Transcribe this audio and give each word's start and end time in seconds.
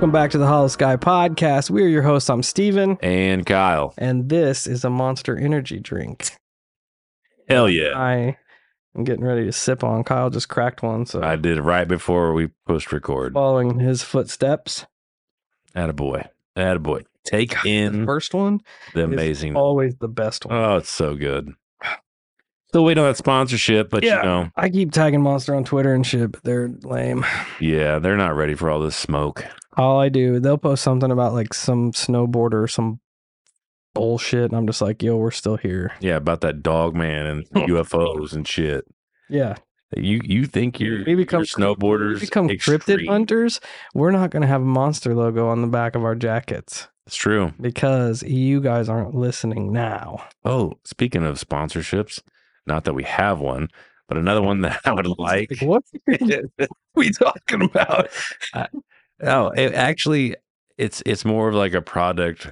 Welcome 0.00 0.12
back 0.12 0.30
to 0.30 0.38
the 0.38 0.46
Hollow 0.46 0.68
Sky 0.68 0.96
Podcast. 0.96 1.68
We 1.68 1.82
are 1.84 1.86
your 1.86 2.00
hosts. 2.00 2.30
I'm 2.30 2.42
Steven, 2.42 2.96
And 3.02 3.44
Kyle. 3.44 3.92
and 3.98 4.30
this 4.30 4.66
is 4.66 4.82
a 4.82 4.88
monster 4.88 5.36
energy 5.36 5.78
drink. 5.78 6.30
Hell 7.50 7.68
yeah. 7.68 7.90
I 7.98 8.38
am 8.96 9.04
getting 9.04 9.26
ready 9.26 9.44
to 9.44 9.52
sip 9.52 9.84
on. 9.84 10.02
Kyle 10.04 10.30
just 10.30 10.48
cracked 10.48 10.82
one, 10.82 11.04
so 11.04 11.22
I 11.22 11.36
did 11.36 11.58
it 11.58 11.62
right 11.62 11.86
before 11.86 12.32
we 12.32 12.48
post 12.66 12.92
record. 12.92 13.34
following 13.34 13.78
his 13.78 14.02
footsteps. 14.02 14.86
Attaboy. 15.76 16.26
Attaboy. 16.56 17.04
Take 17.24 17.52
in 17.66 17.92
The 17.92 17.98
in 18.00 18.06
first 18.06 18.32
one 18.32 18.60
the 18.94 19.04
amazing. 19.04 19.54
always 19.54 19.96
the 19.96 20.08
best 20.08 20.46
one. 20.46 20.56
Oh, 20.56 20.76
it's 20.78 20.88
so 20.88 21.14
good. 21.14 21.52
Still 22.70 22.84
waiting 22.84 23.02
on 23.02 23.10
that 23.10 23.16
sponsorship, 23.16 23.90
but 23.90 24.04
Yeah. 24.04 24.18
you 24.18 24.22
know, 24.22 24.50
I 24.54 24.68
keep 24.68 24.92
tagging 24.92 25.22
Monster 25.22 25.56
on 25.56 25.64
Twitter 25.64 25.92
and 25.92 26.06
shit, 26.06 26.30
but 26.30 26.44
they're 26.44 26.70
lame. 26.84 27.26
yeah, 27.58 27.98
they're 27.98 28.16
not 28.16 28.36
ready 28.36 28.54
for 28.54 28.70
all 28.70 28.78
this 28.78 28.94
smoke. 28.94 29.44
All 29.76 29.98
I 30.00 30.08
do, 30.08 30.38
they'll 30.38 30.56
post 30.56 30.84
something 30.84 31.10
about 31.10 31.32
like 31.32 31.52
some 31.52 31.90
snowboarder 31.90 32.62
or 32.62 32.68
some 32.68 33.00
bullshit, 33.94 34.44
and 34.44 34.54
I'm 34.54 34.66
just 34.68 34.80
like, 34.80 35.02
yo, 35.02 35.16
we're 35.16 35.30
still 35.32 35.56
here. 35.56 35.92
Yeah, 36.00 36.14
about 36.16 36.42
that 36.42 36.62
dog 36.62 36.94
man 36.94 37.26
and 37.26 37.44
UFOs 37.68 38.32
and 38.34 38.46
shit. 38.46 38.84
Yeah. 39.28 39.56
You 39.96 40.20
you 40.22 40.44
think 40.46 40.78
you're, 40.78 41.02
We 41.04 41.16
become 41.16 41.40
you're 41.40 41.46
snowboarders 41.46 42.14
we 42.14 42.20
become 42.20 42.48
cryptid 42.50 43.08
hunters. 43.08 43.60
We're 43.94 44.12
not 44.12 44.30
gonna 44.30 44.46
have 44.46 44.62
a 44.62 44.64
monster 44.64 45.12
logo 45.16 45.48
on 45.48 45.60
the 45.62 45.66
back 45.66 45.96
of 45.96 46.04
our 46.04 46.14
jackets. 46.14 46.86
It's 47.08 47.16
true. 47.16 47.52
because 47.60 48.22
you 48.22 48.60
guys 48.60 48.88
aren't 48.88 49.16
listening 49.16 49.72
now. 49.72 50.24
Oh, 50.44 50.74
speaking 50.84 51.24
of 51.26 51.40
sponsorships, 51.40 52.20
not 52.66 52.84
that 52.84 52.94
we 52.94 53.04
have 53.04 53.40
one, 53.40 53.68
but 54.08 54.16
another 54.18 54.42
one 54.42 54.60
that 54.62 54.80
I 54.84 54.92
would 54.92 55.06
like. 55.18 55.50
what 55.60 55.82
are 56.08 56.68
we 56.94 57.10
talking 57.10 57.62
about? 57.62 58.08
Oh, 59.22 59.48
it 59.48 59.74
actually, 59.74 60.36
it's 60.78 61.02
it's 61.06 61.24
more 61.24 61.48
of 61.48 61.54
like 61.54 61.74
a 61.74 61.82
product 61.82 62.50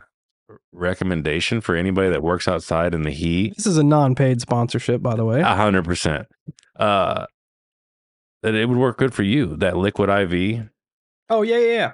recommendation 0.72 1.60
for 1.60 1.74
anybody 1.76 2.08
that 2.10 2.22
works 2.22 2.46
outside 2.48 2.94
in 2.94 3.02
the 3.02 3.10
heat. 3.10 3.56
This 3.56 3.66
is 3.66 3.76
a 3.78 3.82
non-paid 3.82 4.40
sponsorship, 4.40 5.02
by 5.02 5.14
the 5.14 5.24
way. 5.24 5.40
A 5.40 5.56
hundred 5.56 5.84
percent. 5.84 6.26
Uh, 6.76 7.26
that 8.42 8.54
it 8.54 8.66
would 8.68 8.78
work 8.78 8.98
good 8.98 9.12
for 9.14 9.22
you. 9.24 9.56
That 9.56 9.76
liquid 9.76 10.08
IV, 10.10 10.68
oh 11.30 11.42
yeah, 11.42 11.58
yeah, 11.58 11.72
yeah. 11.72 11.92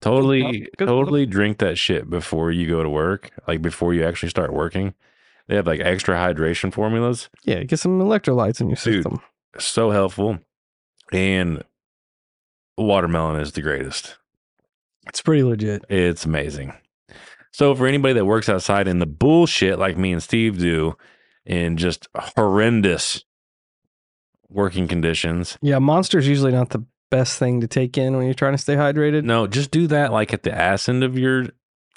totally, 0.00 0.42
Good 0.60 0.68
stuff. 0.74 0.88
totally 0.88 1.24
drink 1.26 1.58
that 1.58 1.78
shit 1.78 2.10
before 2.10 2.50
you 2.50 2.66
go 2.68 2.82
to 2.82 2.90
work. 2.90 3.30
Like 3.46 3.62
before 3.62 3.94
you 3.94 4.04
actually 4.04 4.30
start 4.30 4.52
working. 4.52 4.94
They 5.48 5.56
have 5.56 5.66
like 5.66 5.80
extra 5.80 6.16
hydration 6.16 6.72
formulas. 6.72 7.28
Yeah, 7.44 7.62
get 7.64 7.78
some 7.78 7.98
electrolytes 8.00 8.60
in 8.60 8.68
your 8.68 8.76
Dude. 8.76 9.02
system. 9.04 9.20
So 9.58 9.90
helpful, 9.90 10.38
and 11.12 11.62
watermelon 12.76 13.40
is 13.40 13.52
the 13.52 13.62
greatest. 13.62 14.16
It's 15.06 15.20
pretty 15.20 15.42
legit. 15.42 15.84
It's 15.88 16.24
amazing. 16.24 16.72
So 17.52 17.74
for 17.74 17.86
anybody 17.86 18.14
that 18.14 18.24
works 18.24 18.48
outside 18.48 18.88
in 18.88 18.98
the 18.98 19.06
bullshit 19.06 19.78
like 19.78 19.96
me 19.96 20.12
and 20.12 20.22
Steve 20.22 20.58
do, 20.58 20.96
in 21.46 21.76
just 21.76 22.08
horrendous 22.16 23.22
working 24.48 24.88
conditions, 24.88 25.56
Yeah, 25.62 25.78
monster's 25.78 26.24
is 26.24 26.30
usually 26.30 26.52
not 26.52 26.70
the 26.70 26.84
best 27.10 27.38
thing 27.38 27.60
to 27.60 27.68
take 27.68 27.96
in 27.98 28.16
when 28.16 28.24
you're 28.24 28.34
trying 28.34 28.54
to 28.54 28.58
stay 28.58 28.74
hydrated. 28.76 29.24
no, 29.24 29.46
just 29.46 29.70
do 29.70 29.86
that 29.88 30.10
like 30.10 30.32
at 30.32 30.42
the 30.42 30.52
ass 30.52 30.88
end 30.88 31.04
of 31.04 31.16
your 31.18 31.46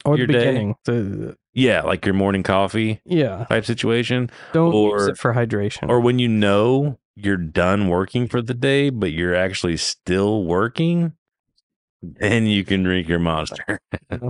or 0.05 0.13
the 0.15 0.17
your 0.19 0.27
day. 0.27 0.39
beginning. 0.39 0.75
The- 0.85 1.35
yeah, 1.57 1.81
like 1.81 2.05
your 2.05 2.13
morning 2.13 2.43
coffee 2.43 3.01
yeah, 3.05 3.45
type 3.49 3.65
situation, 3.65 4.29
don't 4.53 4.73
use 4.73 5.01
Or- 5.03 5.09
it 5.09 5.17
for 5.17 5.33
hydration. 5.33 5.89
or 5.89 5.99
when 5.99 6.19
you 6.19 6.27
know 6.27 6.99
you're 7.15 7.35
done 7.35 7.87
working 7.87 8.27
for 8.27 8.41
the 8.43 8.53
day, 8.53 8.89
but 8.91 9.11
you're 9.11 9.33
actually 9.35 9.75
still 9.77 10.43
working. 10.43 11.13
Then 12.03 12.45
you 12.45 12.63
can 12.63 12.83
drink 12.83 13.07
your 13.07 13.17
monster. 13.19 13.79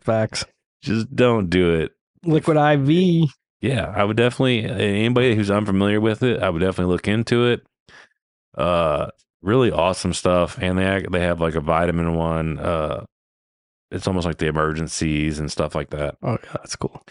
facts. 0.00 0.44
Just 0.82 1.14
don't 1.14 1.48
do 1.48 1.72
it 1.74 1.92
Liquid 2.24 2.56
IV. 2.56 3.30
Yeah, 3.60 3.92
I 3.94 4.02
would 4.04 4.16
definitely 4.16 4.64
anybody 4.64 5.34
who's 5.36 5.50
unfamiliar 5.50 6.00
with 6.00 6.22
it, 6.22 6.42
I 6.42 6.50
would 6.50 6.58
definitely 6.60 6.92
look 6.92 7.06
into 7.08 7.46
it. 7.46 7.62
Uh 8.56 9.08
really 9.42 9.70
awesome 9.70 10.12
stuff 10.12 10.58
and 10.60 10.78
they 10.78 10.84
act- 10.84 11.12
they 11.12 11.20
have 11.20 11.40
like 11.40 11.54
a 11.54 11.60
vitamin 11.60 12.14
one 12.14 12.58
uh 12.58 13.04
it's 13.90 14.06
almost 14.06 14.26
like 14.26 14.38
the 14.38 14.46
emergencies 14.46 15.38
and 15.38 15.50
stuff 15.50 15.74
like 15.74 15.90
that. 15.90 16.16
Oh 16.22 16.38
yeah, 16.42 16.52
that's 16.54 16.76
cool. 16.76 17.02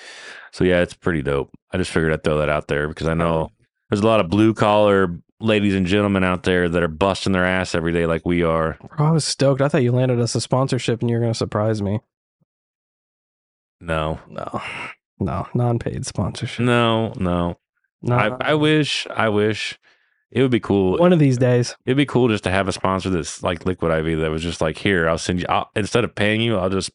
So 0.52 0.64
yeah, 0.64 0.82
it's 0.82 0.94
pretty 0.94 1.22
dope. 1.22 1.50
I 1.72 1.78
just 1.78 1.92
figured 1.92 2.14
I'd 2.14 2.24
throw 2.24 2.38
that 2.40 2.50
out 2.50 2.68
there 2.68 2.88
because 2.88 3.08
I 3.08 3.14
know 3.14 3.50
there's 3.90 4.02
a 4.02 4.08
lot 4.08 4.20
of 4.20 4.30
blue 4.30 4.54
collar 4.54 5.20
ladies 5.40 5.76
and 5.76 5.86
gentlemen 5.86 6.24
out 6.24 6.44
there 6.44 6.70
that 6.70 6.84
are 6.84 6.88
busting 6.88 7.34
their 7.34 7.46
ass 7.46 7.76
every 7.76 7.92
day 7.92 8.06
like 8.06 8.26
we 8.26 8.44
are. 8.44 8.78
Bro, 8.98 9.08
I 9.08 9.12
was 9.12 9.26
stoked. 9.26 9.62
I 9.62 9.68
thought 9.68 9.84
you 9.84 9.92
landed 9.92 10.20
us 10.20 10.36
a 10.36 10.42
sponsorship 10.42 11.02
and 11.02 11.10
you 11.10 11.18
were 11.18 11.22
gonna 11.22 11.34
surprise 11.34 11.82
me. 11.82 12.00
No. 13.82 14.20
No, 14.30 14.62
no, 15.20 15.48
non-paid 15.54 16.06
sponsorship. 16.06 16.66
No, 16.66 17.14
no. 17.18 17.58
No, 18.02 18.16
I, 18.16 18.52
I 18.52 18.54
wish 18.54 19.08
I 19.16 19.30
wish 19.30 19.80
it 20.34 20.42
would 20.42 20.52
be 20.52 20.60
cool. 20.60 20.98
one 20.98 21.14
of 21.14 21.20
these 21.20 21.38
days. 21.38 21.76
It'd 21.86 21.96
be 21.96 22.08
cool 22.08 22.28
just 22.28 22.44
to 22.46 22.50
have 22.50 22.68
a 22.68 22.74
sponsor 22.74 23.12
that's 23.12 23.44
like 23.44 23.68
Liquid 23.68 23.92
IV 23.92 24.20
that 24.20 24.32
was 24.32 24.42
just 24.42 24.62
like, 24.62 24.80
here, 24.80 25.08
I'll 25.08 25.20
send 25.20 25.40
you, 25.40 25.46
I'll, 25.48 25.70
instead 25.76 26.04
of 26.04 26.16
paying 26.16 26.42
you, 26.42 26.58
I'll 26.58 26.72
just 26.72 26.90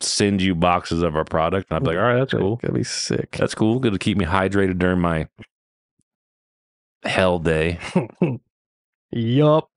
send 0.00 0.40
you 0.40 0.54
boxes 0.54 1.02
of 1.02 1.16
our 1.16 1.24
product. 1.24 1.68
And 1.70 1.76
I'd 1.76 1.82
be 1.82 1.88
like, 1.88 1.96
all 1.96 2.04
right, 2.04 2.18
that's 2.20 2.32
cool. 2.32 2.60
That'd 2.62 2.76
be 2.76 2.84
sick. 2.84 3.32
That's 3.32 3.54
cool. 3.54 3.80
Good 3.80 3.94
to 3.94 3.98
keep 3.98 4.16
me 4.16 4.24
hydrated 4.24 4.78
during 4.78 5.00
my 5.00 5.26
hell 7.02 7.40
day. 7.40 7.80
yup. 9.10 9.68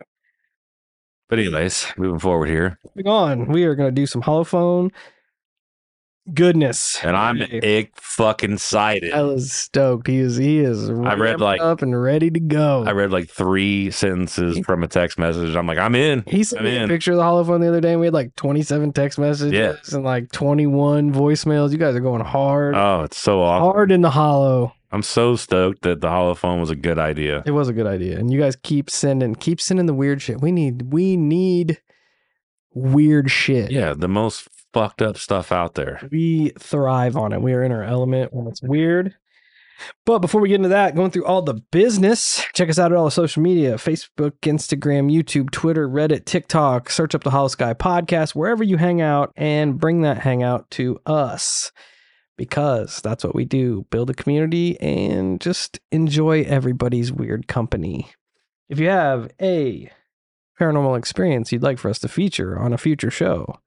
But, 1.28 1.40
anyways, 1.40 1.88
moving 1.98 2.20
forward 2.20 2.50
here. 2.50 2.80
Moving 2.96 3.12
on, 3.12 3.48
we 3.48 3.64
are 3.64 3.74
going 3.74 3.90
to 3.90 3.96
do 3.96 4.06
some 4.06 4.22
holophone 4.22 4.92
goodness. 6.34 6.98
And 7.04 7.16
I'm 7.16 7.42
ick 7.42 7.92
fucking 7.96 8.54
excited. 8.54 9.14
I 9.14 9.22
was 9.24 9.52
stoked. 9.52 10.08
He 10.08 10.18
is 10.20 10.38
he 10.38 10.60
is 10.60 10.90
I 10.90 11.14
read, 11.16 11.40
like- 11.40 11.62
up 11.62 11.82
and 11.82 12.00
ready 12.02 12.30
to 12.30 12.40
go. 12.40 12.84
I 12.86 12.92
read 12.92 13.12
like 13.12 13.30
three 13.30 13.92
sentences 13.92 14.60
from 14.66 14.84
a 14.84 14.88
text 14.88 15.18
message. 15.18 15.56
I'm 15.56 15.68
like, 15.68 15.78
I'm 15.78 15.96
in. 15.96 16.24
he 16.28 16.44
sent 16.44 16.62
I'm 16.62 16.66
me 16.66 16.78
a 16.78 16.88
picture 16.88 17.12
of 17.12 17.18
the 17.18 17.24
holophone 17.24 17.62
the 17.62 17.68
other 17.70 17.82
day, 17.82 17.92
and 17.92 18.00
we 18.00 18.08
had 18.08 18.14
like 18.14 18.36
27 18.36 18.94
text 18.94 19.18
messages 19.20 19.54
Yeah. 19.54 19.76
and 19.96 20.04
like 20.04 20.32
21 20.32 21.14
voicemails. 21.14 21.72
You 21.72 21.78
guys 21.78 21.96
are 21.96 22.00
going 22.02 22.24
hard, 22.24 22.76
Oh, 22.76 23.04
it's 23.04 23.18
so 23.18 23.42
awesome. 23.42 23.64
hard 23.72 23.92
in 23.92 24.02
the 24.02 24.12
hollow. 24.12 24.74
I'm 24.92 25.04
so 25.04 25.36
stoked 25.36 25.82
that 25.82 26.00
the 26.00 26.08
holophone 26.08 26.62
was 26.62 26.70
a 26.70 26.76
good 26.76 26.98
idea. 26.98 27.44
It 27.46 27.52
was 27.52 27.68
a 27.68 27.74
good 27.74 27.88
idea, 27.88 28.18
and 28.18 28.32
you 28.32 28.40
guys 28.40 28.56
keep 28.56 28.90
sending, 28.90 29.36
keep 29.36 29.60
sending 29.60 29.86
the 29.86 29.94
weird 29.94 30.22
shit. 30.22 30.40
We 30.40 30.52
need, 30.54 30.94
we 30.94 31.18
need 31.18 31.82
weird 32.74 33.30
shit. 33.32 33.72
Yeah, 33.72 33.94
the 33.98 34.08
most 34.08 34.48
fucked 34.74 35.02
up 35.02 35.18
stuff 35.18 35.52
out 35.52 35.76
there. 35.76 36.08
we 36.12 36.52
thrive 36.60 37.16
on 37.16 37.34
it. 37.34 37.42
We 37.42 37.54
are 37.54 37.64
in 37.64 37.72
our 37.72 37.84
element 37.84 38.34
when 38.34 38.48
it's 38.48 38.62
weird. 38.62 39.16
But 40.06 40.20
before 40.20 40.42
we 40.42 40.50
get 40.50 40.56
into 40.56 40.70
that, 40.70 40.96
going 40.96 41.12
through 41.12 41.26
all 41.26 41.42
the 41.42 41.62
business, 41.72 42.44
check 42.54 42.70
us 42.70 42.80
out 42.80 42.92
at 42.92 42.98
all 42.98 43.06
the 43.06 43.12
social 43.12 43.44
media 43.44 43.76
Facebook, 43.76 44.34
Instagram, 44.42 45.12
YouTube, 45.12 45.52
Twitter, 45.52 45.88
Reddit, 45.88 46.26
TikTok. 46.26 46.90
Search 46.90 47.14
up 47.14 47.24
the 47.24 47.30
Hollow 47.30 47.48
Sky 47.48 47.74
podcast 47.74 48.34
wherever 48.34 48.64
you 48.64 48.78
hang 48.78 49.02
out 49.02 49.32
and 49.36 49.80
bring 49.80 50.02
that 50.02 50.20
hangout 50.20 50.70
to 50.72 51.00
us 51.06 51.72
because 52.38 53.02
that's 53.02 53.24
what 53.24 53.36
we 53.36 53.46
do 53.46 53.86
build 53.90 54.10
a 54.10 54.14
community 54.14 54.80
and 54.80 55.42
just 55.42 55.80
enjoy 55.92 56.44
everybody's 56.44 57.12
weird 57.12 57.48
company. 57.48 58.12
If 58.70 58.80
you 58.80 58.90
have 58.90 59.32
a 59.42 59.92
paranormal 60.60 60.98
experience 60.98 61.52
you'd 61.52 61.64
like 61.64 61.78
for 61.80 61.90
us 61.90 62.00
to 62.00 62.08
feature 62.08 62.58
on 62.58 62.74
a 62.74 62.78
future 62.78 63.12
show, 63.12 63.60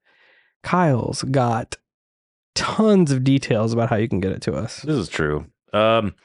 Kyle's 0.63 1.23
got 1.23 1.77
tons 2.55 3.11
of 3.11 3.23
details 3.23 3.73
about 3.73 3.89
how 3.89 3.95
you 3.95 4.07
can 4.07 4.19
get 4.19 4.31
it 4.31 4.41
to 4.43 4.53
us. 4.53 4.81
This 4.81 4.97
is 4.97 5.09
true. 5.09 5.45
Um, 5.73 6.15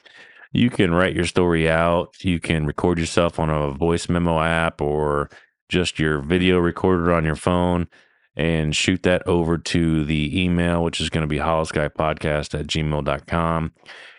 you 0.51 0.69
can 0.69 0.93
write 0.93 1.15
your 1.15 1.25
story 1.25 1.69
out. 1.69 2.23
You 2.23 2.39
can 2.39 2.65
record 2.65 2.99
yourself 2.99 3.39
on 3.39 3.49
a 3.49 3.71
voice 3.71 4.09
memo 4.09 4.39
app 4.39 4.81
or 4.81 5.29
just 5.69 5.99
your 5.99 6.19
video 6.19 6.57
recorder 6.57 7.13
on 7.13 7.25
your 7.25 7.35
phone 7.35 7.87
and 8.35 8.75
shoot 8.75 9.03
that 9.03 9.25
over 9.27 9.57
to 9.57 10.05
the 10.05 10.43
email, 10.43 10.83
which 10.83 11.01
is 11.01 11.09
going 11.09 11.23
to 11.23 11.27
be 11.27 11.39
hollowskypodcast 11.39 12.57
at 12.57 12.67
gmail.com. 12.67 13.73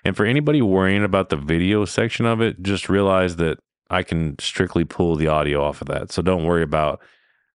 And 0.04 0.16
for 0.16 0.26
anybody 0.26 0.60
worrying 0.60 1.04
about 1.04 1.28
the 1.28 1.36
video 1.36 1.84
section 1.84 2.26
of 2.26 2.40
it, 2.40 2.60
just 2.62 2.88
realize 2.88 3.36
that 3.36 3.58
I 3.90 4.02
can 4.02 4.36
strictly 4.38 4.84
pull 4.84 5.16
the 5.16 5.28
audio 5.28 5.62
off 5.62 5.80
of 5.80 5.88
that. 5.88 6.12
So 6.12 6.20
don't 6.20 6.44
worry 6.44 6.62
about 6.62 7.00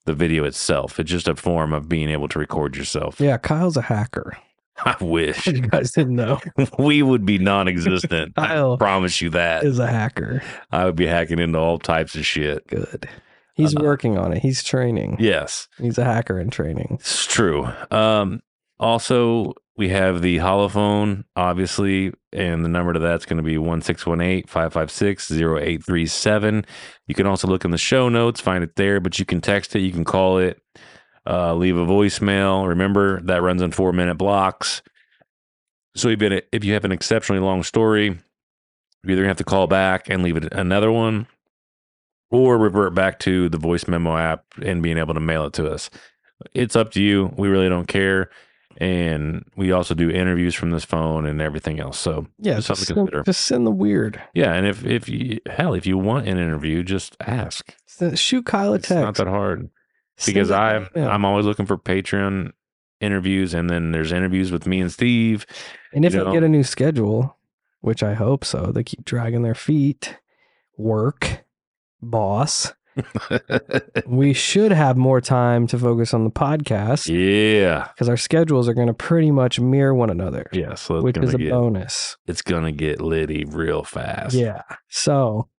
the 0.05 0.13
video 0.13 0.43
itself. 0.43 0.99
It's 0.99 1.09
just 1.11 1.27
a 1.27 1.35
form 1.35 1.73
of 1.73 1.87
being 1.89 2.09
able 2.09 2.27
to 2.29 2.39
record 2.39 2.75
yourself. 2.75 3.19
Yeah, 3.19 3.37
Kyle's 3.37 3.77
a 3.77 3.81
hacker. 3.83 4.37
I 4.85 4.95
wish 4.99 5.45
You 5.47 5.61
guys 5.61 5.91
didn't 5.91 6.15
know. 6.15 6.39
we 6.79 7.03
would 7.03 7.25
be 7.25 7.37
non-existent. 7.37 8.33
I 8.37 8.47
Kyle 8.47 8.77
promise 8.77 9.21
you 9.21 9.29
that. 9.31 9.63
is 9.63 9.77
a 9.79 9.87
hacker. 9.87 10.41
I 10.71 10.85
would 10.85 10.95
be 10.95 11.05
hacking 11.05 11.39
into 11.39 11.59
all 11.59 11.77
types 11.79 12.15
of 12.15 12.25
shit. 12.25 12.65
Good. 12.67 13.07
He's 13.55 13.75
Uh, 13.75 13.81
working 13.83 14.17
on 14.17 14.33
it. 14.33 14.39
He's 14.41 14.63
training. 14.63 15.17
Yes, 15.19 15.67
He's 15.77 15.99
a 15.99 16.03
hacker 16.03 16.39
in 16.39 16.49
training. 16.49 16.97
it's 16.99 17.27
true. 17.27 17.67
Um, 17.91 18.41
also, 18.79 19.53
we 19.75 19.89
have 19.89 20.21
the 20.21 20.37
holophone, 20.37 21.23
obviously, 21.35 22.13
and 22.31 22.63
the 22.63 22.69
number 22.69 22.93
to 22.93 22.99
that's 22.99 23.25
going 23.25 23.37
to 23.37 23.43
be 23.43 23.57
1618 23.57 24.47
556 24.47 25.31
0837. 25.31 26.65
You 27.07 27.15
can 27.15 27.25
also 27.25 27.47
look 27.47 27.65
in 27.65 27.71
the 27.71 27.77
show 27.77 28.07
notes, 28.07 28.39
find 28.39 28.63
it 28.63 28.75
there, 28.75 28.99
but 28.99 29.17
you 29.17 29.25
can 29.25 29.41
text 29.41 29.75
it, 29.75 29.79
you 29.79 29.91
can 29.91 30.05
call 30.05 30.37
it. 30.37 30.61
Uh, 31.25 31.55
leave 31.55 31.77
a 31.77 31.85
voicemail. 31.85 32.67
Remember 32.67 33.21
that 33.21 33.41
runs 33.41 33.61
in 33.61 33.71
four 33.71 33.93
minute 33.93 34.15
blocks. 34.15 34.81
So 35.95 36.09
if 36.09 36.65
you 36.65 36.73
have 36.73 36.85
an 36.85 36.91
exceptionally 36.91 37.41
long 37.41 37.63
story, 37.63 38.07
you 39.03 39.11
either 39.11 39.25
have 39.25 39.37
to 39.37 39.43
call 39.43 39.67
back 39.67 40.09
and 40.09 40.21
leave 40.21 40.37
it 40.37 40.51
another 40.53 40.91
one, 40.91 41.27
or 42.29 42.57
revert 42.57 42.93
back 42.93 43.19
to 43.19 43.47
the 43.49 43.57
voice 43.57 43.87
memo 43.87 44.17
app 44.17 44.43
and 44.61 44.83
being 44.83 44.97
able 44.97 45.13
to 45.13 45.19
mail 45.19 45.45
it 45.45 45.53
to 45.53 45.71
us. 45.71 45.89
It's 46.53 46.75
up 46.75 46.91
to 46.91 47.01
you. 47.01 47.31
We 47.37 47.47
really 47.47 47.69
don't 47.69 47.87
care. 47.87 48.29
And 48.77 49.45
we 49.55 49.71
also 49.71 49.93
do 49.93 50.09
interviews 50.09 50.55
from 50.55 50.71
this 50.71 50.83
phone 50.83 51.25
and 51.25 51.41
everything 51.41 51.79
else. 51.79 51.99
So 51.99 52.27
Yeah, 52.39 52.55
Just 52.55 52.67
just 52.67 52.67
something 52.67 52.81
to 52.81 52.85
send, 52.85 53.07
consider. 53.07 53.23
just 53.23 53.41
send 53.45 53.67
the 53.67 53.71
weird. 53.71 54.21
yeah, 54.33 54.53
and 54.53 54.65
if 54.67 54.83
if 54.85 55.07
you 55.07 55.39
hell, 55.47 55.73
if 55.73 55.85
you 55.85 55.97
want 55.97 56.27
an 56.27 56.37
interview, 56.37 56.83
just 56.83 57.15
ask. 57.21 57.75
Send- 57.85 58.17
Shoot 58.17 58.45
Kyle 58.45 58.73
a 58.73 58.77
It's 58.77 58.89
not 58.89 59.15
that 59.15 59.27
hard 59.27 59.69
Send 60.17 60.33
because 60.35 60.51
I'm. 60.51 60.87
I'm 60.95 61.25
always 61.25 61.45
looking 61.45 61.65
for 61.65 61.77
Patreon 61.77 62.51
interviews, 62.99 63.53
and 63.53 63.69
then 63.69 63.91
there's 63.91 64.11
interviews 64.11 64.51
with 64.51 64.65
me 64.65 64.79
and 64.81 64.91
Steve. 64.91 65.45
and 65.93 66.05
if 66.05 66.13
you 66.13 66.23
they 66.23 66.31
get 66.31 66.43
a 66.43 66.49
new 66.49 66.63
schedule, 66.63 67.37
which 67.81 68.01
I 68.03 68.13
hope 68.13 68.43
so, 68.45 68.71
they 68.71 68.83
keep 68.83 69.05
dragging 69.05 69.41
their 69.43 69.55
feet. 69.55 70.17
Work, 70.77 71.43
boss. 72.01 72.73
we 74.05 74.33
should 74.33 74.71
have 74.71 74.97
more 74.97 75.21
time 75.21 75.67
to 75.67 75.77
focus 75.77 76.13
on 76.13 76.23
the 76.23 76.29
podcast 76.29 77.07
yeah, 77.07 77.87
because 77.93 78.09
our 78.09 78.17
schedules 78.17 78.67
are 78.67 78.73
going 78.73 78.87
to 78.87 78.93
pretty 78.93 79.31
much 79.31 79.59
mirror 79.59 79.93
one 79.93 80.09
another, 80.09 80.47
yeah. 80.51 80.75
So 80.75 80.97
it's 80.97 81.03
which 81.03 81.17
is 81.17 81.33
a 81.33 81.37
get 81.37 81.51
bonus. 81.51 82.17
it's 82.27 82.41
gonna 82.41 82.71
get 82.71 83.01
litty 83.01 83.45
real 83.45 83.83
fast. 83.83 84.35
Yeah. 84.35 84.61
So, 84.89 85.49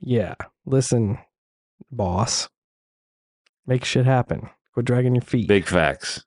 yeah. 0.00 0.34
Listen, 0.66 1.18
boss. 1.90 2.48
Make 3.66 3.84
shit 3.84 4.06
happen. 4.06 4.50
Quit 4.74 4.86
dragging 4.86 5.14
your 5.14 5.22
feet. 5.22 5.48
big 5.48 5.66
facts. 5.66 6.24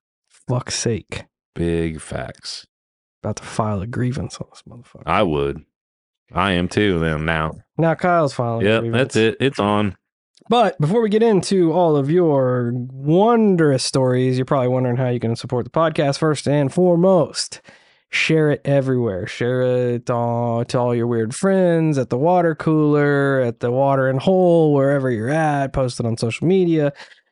Fuck's 0.47 0.75
sake. 0.75 1.25
Big 1.55 2.01
facts. 2.01 2.65
About 3.21 3.37
to 3.37 3.43
file 3.43 3.81
a 3.81 3.87
grievance 3.87 4.37
on 4.37 4.47
this 4.51 4.63
motherfucker. 4.67 5.03
I 5.05 5.23
would. 5.23 5.63
I 6.31 6.51
am 6.51 6.67
too. 6.67 6.99
Then 6.99 7.25
now. 7.25 7.53
now 7.77 7.95
Kyle's 7.95 8.33
filing. 8.33 8.65
Yep, 8.65 8.83
that's 8.91 9.15
it. 9.15 9.37
It's 9.39 9.59
on. 9.59 9.95
But 10.49 10.79
before 10.79 11.01
we 11.01 11.09
get 11.09 11.23
into 11.23 11.71
all 11.71 11.95
of 11.95 12.11
your 12.11 12.73
wondrous 12.75 13.83
stories, 13.83 14.37
you're 14.37 14.45
probably 14.45 14.67
wondering 14.67 14.97
how 14.97 15.07
you 15.07 15.19
can 15.19 15.35
support 15.35 15.65
the 15.65 15.71
podcast. 15.71 16.17
First 16.17 16.47
and 16.47 16.73
foremost, 16.73 17.61
share 18.09 18.51
it 18.51 18.61
everywhere. 18.65 19.25
Share 19.25 19.61
it 19.61 20.09
all, 20.09 20.65
to 20.65 20.77
all 20.77 20.93
your 20.93 21.07
weird 21.07 21.33
friends 21.33 21.97
at 21.97 22.09
the 22.09 22.17
water 22.17 22.55
cooler, 22.55 23.39
at 23.39 23.61
the 23.61 23.71
water 23.71 24.09
and 24.09 24.19
hole, 24.19 24.73
wherever 24.73 25.09
you're 25.09 25.29
at. 25.29 25.71
Post 25.71 25.99
it 25.99 26.05
on 26.05 26.17
social 26.17 26.45
media. 26.45 26.91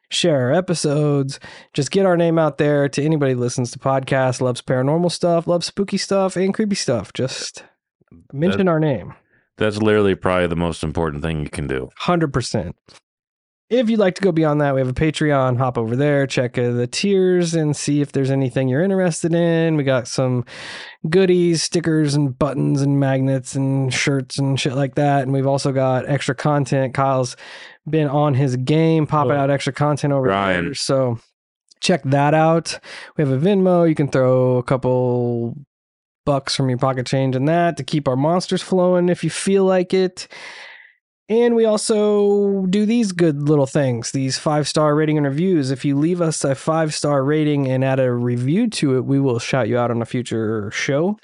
Share 0.09 0.41
our 0.41 0.53
episodes. 0.53 1.39
Just 1.73 1.91
get 1.91 2.05
our 2.05 2.17
name 2.17 2.39
out 2.39 2.57
there 2.57 2.87
to 2.89 3.03
anybody 3.03 3.33
who 3.33 3.39
listens 3.39 3.71
to 3.71 3.79
podcasts, 3.79 4.41
loves 4.41 4.61
paranormal 4.61 5.11
stuff, 5.11 5.47
loves 5.47 5.67
spooky 5.67 5.97
stuff, 5.97 6.35
and 6.35 6.53
creepy 6.53 6.75
stuff. 6.75 7.13
Just 7.13 7.63
mention 8.33 8.67
our 8.67 8.79
name. 8.79 9.13
That's 9.57 9.77
literally 9.77 10.15
probably 10.15 10.47
the 10.47 10.55
most 10.55 10.83
important 10.83 11.21
thing 11.23 11.41
you 11.43 11.49
can 11.49 11.67
do. 11.67 11.89
Hundred 11.97 12.33
percent. 12.33 12.75
If 13.69 13.89
you'd 13.89 13.99
like 13.99 14.15
to 14.15 14.21
go 14.21 14.33
beyond 14.33 14.59
that, 14.59 14.73
we 14.75 14.81
have 14.81 14.89
a 14.89 14.93
Patreon. 14.93 15.57
Hop 15.57 15.77
over 15.77 15.95
there, 15.95 16.27
check 16.27 16.57
uh, 16.57 16.71
the 16.71 16.87
tiers, 16.87 17.53
and 17.53 17.73
see 17.73 18.01
if 18.01 18.11
there's 18.11 18.29
anything 18.29 18.67
you're 18.67 18.83
interested 18.83 19.33
in. 19.33 19.77
We 19.77 19.85
got 19.85 20.09
some 20.09 20.43
goodies, 21.09 21.63
stickers, 21.63 22.13
and 22.13 22.37
buttons, 22.37 22.81
and 22.81 22.99
magnets, 22.99 23.55
and 23.55 23.93
shirts, 23.93 24.37
and 24.37 24.59
shit 24.59 24.73
like 24.73 24.95
that. 24.95 25.21
And 25.23 25.31
we've 25.31 25.47
also 25.47 25.71
got 25.71 26.09
extra 26.09 26.35
content. 26.35 26.93
Kyle's 26.93 27.37
been 27.89 28.09
on 28.09 28.33
his 28.33 28.57
game, 28.57 29.07
popping 29.07 29.31
Oh. 29.33 29.37
out 29.39 29.49
extra 29.49 29.71
content 29.71 30.11
over 30.11 30.27
Ryan. 30.27 30.65
there. 30.65 30.73
So 30.73 31.19
check 31.79 32.01
that 32.03 32.33
out. 32.33 32.77
We 33.15 33.23
have 33.23 33.31
a 33.31 33.37
Venmo. 33.37 33.87
You 33.87 33.95
can 33.95 34.09
throw 34.09 34.57
a 34.57 34.63
couple 34.63 35.55
bucks 36.25 36.55
from 36.55 36.69
your 36.69 36.77
pocket 36.77 37.05
change 37.05 37.35
and 37.35 37.47
that 37.47 37.77
to 37.77 37.83
keep 37.83 38.07
our 38.07 38.15
monsters 38.15 38.61
flowing 38.61 39.09
if 39.09 39.23
you 39.23 39.29
feel 39.29 39.65
like 39.65 39.93
it. 39.93 40.27
And 41.29 41.55
we 41.55 41.63
also 41.63 42.65
do 42.65 42.85
these 42.85 43.13
good 43.13 43.47
little 43.47 43.65
things, 43.65 44.11
these 44.11 44.37
five 44.37 44.67
star 44.67 44.93
rating 44.95 45.17
and 45.17 45.25
reviews. 45.25 45.71
If 45.71 45.85
you 45.85 45.97
leave 45.97 46.21
us 46.21 46.43
a 46.43 46.55
five 46.55 46.93
star 46.93 47.23
rating 47.23 47.69
and 47.69 47.85
add 47.85 47.99
a 48.01 48.11
review 48.11 48.69
to 48.71 48.97
it, 48.97 49.05
we 49.05 49.19
will 49.19 49.39
shout 49.39 49.69
you 49.69 49.77
out 49.77 49.91
on 49.91 50.01
a 50.01 50.05
future 50.05 50.69
show. 50.71 51.17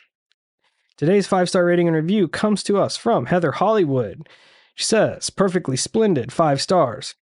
Today's 0.96 1.28
five 1.28 1.50
star 1.50 1.66
rating 1.66 1.88
and 1.88 1.96
review 1.96 2.28
comes 2.28 2.63
to 2.63 2.77
us 2.77 2.96
from 2.96 3.25
Heather 3.25 3.51
Hollywood. 3.51 4.30
She 4.75 4.86
says, 4.86 5.30
perfectly 5.30 5.75
splendid, 5.75 6.32
five 6.32 6.62
stars. 6.62 7.16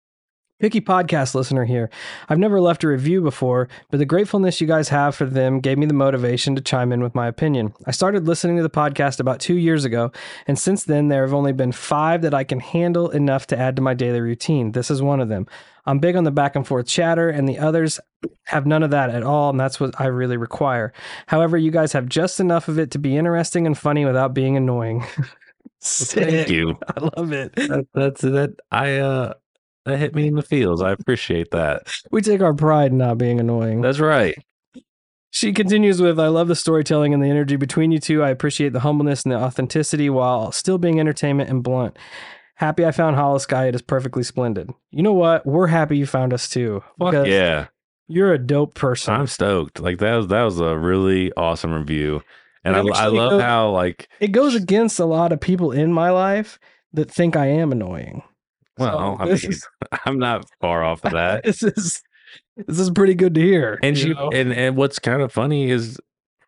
Picky 0.63 0.81
podcast 0.81 1.35
listener 1.35 1.65
here. 1.65 1.91
I've 2.29 2.39
never 2.39 2.61
left 2.61 2.85
a 2.85 2.89
review 2.89 3.21
before, 3.21 3.69
but 3.91 3.97
the 3.97 4.07
gratefulness 4.07 4.61
you 4.61 4.69
guys 4.69 4.91
have 4.91 5.17
for 5.17 5.25
them 5.25 5.59
gave 5.59 5.77
me 5.77 5.87
the 5.87 5.93
motivation 5.93 6.55
to 6.55 6.63
chime 6.63 6.93
in 6.93 7.03
with 7.03 7.17
my 7.17 7.27
opinion. 7.27 7.75
I 7.85 7.91
started 7.91 8.29
listening 8.29 8.59
to 8.59 8.63
the 8.63 8.71
podcast 8.71 9.19
about 9.19 9.41
two 9.41 9.57
years 9.57 9.85
ago, 9.85 10.13
and 10.47 10.57
since 10.57 10.85
then, 10.85 11.09
there 11.09 11.23
have 11.23 11.35
only 11.35 11.53
been 11.53 11.73
five 11.73 12.23
that 12.23 12.33
I 12.33 12.45
can 12.45 12.61
handle 12.61 13.11
enough 13.11 13.49
to 13.49 13.59
add 13.59 13.75
to 13.75 13.83
my 13.83 13.93
daily 13.93 14.21
routine. 14.21 14.71
This 14.71 14.89
is 14.89 15.03
one 15.03 15.19
of 15.19 15.29
them. 15.29 15.49
I'm 15.85 15.99
big 15.99 16.15
on 16.15 16.23
the 16.23 16.31
back 16.31 16.55
and 16.55 16.65
forth 16.65 16.87
chatter, 16.87 17.29
and 17.29 17.49
the 17.49 17.59
others 17.59 17.99
have 18.45 18.65
none 18.65 18.85
of 18.85 18.93
that 18.93 19.11
at 19.11 19.25
all, 19.25 19.51
and 19.51 19.59
that's 19.59 19.81
what 19.81 20.01
I 20.01 20.07
really 20.07 20.37
require. 20.37 20.93
However, 21.27 21.59
you 21.59 21.73
guys 21.73 21.93
have 21.93 22.07
just 22.09 22.39
enough 22.39 22.69
of 22.69 22.79
it 22.79 22.93
to 22.93 23.01
be 23.01 23.17
interesting 23.17 23.67
and 23.67 23.77
funny 23.77 24.05
without 24.05 24.33
being 24.33 24.57
annoying. 24.57 25.05
Thank 25.83 26.49
you. 26.49 26.79
I 26.87 27.11
love 27.17 27.33
it. 27.33 27.53
That, 27.57 27.89
that's 27.93 28.21
that. 28.21 28.55
I 28.71 28.99
uh, 28.99 29.35
that 29.85 29.99
hit 29.99 30.15
me 30.15 30.29
in 30.29 30.35
the 30.35 30.43
feels. 30.43 30.83
I 30.83 30.93
appreciate 30.93 31.51
that. 31.51 31.83
We 32.11 32.23
take 32.23 32.41
our 32.41 32.55
pride 32.55 32.93
in 32.93 32.99
not 32.99 33.19
being 33.19 33.41
annoying. 33.41 33.81
That's 33.81 34.01
right. 34.01 34.37
She 35.31 35.53
continues 35.53 36.01
with 36.01 36.21
I 36.21 36.29
love 36.29 36.49
the 36.49 36.55
storytelling 36.55 37.15
and 37.15 37.23
the 37.23 37.29
energy 37.29 37.57
between 37.57 37.91
you 37.91 37.99
two. 37.99 38.23
I 38.23 38.29
appreciate 38.29 38.75
the 38.75 38.81
humbleness 38.81 39.23
and 39.23 39.33
the 39.33 39.39
authenticity 39.39 40.11
while 40.11 40.53
still 40.53 40.77
being 40.77 41.01
entertainment 41.01 41.49
and 41.49 41.63
blunt. 41.63 41.99
Happy 42.57 42.85
I 42.85 42.93
found 42.93 43.17
Hollow 43.17 43.39
Sky. 43.39 43.67
It 43.67 43.75
is 43.75 43.83
perfectly 43.83 44.23
splendid. 44.23 44.71
You 44.91 45.03
know 45.03 45.15
what? 45.15 45.47
We're 45.47 45.69
happy 45.69 45.97
you 45.97 46.07
found 46.07 46.35
us 46.35 46.49
too. 46.49 46.85
Fuck 46.99 47.27
yeah. 47.27 47.69
You're 48.09 48.35
a 48.35 48.39
dope 48.39 48.75
person. 48.75 49.15
I'm 49.15 49.27
stoked. 49.27 49.81
Like 49.81 49.99
that 49.99 50.17
was 50.17 50.27
that 50.29 50.43
was 50.43 50.61
a 50.61 50.77
really 50.77 51.33
awesome 51.33 51.73
review, 51.73 52.23
and 52.63 52.77
I, 52.77 52.81
I 52.81 53.07
love 53.07 53.31
goes- 53.31 53.43
how 53.43 53.71
like 53.71 54.09
it 54.21 54.33
goes 54.33 54.55
against 54.55 55.01
a 55.01 55.07
lot 55.07 55.33
of 55.33 55.41
people 55.41 55.73
in 55.73 55.95
my 55.95 56.11
life 56.11 56.59
that 56.93 57.11
think 57.11 57.37
I 57.37 57.47
am 57.47 57.73
annoying. 57.73 58.23
Well, 58.79 59.17
So 59.19 59.23
I 59.23 59.25
mean, 59.27 59.35
is, 59.35 59.67
I'm 60.07 60.19
not 60.19 60.49
far 60.61 60.83
off 60.85 61.05
of 61.05 61.13
that. 61.13 61.45
This 61.45 61.63
is 61.63 62.03
this 62.57 62.79
is 62.79 62.91
pretty 62.91 63.15
good 63.15 63.35
to 63.35 63.41
hear. 63.41 63.79
And 63.83 63.97
she 63.97 64.15
know? 64.15 64.31
and 64.33 64.53
and 64.53 64.77
what's 64.77 64.99
kind 64.99 65.23
of 65.23 65.33
funny 65.33 65.71
is 65.71 65.99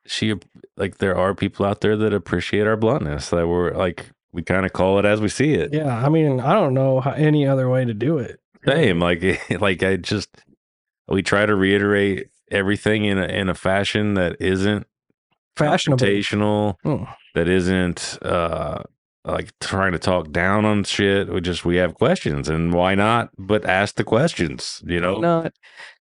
she 0.06 0.34
like 0.76 0.98
there 0.98 1.16
are 1.16 1.34
people 1.34 1.66
out 1.66 1.80
there 1.80 1.96
that 1.96 2.12
appreciate 2.12 2.66
our 2.66 2.76
bluntness 2.76 3.30
that 3.30 3.48
we're 3.48 3.72
like 3.72 4.10
we 4.32 4.42
kind 4.42 4.66
of 4.66 4.72
call 4.72 4.98
it 4.98 5.04
as 5.04 5.20
we 5.20 5.28
see 5.28 5.54
it. 5.54 5.72
yeah, 5.72 6.04
I 6.04 6.08
mean, 6.08 6.40
I 6.40 6.52
don't 6.54 6.74
know 6.74 7.00
how, 7.00 7.12
any 7.12 7.46
other 7.46 7.68
way 7.68 7.84
to 7.84 7.94
do 7.94 8.18
it. 8.18 8.40
Same. 8.66 8.98
Like 8.98 9.22
like 9.60 9.82
I 9.82 9.96
just 9.96 10.28
we 11.08 11.22
try 11.22 11.46
to 11.46 11.54
reiterate 11.54 12.28
everything 12.50 13.04
in 13.04 13.18
a 13.18 13.26
in 13.26 13.48
a 13.48 13.54
fashion 13.54 14.14
that 14.14 14.36
isn't 14.40 14.86
Fashionable. 15.56 16.78
Oh. 16.84 17.06
that 17.34 17.48
isn't 17.48 18.18
uh 18.22 18.82
like 19.24 19.52
trying 19.60 19.92
to 19.92 19.98
talk 19.98 20.30
down 20.32 20.64
on 20.64 20.84
shit. 20.84 21.28
We 21.32 21.40
just 21.40 21.64
we 21.64 21.76
have 21.76 21.94
questions 21.94 22.48
and 22.48 22.72
why 22.72 22.94
not? 22.94 23.30
But 23.38 23.64
ask 23.64 23.94
the 23.96 24.04
questions, 24.04 24.82
you 24.86 25.00
know? 25.00 25.18
Not 25.18 25.52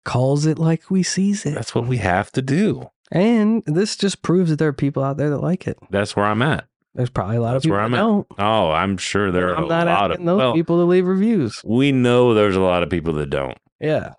calls 0.05 0.45
it 0.45 0.57
like 0.57 0.89
we 0.89 1.03
sees 1.03 1.45
it. 1.45 1.53
That's 1.53 1.75
what 1.75 1.85
we 1.85 1.97
have 1.97 2.31
to 2.31 2.41
do. 2.41 2.89
And 3.11 3.63
this 3.65 3.95
just 3.97 4.21
proves 4.21 4.49
that 4.49 4.57
there 4.57 4.69
are 4.69 4.73
people 4.73 5.03
out 5.03 5.17
there 5.17 5.29
that 5.31 5.39
like 5.39 5.67
it. 5.67 5.77
That's 5.89 6.15
where 6.15 6.25
I'm 6.25 6.41
at. 6.41 6.65
There's 6.95 7.09
probably 7.09 7.37
a 7.37 7.41
lot 7.41 7.53
That's 7.53 7.65
of 7.65 7.69
people 7.69 7.75
where 7.77 7.85
I'm 7.85 7.91
that 7.91 7.97
at. 7.97 8.01
don't. 8.01 8.27
Oh, 8.39 8.71
I'm 8.71 8.97
sure 8.97 9.31
there 9.31 9.49
are 9.49 9.57
I'm 9.57 9.65
a 9.65 9.67
not 9.67 9.87
lot 9.87 10.11
of 10.11 10.17
those 10.23 10.37
well, 10.37 10.53
people 10.53 10.77
to 10.77 10.85
leave 10.85 11.05
reviews. 11.05 11.61
we 11.63 11.91
know 11.91 12.33
there's 12.33 12.55
a 12.55 12.61
lot 12.61 12.81
of 12.83 12.89
people 12.89 13.13
that 13.13 13.29
don't. 13.29 13.57
Yeah. 13.79 14.13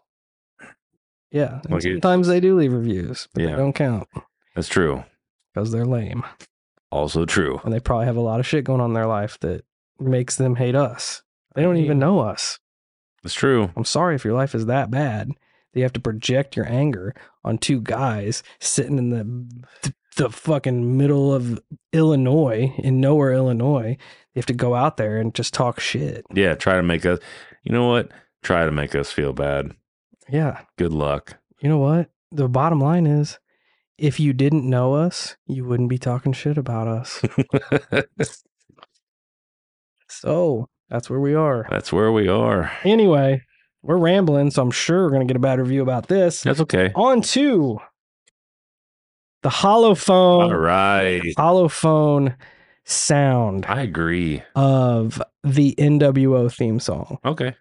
Yeah. 1.30 1.60
Like 1.68 1.82
sometimes 1.82 2.26
they 2.28 2.40
do 2.40 2.56
leave 2.56 2.72
reviews, 2.72 3.28
but 3.34 3.42
Yeah. 3.44 3.50
they 3.50 3.56
don't 3.56 3.72
count 3.72 4.08
That's 4.54 4.68
true. 4.68 5.04
because 5.54 5.70
they're 5.72 5.84
lame. 5.86 6.24
Also 6.90 7.24
true. 7.24 7.60
And 7.64 7.72
they 7.72 7.80
probably 7.80 8.06
have 8.06 8.16
a 8.16 8.20
lot 8.20 8.40
of 8.40 8.46
shit 8.46 8.64
going 8.64 8.80
on 8.80 8.90
in 8.90 8.94
their 8.94 9.06
life 9.06 9.38
that 9.40 9.64
makes 9.98 10.36
them 10.36 10.56
hate 10.56 10.74
us. 10.74 11.22
They 11.54 11.62
don't 11.62 11.76
even 11.76 11.98
know 11.98 12.20
us. 12.20 12.58
It's 13.24 13.34
true. 13.34 13.70
I'm 13.76 13.84
sorry 13.84 14.14
if 14.14 14.24
your 14.24 14.34
life 14.34 14.54
is 14.54 14.66
that 14.66 14.90
bad 14.90 15.28
that 15.28 15.78
you 15.78 15.82
have 15.82 15.92
to 15.92 16.00
project 16.00 16.56
your 16.56 16.66
anger 16.68 17.14
on 17.44 17.58
two 17.58 17.80
guys 17.80 18.42
sitting 18.58 18.98
in 18.98 19.10
the 19.10 19.92
the 20.16 20.28
fucking 20.28 20.96
middle 20.96 21.32
of 21.32 21.60
Illinois 21.92 22.74
in 22.78 23.00
nowhere 23.00 23.32
Illinois. 23.32 23.96
You 24.34 24.40
have 24.40 24.46
to 24.46 24.52
go 24.52 24.74
out 24.74 24.96
there 24.96 25.18
and 25.18 25.34
just 25.34 25.54
talk 25.54 25.80
shit. 25.80 26.24
Yeah, 26.34 26.54
try 26.54 26.74
to 26.74 26.82
make 26.82 27.06
us 27.06 27.18
you 27.62 27.72
know 27.72 27.88
what? 27.88 28.10
Try 28.42 28.64
to 28.64 28.72
make 28.72 28.94
us 28.94 29.12
feel 29.12 29.32
bad. 29.32 29.72
Yeah. 30.28 30.60
Good 30.76 30.92
luck. 30.92 31.36
You 31.60 31.68
know 31.68 31.78
what? 31.78 32.10
The 32.32 32.48
bottom 32.48 32.80
line 32.80 33.06
is 33.06 33.38
if 34.00 34.18
you 34.18 34.32
didn't 34.32 34.68
know 34.68 34.94
us, 34.94 35.36
you 35.46 35.64
wouldn't 35.64 35.90
be 35.90 35.98
talking 35.98 36.32
shit 36.32 36.56
about 36.56 36.88
us. 36.88 37.22
so 40.08 40.68
that's 40.88 41.10
where 41.10 41.20
we 41.20 41.34
are. 41.34 41.66
That's 41.70 41.92
where 41.92 42.10
we 42.10 42.26
are. 42.26 42.72
Anyway, 42.82 43.42
we're 43.82 43.98
rambling, 43.98 44.50
so 44.50 44.62
I'm 44.62 44.70
sure 44.70 45.04
we're 45.04 45.10
gonna 45.10 45.26
get 45.26 45.36
a 45.36 45.40
bad 45.40 45.58
review 45.58 45.82
about 45.82 46.08
this. 46.08 46.42
That's 46.42 46.60
okay. 46.60 46.92
On 46.94 47.20
to 47.20 47.78
the 49.42 49.50
holophone. 49.50 50.44
All 50.50 50.56
right. 50.56 51.22
holophone 51.38 52.36
sound 52.84 53.66
I 53.66 53.82
agree. 53.82 54.42
of 54.54 55.22
the 55.44 55.74
NWO 55.78 56.52
theme 56.52 56.80
song. 56.80 57.18
Okay. 57.24 57.54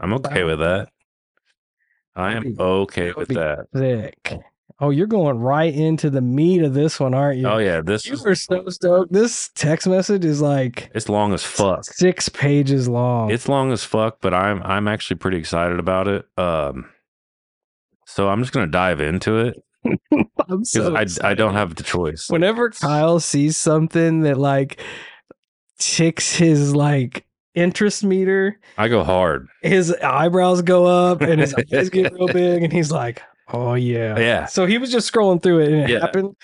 I'm 0.00 0.14
okay 0.14 0.44
with 0.44 0.60
that. 0.60 0.88
I 2.16 2.32
am 2.32 2.56
okay 2.58 3.12
with 3.12 3.28
that. 3.28 3.66
Sick. 3.74 4.32
Oh, 4.78 4.90
you're 4.90 5.06
going 5.06 5.38
right 5.38 5.72
into 5.74 6.10
the 6.10 6.20
meat 6.20 6.62
of 6.62 6.74
this 6.74 7.00
one, 7.00 7.14
aren't 7.14 7.38
you? 7.38 7.46
Oh 7.48 7.58
yeah, 7.58 7.80
this 7.80 8.04
You 8.06 8.12
is 8.14 8.24
were 8.24 8.34
so 8.34 8.68
stoked. 8.68 9.12
This 9.12 9.50
text 9.54 9.86
message 9.86 10.24
is 10.24 10.42
like 10.42 10.90
it's 10.94 11.08
long 11.08 11.32
as 11.32 11.42
fuck. 11.42 11.84
six 11.84 12.28
pages 12.28 12.86
long. 12.88 13.30
It's 13.30 13.48
long 13.48 13.72
as 13.72 13.84
fuck, 13.84 14.18
but 14.20 14.34
I'm 14.34 14.62
I'm 14.62 14.88
actually 14.88 15.16
pretty 15.16 15.38
excited 15.38 15.78
about 15.78 16.08
it. 16.08 16.26
Um 16.36 16.90
so 18.06 18.28
I'm 18.28 18.40
just 18.42 18.52
gonna 18.52 18.66
dive 18.66 19.00
into 19.00 19.38
it 19.38 19.56
I'm 19.84 20.28
because 20.60 20.70
so 20.70 20.94
I 20.96 21.06
I 21.30 21.34
don't 21.34 21.54
have 21.54 21.74
the 21.74 21.82
choice. 21.82 22.28
Whenever 22.28 22.70
Kyle 22.70 23.20
sees 23.20 23.56
something 23.56 24.20
that 24.22 24.36
like 24.38 24.80
ticks 25.78 26.36
his 26.36 26.74
like 26.74 27.25
interest 27.56 28.04
meter, 28.04 28.60
I 28.78 28.86
go 28.86 29.02
hard. 29.02 29.48
his 29.62 29.92
eyebrows 29.94 30.62
go 30.62 30.86
up 30.86 31.20
and 31.22 31.40
his 31.40 31.52
eyes 31.72 31.90
get 31.90 32.12
real 32.12 32.28
big, 32.28 32.62
and 32.62 32.72
he's 32.72 32.92
like, 32.92 33.22
"Oh 33.52 33.74
yeah, 33.74 34.16
Yeah. 34.18 34.46
So 34.46 34.66
he 34.66 34.78
was 34.78 34.92
just 34.92 35.12
scrolling 35.12 35.42
through 35.42 35.60
it, 35.60 35.72
and 35.72 35.82
it 35.82 35.90
Yeah. 35.90 36.00
happened. 36.00 36.36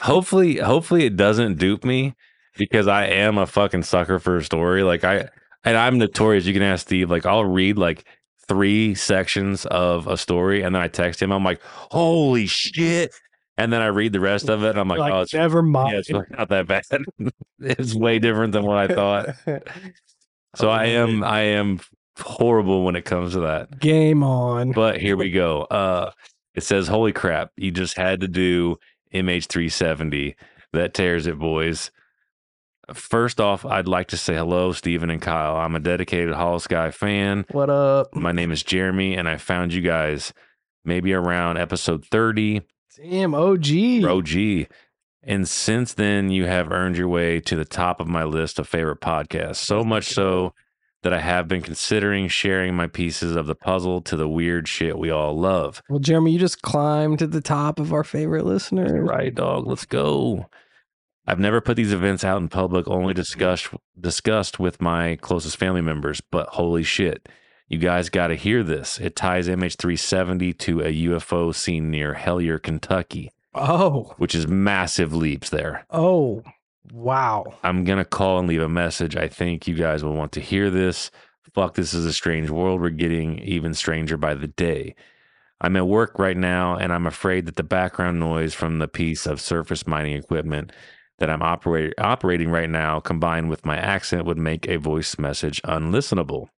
hopefully 0.00 0.56
hopefully 0.72 1.04
it 1.04 1.16
doesn't 1.16 1.58
dupe 1.58 1.84
me 1.84 2.14
because 2.56 2.88
I 2.88 3.04
am 3.06 3.36
a 3.36 3.46
fucking 3.46 3.82
sucker 3.82 4.18
for 4.18 4.36
a 4.38 4.42
story. 4.44 4.82
Like 4.82 5.04
I 5.04 5.28
and 5.64 5.76
I'm 5.76 5.98
notorious. 5.98 6.46
You 6.46 6.54
can 6.54 6.62
ask 6.62 6.86
Steve. 6.86 7.10
Like 7.10 7.26
I'll 7.26 7.44
read 7.44 7.76
like 7.76 8.04
three 8.48 8.94
sections 8.94 9.66
of 9.66 10.06
a 10.06 10.16
story 10.16 10.62
and 10.62 10.74
then 10.74 10.82
I 10.82 10.88
text 10.88 11.20
him. 11.22 11.30
I'm 11.32 11.44
like, 11.44 11.60
holy 11.62 12.46
shit. 12.46 13.12
And 13.56 13.70
then 13.72 13.82
I 13.82 13.86
read 13.88 14.12
the 14.14 14.20
rest 14.20 14.48
of 14.48 14.64
it 14.64 14.70
and 14.70 14.78
I'm 14.80 14.88
like, 14.88 14.98
Like, 14.98 15.12
oh, 15.12 15.20
it's, 15.20 15.34
never 15.34 15.58
yeah, 15.58 15.62
mind. 15.70 15.96
it's 15.98 16.10
really 16.10 16.24
not 16.30 16.48
that 16.48 16.66
bad. 16.66 16.82
it's 17.60 17.94
way 17.94 18.18
different 18.18 18.52
than 18.54 18.64
what 18.64 18.78
I 18.78 18.88
thought. 18.88 19.36
So 20.56 20.68
I 20.68 20.86
am 20.86 21.22
I 21.22 21.40
am 21.40 21.80
horrible 22.18 22.84
when 22.84 22.96
it 22.96 23.04
comes 23.04 23.32
to 23.34 23.40
that. 23.40 23.78
Game 23.78 24.22
on. 24.22 24.72
But 24.72 25.00
here 25.00 25.16
we 25.16 25.30
go. 25.30 25.62
Uh 25.62 26.12
it 26.54 26.62
says, 26.64 26.88
Holy 26.88 27.12
crap, 27.12 27.52
you 27.56 27.70
just 27.70 27.96
had 27.96 28.20
to 28.20 28.28
do 28.28 28.76
MH370. 29.14 30.34
That 30.72 30.94
tears 30.94 31.26
it, 31.26 31.38
boys. 31.38 31.90
First 32.92 33.40
off, 33.40 33.64
I'd 33.64 33.86
like 33.86 34.08
to 34.08 34.16
say 34.16 34.34
hello, 34.34 34.72
Stephen 34.72 35.10
and 35.10 35.22
Kyle. 35.22 35.56
I'm 35.56 35.76
a 35.76 35.80
dedicated 35.80 36.34
Hollow 36.34 36.58
Sky 36.58 36.90
fan. 36.90 37.46
What 37.52 37.70
up? 37.70 38.14
My 38.16 38.32
name 38.32 38.50
is 38.50 38.64
Jeremy, 38.64 39.14
and 39.14 39.28
I 39.28 39.36
found 39.36 39.72
you 39.72 39.80
guys 39.80 40.32
maybe 40.84 41.12
around 41.12 41.56
episode 41.56 42.04
30 42.06 42.62
Damn, 42.96 43.34
OG. 43.34 44.04
OG. 44.04 44.66
And 45.22 45.46
since 45.46 45.92
then, 45.92 46.30
you 46.30 46.46
have 46.46 46.72
earned 46.72 46.96
your 46.96 47.08
way 47.08 47.40
to 47.40 47.56
the 47.56 47.64
top 47.64 48.00
of 48.00 48.06
my 48.06 48.24
list 48.24 48.58
of 48.58 48.66
favorite 48.66 49.00
podcasts. 49.00 49.56
So 49.56 49.84
much 49.84 50.06
so 50.06 50.54
that 51.02 51.12
I 51.12 51.20
have 51.20 51.48
been 51.48 51.62
considering 51.62 52.28
sharing 52.28 52.74
my 52.74 52.86
pieces 52.86 53.36
of 53.36 53.46
the 53.46 53.54
puzzle 53.54 54.02
to 54.02 54.16
the 54.16 54.28
weird 54.28 54.68
shit 54.68 54.98
we 54.98 55.10
all 55.10 55.38
love. 55.38 55.82
Well, 55.88 55.98
Jeremy, 55.98 56.32
you 56.32 56.38
just 56.38 56.62
climbed 56.62 57.18
to 57.20 57.26
the 57.26 57.40
top 57.40 57.78
of 57.78 57.92
our 57.92 58.04
favorite 58.04 58.44
listeners. 58.44 59.08
Right, 59.08 59.34
dog. 59.34 59.66
Let's 59.66 59.86
go. 59.86 60.46
I've 61.26 61.38
never 61.38 61.60
put 61.60 61.76
these 61.76 61.92
events 61.92 62.24
out 62.24 62.40
in 62.40 62.48
public, 62.48 62.88
only 62.88 63.14
discussed 63.14 63.68
discussed 63.98 64.58
with 64.58 64.80
my 64.80 65.16
closest 65.16 65.56
family 65.58 65.80
members. 65.80 66.20
But 66.20 66.48
holy 66.48 66.82
shit, 66.82 67.28
you 67.68 67.78
guys 67.78 68.08
got 68.08 68.28
to 68.28 68.34
hear 68.34 68.62
this. 68.62 68.98
It 68.98 69.16
ties 69.16 69.48
MH370 69.48 70.58
to 70.58 70.80
a 70.80 70.92
UFO 71.06 71.54
seen 71.54 71.90
near 71.90 72.14
Hellier, 72.14 72.60
Kentucky, 72.60 73.30
Oh, 73.54 74.14
which 74.18 74.34
is 74.34 74.46
massive 74.46 75.12
leaps 75.12 75.50
there. 75.50 75.84
oh, 75.90 76.42
wow. 76.92 77.44
I'm 77.62 77.84
gonna 77.84 78.04
call 78.04 78.38
and 78.38 78.48
leave 78.48 78.62
a 78.62 78.68
message. 78.68 79.16
I 79.16 79.28
think 79.28 79.66
you 79.66 79.74
guys 79.74 80.02
will 80.04 80.14
want 80.14 80.32
to 80.32 80.40
hear 80.40 80.70
this. 80.70 81.10
Fuck, 81.54 81.74
this 81.74 81.94
is 81.94 82.06
a 82.06 82.12
strange 82.12 82.48
world. 82.50 82.80
We're 82.80 82.90
getting 82.90 83.38
even 83.40 83.74
stranger 83.74 84.16
by 84.16 84.34
the 84.34 84.46
day. 84.46 84.94
I'm 85.60 85.76
at 85.76 85.88
work 85.88 86.18
right 86.18 86.36
now, 86.36 86.76
and 86.76 86.92
I'm 86.92 87.06
afraid 87.06 87.46
that 87.46 87.56
the 87.56 87.62
background 87.62 88.20
noise 88.20 88.54
from 88.54 88.78
the 88.78 88.88
piece 88.88 89.26
of 89.26 89.40
surface 89.40 89.86
mining 89.86 90.16
equipment 90.16 90.72
that 91.18 91.28
I'm 91.28 91.42
operate, 91.42 91.92
operating 91.98 92.50
right 92.50 92.70
now, 92.70 92.98
combined 93.00 93.50
with 93.50 93.66
my 93.66 93.76
accent, 93.76 94.24
would 94.24 94.38
make 94.38 94.66
a 94.68 94.78
voice 94.78 95.18
message 95.18 95.60
unlistenable. 95.62 96.48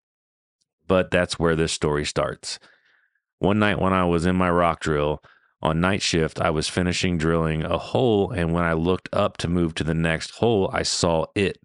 But 0.86 1.10
that's 1.10 1.38
where 1.38 1.56
this 1.56 1.72
story 1.72 2.04
starts. 2.04 2.58
One 3.38 3.58
night 3.58 3.80
when 3.80 3.92
I 3.92 4.04
was 4.04 4.24
in 4.24 4.36
my 4.36 4.50
rock 4.50 4.80
drill 4.80 5.20
on 5.62 5.80
night 5.80 6.02
shift, 6.02 6.40
I 6.40 6.50
was 6.50 6.68
finishing 6.68 7.18
drilling 7.18 7.62
a 7.62 7.78
hole, 7.78 8.30
and 8.30 8.52
when 8.52 8.64
I 8.64 8.72
looked 8.72 9.08
up 9.12 9.36
to 9.38 9.48
move 9.48 9.74
to 9.76 9.84
the 9.84 9.94
next 9.94 10.32
hole, 10.32 10.70
I 10.72 10.82
saw 10.82 11.26
it. 11.34 11.58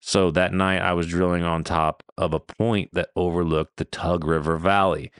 So 0.00 0.30
that 0.30 0.54
night, 0.54 0.80
I 0.80 0.92
was 0.92 1.08
drilling 1.08 1.42
on 1.42 1.64
top 1.64 2.02
of 2.16 2.32
a 2.32 2.40
point 2.40 2.90
that 2.92 3.10
overlooked 3.16 3.76
the 3.76 3.84
Tug 3.84 4.24
River 4.24 4.56
Valley 4.56 5.10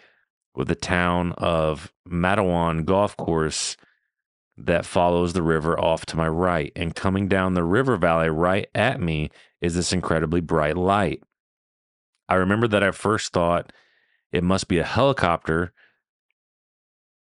with 0.54 0.68
the 0.68 0.74
town 0.74 1.32
of 1.38 1.92
Matewan 2.08 2.84
Golf 2.84 3.16
Course 3.16 3.76
that 4.56 4.84
follows 4.84 5.32
the 5.32 5.42
river 5.42 5.78
off 5.78 6.04
to 6.06 6.16
my 6.16 6.28
right. 6.28 6.72
And 6.74 6.94
coming 6.94 7.28
down 7.28 7.54
the 7.54 7.62
river 7.62 7.96
valley 7.96 8.28
right 8.28 8.68
at 8.74 9.00
me 9.00 9.30
is 9.60 9.74
this 9.74 9.92
incredibly 9.92 10.40
bright 10.40 10.76
light. 10.76 11.22
I 12.28 12.34
remember 12.34 12.66
that 12.68 12.82
I 12.82 12.90
first 12.90 13.32
thought 13.32 13.72
it 14.32 14.42
must 14.42 14.68
be 14.68 14.78
a 14.78 14.84
helicopter 14.84 15.72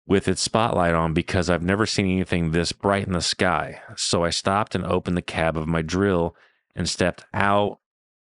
with 0.10 0.28
its 0.28 0.42
spotlight 0.42 0.96
on 0.96 1.14
because 1.14 1.52
I've 1.52 1.62
never 1.62 1.86
seen 1.86 2.08
anything 2.08 2.50
this 2.50 2.72
bright 2.72 3.06
in 3.06 3.14
the 3.14 3.22
sky. 3.22 3.80
So 3.96 4.24
I 4.24 4.32
stopped 4.32 4.74
and 4.74 4.84
opened 4.84 5.16
the 5.16 5.22
cab 5.22 5.56
of 5.56 5.68
my 5.68 5.84
drill 5.84 6.36
and 6.76 6.90
stepped 6.90 7.26
out 7.32 7.78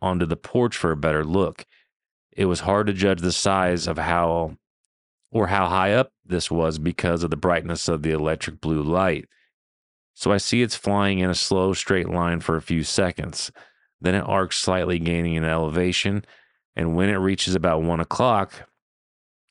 onto 0.01 0.25
the 0.25 0.37
porch 0.37 0.77
for 0.77 0.91
a 0.91 0.97
better 0.97 1.25
look. 1.25 1.65
It 2.31 2.45
was 2.45 2.61
hard 2.61 2.87
to 2.87 2.93
judge 2.93 3.19
the 3.19 3.33
size 3.33 3.85
of 3.85 3.97
how 3.97 4.55
or 5.29 5.47
how 5.47 5.67
high 5.67 5.91
up 5.91 6.13
this 6.25 6.49
was 6.49 6.79
because 6.79 7.21
of 7.21 7.31
the 7.31 7.35
brightness 7.35 7.89
of 7.89 8.01
the 8.01 8.11
electric 8.11 8.61
blue 8.61 8.81
light. 8.81 9.27
So 10.13 10.31
I 10.31 10.37
see 10.37 10.61
it's 10.61 10.75
flying 10.75 11.19
in 11.19 11.29
a 11.29 11.35
slow 11.35 11.73
straight 11.73 12.07
line 12.07 12.39
for 12.39 12.55
a 12.55 12.61
few 12.61 12.83
seconds. 12.83 13.51
Then 13.99 14.15
it 14.15 14.21
arcs 14.21 14.57
slightly, 14.57 14.99
gaining 14.99 15.33
in 15.33 15.43
elevation. 15.43 16.23
And 16.77 16.95
when 16.95 17.09
it 17.09 17.15
reaches 17.15 17.55
about 17.55 17.81
one 17.81 17.99
o'clock 17.99 18.69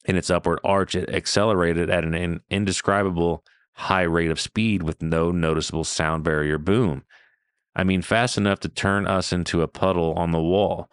in 0.04 0.16
its 0.16 0.30
upward 0.30 0.60
arch, 0.64 0.94
it 0.94 1.08
accelerated 1.10 1.90
at 1.90 2.04
an 2.04 2.40
indescribable 2.50 3.44
high 3.74 4.02
rate 4.02 4.30
of 4.30 4.40
speed 4.40 4.82
with 4.82 5.02
no 5.02 5.30
noticeable 5.30 5.84
sound 5.84 6.24
barrier 6.24 6.58
boom. 6.58 7.04
I 7.74 7.84
mean, 7.84 8.02
fast 8.02 8.36
enough 8.36 8.60
to 8.60 8.68
turn 8.68 9.06
us 9.06 9.32
into 9.32 9.62
a 9.62 9.68
puddle 9.68 10.12
on 10.14 10.32
the 10.32 10.42
wall 10.42 10.90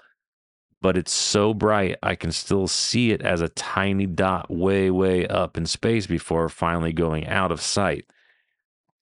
but 0.81 0.95
it's 0.95 1.11
so 1.11 1.53
bright 1.53 1.97
I 2.01 2.15
can 2.15 2.31
still 2.31 2.67
see 2.67 3.11
it 3.11 3.21
as 3.21 3.41
a 3.41 3.49
tiny 3.49 4.05
dot 4.05 4.49
way, 4.49 4.89
way 4.89 5.27
up 5.27 5.57
in 5.57 5.65
space 5.65 6.07
before 6.07 6.47
finally 6.49 6.93
going 6.93 7.27
out 7.27 7.51
of 7.51 7.61
sight. 7.61 8.05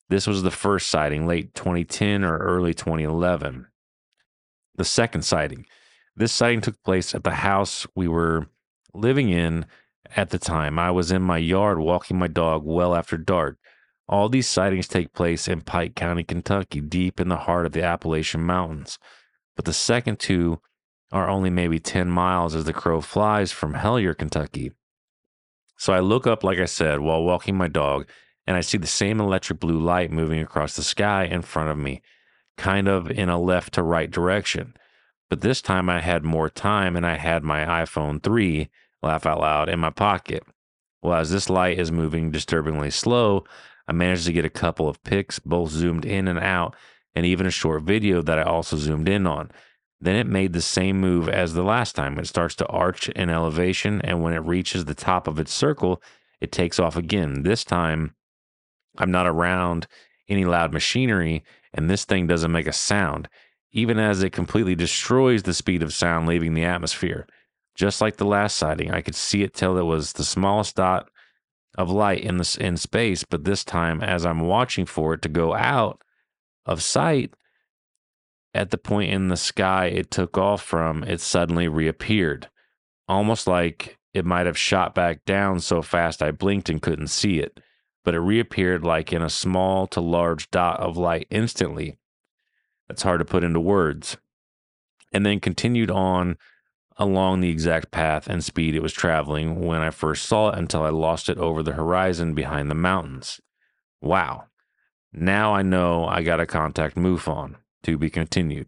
This 0.09 0.25
was 0.25 0.41
the 0.41 0.51
first 0.51 0.89
sighting, 0.89 1.27
late 1.27 1.53
2010 1.53 2.23
or 2.23 2.37
early 2.37 2.73
2011. 2.73 3.67
The 4.75 4.85
second 4.85 5.23
sighting. 5.23 5.65
This 6.15 6.31
sighting 6.31 6.61
took 6.61 6.81
place 6.83 7.13
at 7.13 7.23
the 7.23 7.31
house 7.31 7.85
we 7.95 8.07
were 8.07 8.47
living 8.93 9.29
in 9.29 9.65
at 10.15 10.29
the 10.29 10.39
time. 10.39 10.79
I 10.79 10.91
was 10.91 11.11
in 11.11 11.21
my 11.21 11.37
yard 11.37 11.79
walking 11.79 12.17
my 12.17 12.27
dog 12.27 12.63
well 12.65 12.95
after 12.95 13.17
dark. 13.17 13.57
All 14.07 14.29
these 14.29 14.47
sightings 14.47 14.87
take 14.87 15.13
place 15.13 15.47
in 15.47 15.61
Pike 15.61 15.95
County, 15.95 16.23
Kentucky, 16.23 16.79
deep 16.79 17.19
in 17.19 17.27
the 17.27 17.37
heart 17.37 17.65
of 17.65 17.73
the 17.73 17.83
Appalachian 17.83 18.41
Mountains. 18.41 18.97
But 19.55 19.65
the 19.65 19.73
second 19.73 20.19
two 20.19 20.61
are 21.11 21.29
only 21.29 21.49
maybe 21.49 21.79
10 21.79 22.09
miles 22.09 22.55
as 22.55 22.65
the 22.65 22.73
crow 22.73 23.01
flies 23.01 23.51
from 23.51 23.73
Hellier, 23.73 24.17
Kentucky. 24.17 24.71
So 25.77 25.93
I 25.93 25.99
look 25.99 26.25
up, 26.25 26.43
like 26.43 26.59
I 26.59 26.65
said, 26.65 26.99
while 26.99 27.23
walking 27.23 27.55
my 27.55 27.67
dog, 27.67 28.07
and 28.45 28.55
I 28.55 28.61
see 28.61 28.77
the 28.77 28.87
same 28.87 29.19
electric 29.19 29.59
blue 29.59 29.79
light 29.79 30.11
moving 30.11 30.39
across 30.39 30.75
the 30.75 30.83
sky 30.83 31.25
in 31.25 31.41
front 31.41 31.69
of 31.69 31.77
me, 31.77 32.01
kind 32.57 32.87
of 32.87 33.11
in 33.11 33.29
a 33.29 33.39
left 33.39 33.73
to 33.73 33.83
right 33.83 34.09
direction. 34.09 34.73
But 35.29 35.41
this 35.41 35.61
time 35.61 35.89
I 35.89 35.99
had 35.99 36.23
more 36.23 36.49
time 36.49 36.95
and 36.95 37.05
I 37.05 37.15
had 37.15 37.43
my 37.43 37.65
iPhone 37.65 38.23
3, 38.23 38.69
laugh 39.01 39.25
out 39.25 39.39
loud, 39.39 39.69
in 39.69 39.79
my 39.79 39.89
pocket. 39.89 40.43
Well, 41.01 41.17
as 41.17 41.31
this 41.31 41.49
light 41.49 41.79
is 41.79 41.91
moving 41.91 42.31
disturbingly 42.31 42.89
slow, 42.89 43.43
I 43.87 43.93
managed 43.93 44.25
to 44.25 44.33
get 44.33 44.45
a 44.45 44.49
couple 44.49 44.89
of 44.89 45.03
pics, 45.03 45.39
both 45.39 45.69
zoomed 45.69 46.05
in 46.05 46.27
and 46.27 46.39
out, 46.39 46.75
and 47.15 47.25
even 47.25 47.45
a 47.45 47.51
short 47.51 47.83
video 47.83 48.21
that 48.21 48.39
I 48.39 48.43
also 48.43 48.77
zoomed 48.77 49.07
in 49.07 49.25
on. 49.25 49.51
Then 49.99 50.15
it 50.15 50.27
made 50.27 50.53
the 50.53 50.61
same 50.61 50.99
move 50.99 51.27
as 51.27 51.53
the 51.53 51.63
last 51.63 51.95
time. 51.95 52.19
It 52.19 52.27
starts 52.27 52.55
to 52.55 52.67
arch 52.67 53.09
in 53.09 53.29
elevation, 53.29 54.01
and 54.01 54.21
when 54.21 54.33
it 54.33 54.39
reaches 54.39 54.85
the 54.85 54.93
top 54.93 55.27
of 55.27 55.39
its 55.39 55.53
circle, 55.53 56.01
it 56.39 56.51
takes 56.51 56.79
off 56.79 56.95
again. 56.95 57.43
This 57.43 57.63
time, 57.63 58.13
I'm 58.97 59.11
not 59.11 59.25
around 59.27 59.87
any 60.29 60.45
loud 60.45 60.73
machinery, 60.73 61.43
and 61.73 61.89
this 61.89 62.05
thing 62.05 62.27
doesn't 62.27 62.51
make 62.51 62.67
a 62.67 62.73
sound, 62.73 63.27
even 63.71 63.97
as 63.97 64.21
it 64.21 64.31
completely 64.31 64.75
destroys 64.75 65.43
the 65.43 65.53
speed 65.53 65.81
of 65.81 65.93
sound 65.93 66.27
leaving 66.27 66.53
the 66.53 66.65
atmosphere. 66.65 67.25
Just 67.77 68.01
like 68.01 68.17
the 68.17 68.25
last 68.25 68.57
sighting. 68.57 68.91
I 68.91 69.01
could 69.01 69.15
see 69.15 69.43
it 69.43 69.53
till 69.53 69.77
it 69.77 69.83
was 69.83 70.13
the 70.13 70.25
smallest 70.25 70.75
dot 70.75 71.09
of 71.77 71.89
light 71.89 72.21
in 72.21 72.37
the 72.37 72.57
in 72.59 72.75
space, 72.75 73.23
but 73.23 73.45
this 73.45 73.63
time 73.63 74.01
as 74.01 74.25
I'm 74.25 74.41
watching 74.41 74.85
for 74.85 75.13
it 75.13 75.21
to 75.21 75.29
go 75.29 75.53
out 75.53 76.01
of 76.65 76.81
sight 76.81 77.33
at 78.53 78.71
the 78.71 78.77
point 78.77 79.11
in 79.11 79.27
the 79.27 79.37
sky 79.37 79.85
it 79.85 80.09
took 80.09 80.37
off 80.37 80.63
from, 80.63 81.03
it 81.03 81.21
suddenly 81.21 81.67
reappeared. 81.67 82.49
Almost 83.07 83.45
like 83.45 83.99
it 84.13 84.25
might 84.25 84.47
have 84.47 84.57
shot 84.57 84.95
back 84.95 85.23
down 85.25 85.59
so 85.59 85.83
fast 85.83 86.23
I 86.23 86.31
blinked 86.31 86.69
and 86.69 86.81
couldn't 86.81 87.07
see 87.07 87.39
it, 87.39 87.59
but 88.03 88.15
it 88.15 88.19
reappeared 88.19 88.83
like 88.83 89.13
in 89.13 89.21
a 89.21 89.29
small 89.29 89.85
to 89.87 90.01
large 90.01 90.49
dot 90.49 90.79
of 90.79 90.97
light 90.97 91.27
instantly. 91.29 91.99
That's 92.87 93.03
hard 93.03 93.19
to 93.19 93.25
put 93.25 93.43
into 93.43 93.59
words. 93.59 94.17
And 95.13 95.25
then 95.25 95.39
continued 95.39 95.91
on 95.91 96.37
along 96.97 97.39
the 97.39 97.49
exact 97.49 97.91
path 97.91 98.27
and 98.27 98.43
speed 98.43 98.75
it 98.75 98.81
was 98.81 98.93
traveling 98.93 99.61
when 99.61 99.81
I 99.81 99.91
first 99.91 100.25
saw 100.25 100.49
it 100.49 100.57
until 100.57 100.83
I 100.83 100.89
lost 100.89 101.29
it 101.29 101.37
over 101.37 101.61
the 101.61 101.73
horizon 101.73 102.33
behind 102.33 102.69
the 102.69 102.75
mountains. 102.75 103.39
Wow. 104.01 104.45
Now 105.13 105.53
I 105.53 105.61
know 105.61 106.05
I 106.05 106.23
got 106.23 106.37
to 106.37 106.45
contact 106.45 106.95
MUFON 106.95 107.55
to 107.83 107.97
be 107.97 108.09
continued. 108.09 108.67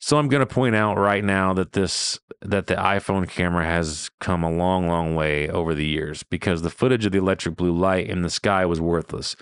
So 0.00 0.16
I'm 0.16 0.28
going 0.28 0.46
to 0.46 0.54
point 0.54 0.76
out 0.76 0.96
right 0.96 1.24
now 1.24 1.52
that 1.54 1.72
this 1.72 2.20
that 2.40 2.68
the 2.68 2.76
iPhone 2.76 3.28
camera 3.28 3.64
has 3.64 4.10
come 4.20 4.44
a 4.44 4.50
long 4.50 4.86
long 4.86 5.16
way 5.16 5.48
over 5.48 5.74
the 5.74 5.86
years 5.86 6.22
because 6.22 6.62
the 6.62 6.70
footage 6.70 7.04
of 7.04 7.12
the 7.12 7.18
electric 7.18 7.56
blue 7.56 7.76
light 7.76 8.08
in 8.08 8.22
the 8.22 8.30
sky 8.30 8.64
was 8.64 8.80
worthless. 8.80 9.34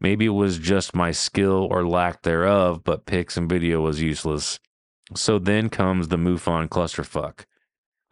Maybe 0.00 0.26
it 0.26 0.30
was 0.30 0.58
just 0.58 0.94
my 0.94 1.10
skill 1.10 1.66
or 1.70 1.88
lack 1.88 2.22
thereof, 2.22 2.84
but 2.84 3.06
pics 3.06 3.36
and 3.36 3.48
video 3.48 3.80
was 3.80 4.00
useless. 4.00 4.60
So 5.14 5.38
then 5.38 5.68
comes 5.68 6.08
the 6.08 6.16
MUFON 6.16 6.68
clusterfuck. 6.68 7.44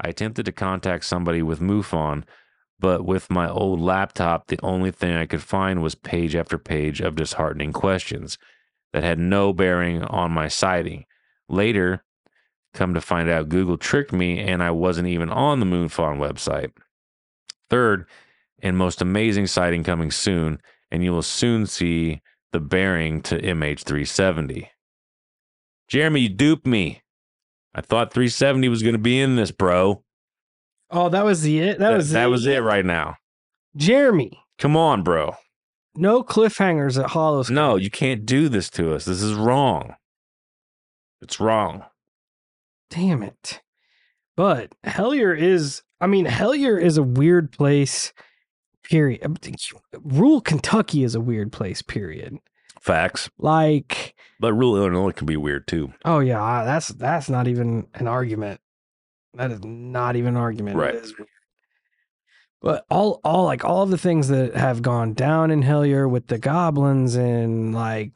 I 0.01 0.09
attempted 0.09 0.47
to 0.47 0.53
contact 0.53 1.05
somebody 1.05 1.43
with 1.43 1.61
MUFON, 1.61 2.25
but 2.79 3.05
with 3.05 3.31
my 3.31 3.49
old 3.49 3.81
laptop, 3.81 4.47
the 4.47 4.61
only 4.63 4.91
thing 4.91 5.15
I 5.15 5.27
could 5.27 5.43
find 5.43 5.83
was 5.83 5.95
page 5.95 6.37
after 6.37 6.59
page 6.59 7.01
of 7.01 7.17
disheartening 7.17 7.73
questions 7.73 8.39
that 8.93 9.03
had 9.03 9.19
no 9.19 9.53
bearing 9.53 10.03
on 10.05 10.31
my 10.31 10.49
sighting. 10.49 11.05
Later, 11.49 12.05
come 12.73 12.95
to 12.95 13.01
find 13.01 13.29
out, 13.29 13.49
Google 13.49 13.77
tricked 13.77 14.13
me 14.13 14.41
and 14.41 14.63
I 14.63 14.71
wasn't 14.71 15.09
even 15.09 15.31
on 15.31 15.61
the 15.61 15.67
MUFON 15.67 16.19
website. 16.19 16.73
Third, 17.71 18.07
and 18.63 18.79
most 18.79 19.03
amazing 19.03 19.47
sighting 19.47 19.85
coming 19.85 20.11
soon, 20.11 20.61
and 20.91 21.03
you 21.03 21.13
will 21.13 21.23
soon 21.23 21.67
see 21.67 22.23
the 22.53 22.61
bearing 22.61 23.21
to 23.23 23.39
MH370. 23.41 24.69
Jeremy, 25.89 26.21
you 26.21 26.29
duped 26.29 26.67
me. 26.67 27.03
I 27.75 27.81
thought 27.81 28.13
370 28.13 28.69
was 28.69 28.83
going 28.83 28.95
to 28.95 28.99
be 28.99 29.21
in 29.21 29.37
this, 29.37 29.51
bro. 29.51 30.03
Oh, 30.91 31.09
that 31.09 31.25
was 31.25 31.43
the 31.43 31.59
it. 31.61 31.79
That, 31.79 31.91
That, 31.91 31.97
was 31.97 32.11
that 32.11 32.27
it. 32.27 32.31
was 32.31 32.47
it 32.47 32.63
right 32.63 32.85
now. 32.85 33.17
Jeremy. 33.77 34.39
Come 34.59 34.77
on, 34.77 35.03
bro. 35.03 35.35
No 35.97 36.23
cliffhangers 36.23 37.03
at 37.03 37.11
Hollows. 37.11 37.51
No, 37.51 37.77
you 37.77 37.91
can't 37.91 38.25
do 38.27 38.49
this 38.49 38.71
to 38.71 38.95
us. 38.95 39.05
This 39.05 39.23
is 39.23 39.35
wrong. 39.35 39.95
It's 41.21 41.41
wrong. 41.41 41.85
Damn 42.91 43.23
it. 43.23 43.61
But 44.37 44.73
Hellier 44.85 45.37
is, 45.37 45.83
I 46.01 46.07
mean, 46.07 46.27
Hellier 46.27 46.81
is 46.81 46.97
a 46.97 47.03
weird 47.03 47.51
place, 47.53 48.13
period. 48.83 49.23
Rural 50.03 50.41
Kentucky 50.41 51.03
is 51.05 51.15
a 51.15 51.21
weird 51.21 51.53
place, 51.53 51.83
period. 51.83 52.39
Facts. 52.81 53.31
Like, 53.39 54.14
But 54.45 54.53
rural 54.53 54.77
Illinois 54.77 55.13
can 55.13 55.27
be 55.27 55.39
weird 55.39 55.67
too. 55.67 55.95
oh 56.05 56.19
yeah, 56.19 56.65
that's 56.65 56.89
that's 56.89 57.31
not 57.31 57.49
even 57.49 57.87
an 57.95 58.07
argument. 58.07 58.61
That 59.33 59.51
is 59.51 59.65
not 59.65 60.17
even 60.17 60.35
an 60.35 60.37
argument. 60.37 60.77
Right. 60.77 60.95
But 62.61 62.85
all 62.91 63.21
all 63.25 63.45
like 63.45 63.65
all 63.65 63.83
of 63.85 63.91
the 63.91 63.97
things 63.97 64.29
that 64.29 64.55
have 64.55 64.83
gone 64.83 65.15
down 65.15 65.51
in 65.51 65.63
Hellier 65.63 66.09
with 66.11 66.27
the 66.27 66.37
goblins 66.39 67.15
and 67.15 67.75
like 67.75 68.13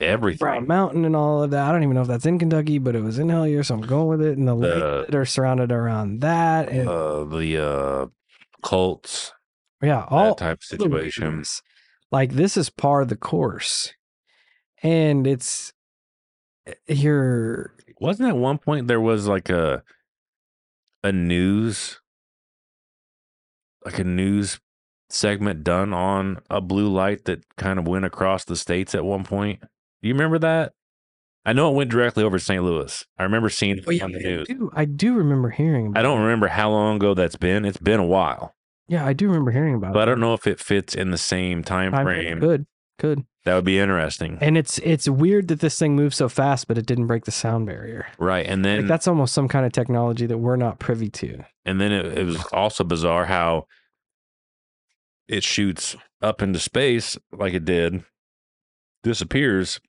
Everything. 0.00 0.38
Brown 0.38 0.66
Mountain 0.66 1.04
and 1.04 1.14
all 1.14 1.42
of 1.42 1.50
that. 1.50 1.68
I 1.68 1.72
don't 1.72 1.82
even 1.82 1.94
know 1.94 2.00
if 2.00 2.08
that's 2.08 2.24
in 2.24 2.38
Kentucky, 2.38 2.78
but 2.78 2.96
it 2.96 3.02
was 3.02 3.18
in 3.18 3.28
Hellier, 3.28 3.62
so 3.62 3.74
I'm 3.74 3.82
going 3.82 4.08
with 4.08 4.22
it. 4.22 4.38
And 4.38 4.48
the 4.48 4.54
lakes 4.54 4.74
The- 4.74 5.04
that 5.10 5.14
are 5.14 5.26
surrounded 5.26 5.70
around 5.70 6.20
that, 6.20 6.70
and 6.70 6.88
Uh, 6.88 7.24
the 7.24 7.58
uh, 7.62 8.06
cults, 8.62 9.34
yeah, 9.82 10.06
all 10.08 10.34
that 10.34 10.38
type 10.38 10.60
of 10.72 10.78
the 10.78 11.60
Like 12.10 12.32
this 12.32 12.56
is 12.56 12.70
par 12.70 13.02
of 13.02 13.08
the 13.08 13.16
course, 13.16 13.92
and 14.82 15.26
it's 15.26 15.72
eh, 16.66 16.74
you're 16.88 17.72
Wasn't 18.00 18.28
at 18.28 18.36
one 18.36 18.58
point 18.58 18.86
there 18.88 19.00
was 19.00 19.26
like 19.26 19.48
a 19.50 19.82
a 21.04 21.12
news 21.12 22.00
like 23.84 23.98
a 23.98 24.04
news 24.04 24.58
segment 25.08 25.62
done 25.62 25.92
on 25.94 26.38
a 26.50 26.60
blue 26.60 26.88
light 26.88 27.24
that 27.26 27.44
kind 27.56 27.78
of 27.78 27.86
went 27.86 28.04
across 28.04 28.44
the 28.44 28.56
states 28.56 28.94
at 28.94 29.04
one 29.04 29.22
point? 29.24 29.60
Do 29.60 30.08
you 30.08 30.14
remember 30.14 30.38
that? 30.40 30.72
I 31.44 31.52
know 31.52 31.70
it 31.70 31.74
went 31.76 31.90
directly 31.92 32.24
over 32.24 32.40
St. 32.40 32.60
Louis. 32.64 33.04
I 33.16 33.22
remember 33.22 33.48
seeing 33.48 33.78
it 33.78 33.84
Oh, 33.86 33.92
yeah, 33.92 34.02
on 34.04 34.10
the 34.10 34.18
I 34.18 34.22
news. 34.22 34.48
do, 34.48 34.70
I 34.74 34.84
do 34.84 35.14
remember 35.14 35.50
hearing. 35.50 35.86
About 35.88 36.00
I 36.00 36.02
don't 36.02 36.20
remember 36.20 36.48
how 36.48 36.70
long 36.70 36.96
ago 36.96 37.14
that's 37.14 37.36
been. 37.36 37.64
It's 37.64 37.76
been 37.78 38.00
a 38.00 38.04
while. 38.04 38.56
Yeah, 38.88 39.06
I 39.06 39.12
do 39.12 39.28
remember 39.28 39.52
hearing 39.52 39.74
about 39.76 39.90
it. 39.90 39.94
But 39.94 40.02
I 40.02 40.04
don't 40.06 40.18
know 40.20 40.34
if 40.34 40.48
it 40.48 40.58
fits 40.58 40.96
in 40.96 41.12
the 41.12 41.18
same 41.18 41.62
time 41.62 41.92
Time 41.92 42.04
frame. 42.04 42.40
Good, 42.40 42.66
good. 42.98 43.24
That 43.44 43.54
would 43.54 43.64
be 43.64 43.78
interesting. 43.78 44.38
And 44.40 44.58
it's 44.58 44.78
it's 44.78 45.08
weird 45.08 45.48
that 45.48 45.60
this 45.60 45.78
thing 45.78 45.94
moves 45.94 46.16
so 46.16 46.28
fast, 46.28 46.66
but 46.66 46.76
it 46.78 46.84
didn't 46.86 47.06
break 47.06 47.24
the 47.26 47.30
sound 47.30 47.66
barrier. 47.66 48.08
Right. 48.18 48.44
And 48.44 48.64
then 48.64 48.78
Like 48.80 48.88
that's 48.88 49.06
almost 49.06 49.32
some 49.34 49.46
kind 49.46 49.64
of 49.64 49.72
technology 49.72 50.26
that 50.26 50.38
we're 50.38 50.56
not 50.56 50.78
privy 50.80 51.08
to. 51.10 51.44
And 51.64 51.80
then 51.80 51.92
it, 51.92 52.18
it 52.18 52.24
was 52.24 52.44
also 52.52 52.82
bizarre 52.82 53.26
how 53.26 53.66
it 55.28 55.44
shoots 55.44 55.94
up 56.22 56.42
into 56.42 56.58
space 56.58 57.16
like 57.32 57.54
it 57.54 57.64
did, 57.64 58.02
disappears, 59.02 59.80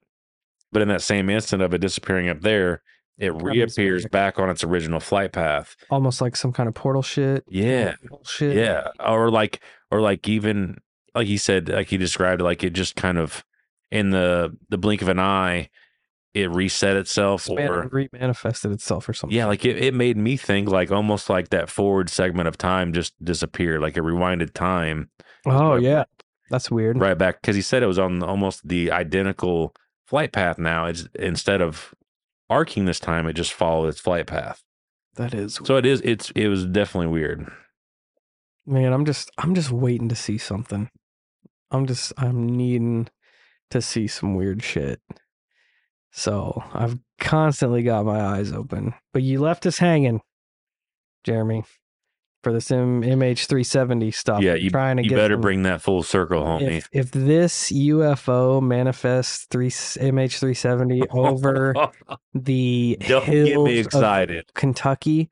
but 0.72 0.82
in 0.82 0.88
that 0.88 1.02
same 1.02 1.28
instant 1.30 1.62
of 1.62 1.72
it 1.74 1.78
disappearing 1.80 2.28
up 2.28 2.40
there, 2.42 2.82
it 3.18 3.30
Comes 3.30 3.42
reappears 3.42 4.02
back. 4.04 4.36
back 4.36 4.38
on 4.38 4.50
its 4.50 4.62
original 4.62 5.00
flight 5.00 5.32
path. 5.32 5.74
Almost 5.90 6.20
like 6.20 6.36
some 6.36 6.52
kind 6.52 6.68
of 6.68 6.74
portal 6.74 7.02
shit. 7.02 7.44
Yeah. 7.48 7.94
Shit. 8.24 8.56
Yeah. 8.56 8.88
Or 9.04 9.30
like, 9.30 9.60
or 9.90 10.00
like 10.00 10.28
even 10.28 10.78
like 11.14 11.26
he 11.26 11.36
said, 11.36 11.68
like 11.68 11.88
he 11.88 11.96
described, 11.96 12.40
it, 12.40 12.44
like 12.44 12.62
it 12.64 12.70
just 12.70 12.96
kind 12.96 13.18
of 13.18 13.44
in 13.90 14.10
the 14.10 14.56
the 14.68 14.78
blink 14.78 15.02
of 15.02 15.08
an 15.08 15.18
eye, 15.18 15.70
it 16.34 16.50
reset 16.50 16.96
itself 16.96 17.48
Man, 17.48 17.68
or 17.68 17.88
remanifested 17.88 18.72
itself 18.72 19.08
or 19.08 19.12
something. 19.12 19.36
Yeah, 19.36 19.46
like 19.46 19.64
it, 19.64 19.76
it 19.82 19.94
made 19.94 20.16
me 20.16 20.36
think 20.36 20.68
like 20.68 20.90
almost 20.90 21.30
like 21.30 21.50
that 21.50 21.68
forward 21.70 22.10
segment 22.10 22.48
of 22.48 22.58
time 22.58 22.92
just 22.92 23.12
disappeared, 23.24 23.80
like 23.80 23.96
it 23.96 24.02
rewinded 24.02 24.52
time 24.52 25.10
Oh 25.46 25.74
Right 25.74 25.82
yeah. 25.82 26.04
That's 26.50 26.70
weird. 26.70 26.98
right 26.98 27.16
back 27.16 27.40
because 27.40 27.56
he 27.56 27.62
said 27.62 27.82
it 27.82 27.86
was 27.86 27.98
on 27.98 28.22
almost 28.22 28.66
the 28.66 28.90
identical 28.90 29.74
flight 30.06 30.32
path 30.32 30.58
now. 30.58 30.86
It's 30.86 31.06
instead 31.14 31.60
of 31.60 31.94
arcing 32.48 32.86
this 32.86 33.00
time, 33.00 33.26
it 33.26 33.34
just 33.34 33.52
followed 33.52 33.88
its 33.88 34.00
flight 34.00 34.26
path. 34.26 34.62
That 35.16 35.34
is 35.34 35.60
So 35.64 35.76
it 35.76 35.84
is 35.84 36.00
it's 36.02 36.30
it 36.30 36.48
was 36.48 36.64
definitely 36.64 37.08
weird. 37.08 37.50
Man, 38.68 38.92
I'm 38.92 39.04
just 39.04 39.30
I'm 39.38 39.54
just 39.54 39.70
waiting 39.70 40.08
to 40.08 40.14
see 40.16 40.38
something. 40.38 40.88
I'm 41.70 41.86
just 41.86 42.12
I'm 42.18 42.46
needing 42.46 43.08
to 43.70 43.82
see 43.82 44.06
some 44.06 44.34
weird 44.34 44.62
shit. 44.62 45.00
So 46.10 46.62
I've 46.72 46.98
constantly 47.20 47.82
got 47.82 48.06
my 48.06 48.20
eyes 48.20 48.52
open. 48.52 48.94
But 49.12 49.22
you 49.22 49.40
left 49.40 49.66
us 49.66 49.78
hanging, 49.78 50.20
Jeremy, 51.24 51.64
for 52.42 52.52
this 52.52 52.70
M- 52.70 53.02
MH370 53.02 54.14
stuff. 54.14 54.42
yeah, 54.42 54.54
you, 54.54 54.70
trying 54.70 54.96
to 54.96 55.02
you 55.02 55.10
get 55.10 55.16
better 55.16 55.34
some- 55.34 55.42
bring 55.42 55.62
that 55.64 55.82
full 55.82 56.02
circle, 56.02 56.42
homie. 56.42 56.78
if, 56.78 56.88
if 56.92 57.10
this 57.10 57.70
UFO 57.70 58.62
manifests 58.62 59.46
three 59.50 59.68
MH370 59.70 61.06
over 61.10 61.74
the 62.34 62.96
Don't 63.06 63.26
get 63.26 63.46
hills 63.48 63.66
me 63.68 63.80
of 63.80 63.86
excited. 63.86 64.46
Kentucky, 64.54 65.28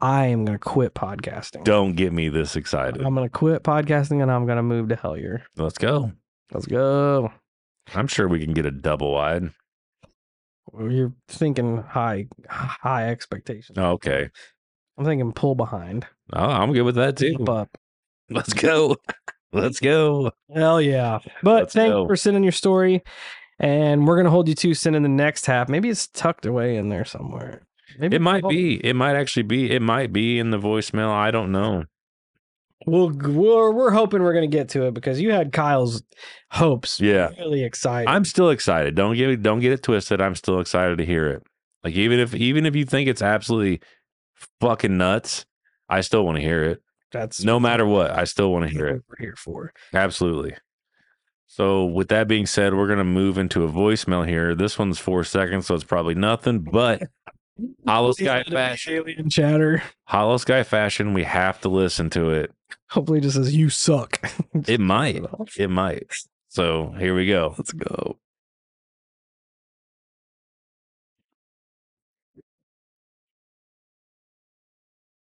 I 0.00 0.26
am 0.26 0.44
going 0.44 0.58
to 0.58 0.62
quit 0.62 0.94
podcasting. 0.94 1.64
Don't 1.64 1.92
get 1.92 2.12
me 2.12 2.28
this 2.28 2.56
excited. 2.56 3.02
I'm 3.02 3.14
going 3.14 3.28
to 3.28 3.32
quit 3.32 3.62
podcasting 3.62 4.22
and 4.22 4.30
I'm 4.30 4.46
going 4.46 4.56
to 4.56 4.62
move 4.62 4.88
to 4.88 4.96
Hellier. 4.96 5.42
Let's 5.56 5.78
go. 5.78 6.12
Let's 6.52 6.66
go. 6.66 7.32
I'm 7.94 8.06
sure 8.06 8.28
we 8.28 8.42
can 8.42 8.54
get 8.54 8.66
a 8.66 8.70
double 8.70 9.12
wide. 9.12 9.50
You're 10.78 11.12
thinking 11.28 11.78
high 11.82 12.28
high 12.48 13.08
expectations. 13.10 13.76
Oh, 13.76 13.92
okay. 13.92 14.30
I'm 14.96 15.04
thinking 15.04 15.32
pull 15.32 15.54
behind. 15.54 16.06
Oh, 16.32 16.44
I'm 16.44 16.72
good 16.72 16.82
with 16.82 16.94
that 16.94 17.16
too. 17.16 17.32
Jump 17.32 17.48
up. 17.48 17.78
Let's 18.28 18.52
go. 18.52 18.96
Let's 19.52 19.80
go. 19.80 20.30
Hell 20.54 20.80
yeah. 20.80 21.18
But 21.42 21.54
Let's 21.62 21.74
thank 21.74 21.92
go. 21.92 22.02
you 22.02 22.08
for 22.08 22.16
sending 22.16 22.44
your 22.44 22.52
story. 22.52 23.02
And 23.58 24.06
we're 24.06 24.16
gonna 24.16 24.30
hold 24.30 24.48
you 24.48 24.54
to 24.54 24.74
sending 24.74 25.02
the 25.02 25.08
next 25.08 25.46
half. 25.46 25.68
Maybe 25.68 25.88
it's 25.88 26.06
tucked 26.06 26.46
away 26.46 26.76
in 26.76 26.88
there 26.88 27.04
somewhere. 27.04 27.62
Maybe 27.98 28.16
It 28.16 28.22
might 28.22 28.46
be. 28.48 28.84
It 28.84 28.94
might 28.94 29.16
actually 29.16 29.42
be. 29.44 29.70
It 29.70 29.82
might 29.82 30.12
be 30.12 30.38
in 30.38 30.50
the 30.50 30.58
voicemail. 30.58 31.10
I 31.10 31.30
don't 31.30 31.52
know. 31.52 31.84
We'll, 32.86 33.10
we're 33.10 33.70
we're 33.72 33.90
hoping 33.90 34.22
we're 34.22 34.32
gonna 34.32 34.46
get 34.46 34.70
to 34.70 34.84
it 34.86 34.94
because 34.94 35.20
you 35.20 35.32
had 35.32 35.52
Kyle's 35.52 36.02
hopes. 36.50 36.98
Yeah. 36.98 37.28
Really 37.38 37.62
excited. 37.62 38.08
I'm 38.08 38.24
still 38.24 38.48
excited. 38.50 38.94
Don't 38.94 39.16
get 39.16 39.28
it. 39.28 39.42
Don't 39.42 39.60
get 39.60 39.72
it 39.72 39.82
twisted. 39.82 40.20
I'm 40.20 40.34
still 40.34 40.60
excited 40.60 40.96
to 40.98 41.04
hear 41.04 41.28
it. 41.28 41.42
Like 41.84 41.94
even 41.94 42.18
if 42.18 42.34
even 42.34 42.64
if 42.64 42.74
you 42.74 42.86
think 42.86 43.08
it's 43.08 43.20
absolutely 43.22 43.80
fucking 44.60 44.96
nuts, 44.96 45.44
I 45.88 46.00
still 46.00 46.24
want 46.24 46.36
to 46.36 46.42
hear 46.42 46.64
it. 46.64 46.82
That's 47.12 47.42
No 47.44 47.58
matter 47.58 47.84
what, 47.84 48.12
I 48.12 48.24
still 48.24 48.52
want 48.52 48.64
to 48.66 48.70
hear 48.70 48.86
it. 48.86 49.02
we're 49.08 49.16
here 49.18 49.34
for. 49.36 49.72
Absolutely. 49.92 50.54
So, 51.48 51.84
with 51.84 52.08
that 52.08 52.28
being 52.28 52.46
said, 52.46 52.74
we're 52.74 52.86
going 52.86 53.00
to 53.00 53.04
move 53.04 53.36
into 53.36 53.64
a 53.64 53.68
voicemail 53.68 54.24
here. 54.24 54.54
This 54.54 54.78
one's 54.78 55.00
four 55.00 55.24
seconds, 55.24 55.66
so 55.66 55.74
it's 55.74 55.82
probably 55.82 56.14
nothing, 56.14 56.60
but 56.60 57.02
Hollow 57.86 58.12
Sky 58.12 58.24
let 58.24 58.40
it 58.46 58.50
be 58.50 58.54
Fashion. 58.56 58.94
Alien 58.94 59.30
chatter. 59.30 59.82
Hollow 60.04 60.36
Sky 60.36 60.62
Fashion, 60.62 61.12
we 61.14 61.24
have 61.24 61.60
to 61.62 61.68
listen 61.68 62.10
to 62.10 62.30
it. 62.30 62.52
Hopefully, 62.90 63.18
it 63.18 63.22
just 63.22 63.36
says 63.36 63.54
you 63.54 63.70
suck. 63.70 64.20
It 64.66 64.80
might. 64.80 65.24
It 65.58 65.70
might. 65.70 66.12
So, 66.48 66.92
here 66.98 67.14
we 67.14 67.26
go. 67.26 67.54
Let's 67.56 67.72
go. 67.72 68.18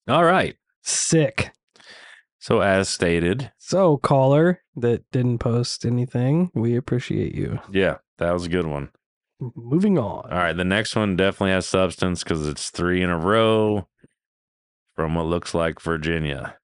All 0.07 0.23
right. 0.23 0.55
Sick. 0.81 1.51
So, 2.39 2.61
as 2.61 2.89
stated, 2.89 3.51
So, 3.59 3.97
caller 3.97 4.61
that 4.75 5.03
didn't 5.11 5.37
post 5.39 5.85
anything, 5.85 6.49
we 6.55 6.75
appreciate 6.75 7.35
you. 7.35 7.59
yeah, 7.71 7.97
that 8.17 8.31
was 8.31 8.45
a 8.45 8.49
good 8.49 8.65
one. 8.65 8.89
Moving 9.55 9.97
on. 9.97 10.29
All 10.31 10.37
right. 10.37 10.55
The 10.55 10.63
next 10.63 10.95
one 10.95 11.15
definitely 11.15 11.51
has 11.51 11.65
substance 11.65 12.23
because 12.23 12.47
it's 12.47 12.69
three 12.69 13.01
in 13.01 13.09
a 13.09 13.17
row 13.17 13.87
from 14.95 15.15
what 15.15 15.25
looks 15.25 15.55
like 15.55 15.81
Virginia. 15.81 16.57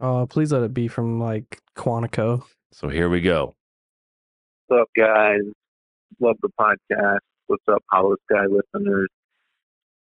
Uh, 0.00 0.24
please 0.24 0.50
let 0.50 0.62
it 0.62 0.72
be 0.72 0.88
from 0.88 1.20
like 1.20 1.60
Quantico. 1.76 2.42
So, 2.72 2.88
here 2.88 3.08
we 3.08 3.20
go. 3.20 3.54
What's 4.66 4.82
up, 4.82 4.88
guys? 4.96 5.40
Love 6.20 6.36
the 6.42 6.50
podcast. 6.58 7.18
What's 7.46 7.62
up, 7.70 7.82
Hollow 7.90 8.16
Sky 8.30 8.46
listeners? 8.46 9.08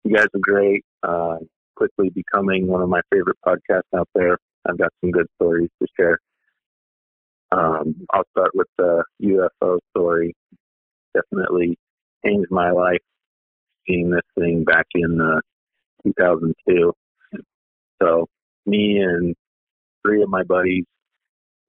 You 0.04 0.16
guys 0.16 0.26
are 0.34 0.40
great. 0.40 0.84
Uh, 1.02 1.36
quickly 1.76 2.10
becoming 2.10 2.66
one 2.66 2.82
of 2.82 2.88
my 2.88 3.00
favorite 3.12 3.38
podcasts 3.46 3.96
out 3.96 4.08
there. 4.14 4.38
I've 4.68 4.78
got 4.78 4.90
some 5.00 5.12
good 5.12 5.26
stories 5.36 5.70
to 5.80 5.88
share. 5.98 6.18
Um, 7.52 7.94
I'll 8.12 8.24
start 8.36 8.50
with 8.54 8.68
the 8.78 9.04
UFO 9.22 9.78
story. 9.90 10.34
Definitely 11.14 11.76
changed 12.24 12.50
my 12.50 12.70
life 12.70 13.00
seeing 13.86 14.10
this 14.10 14.22
thing 14.38 14.64
back 14.64 14.86
in 14.94 15.20
uh, 15.20 15.40
2002. 16.04 16.92
So, 18.00 18.26
me 18.66 18.98
and 18.98 19.34
three 20.04 20.22
of 20.22 20.28
my 20.28 20.42
buddies 20.42 20.84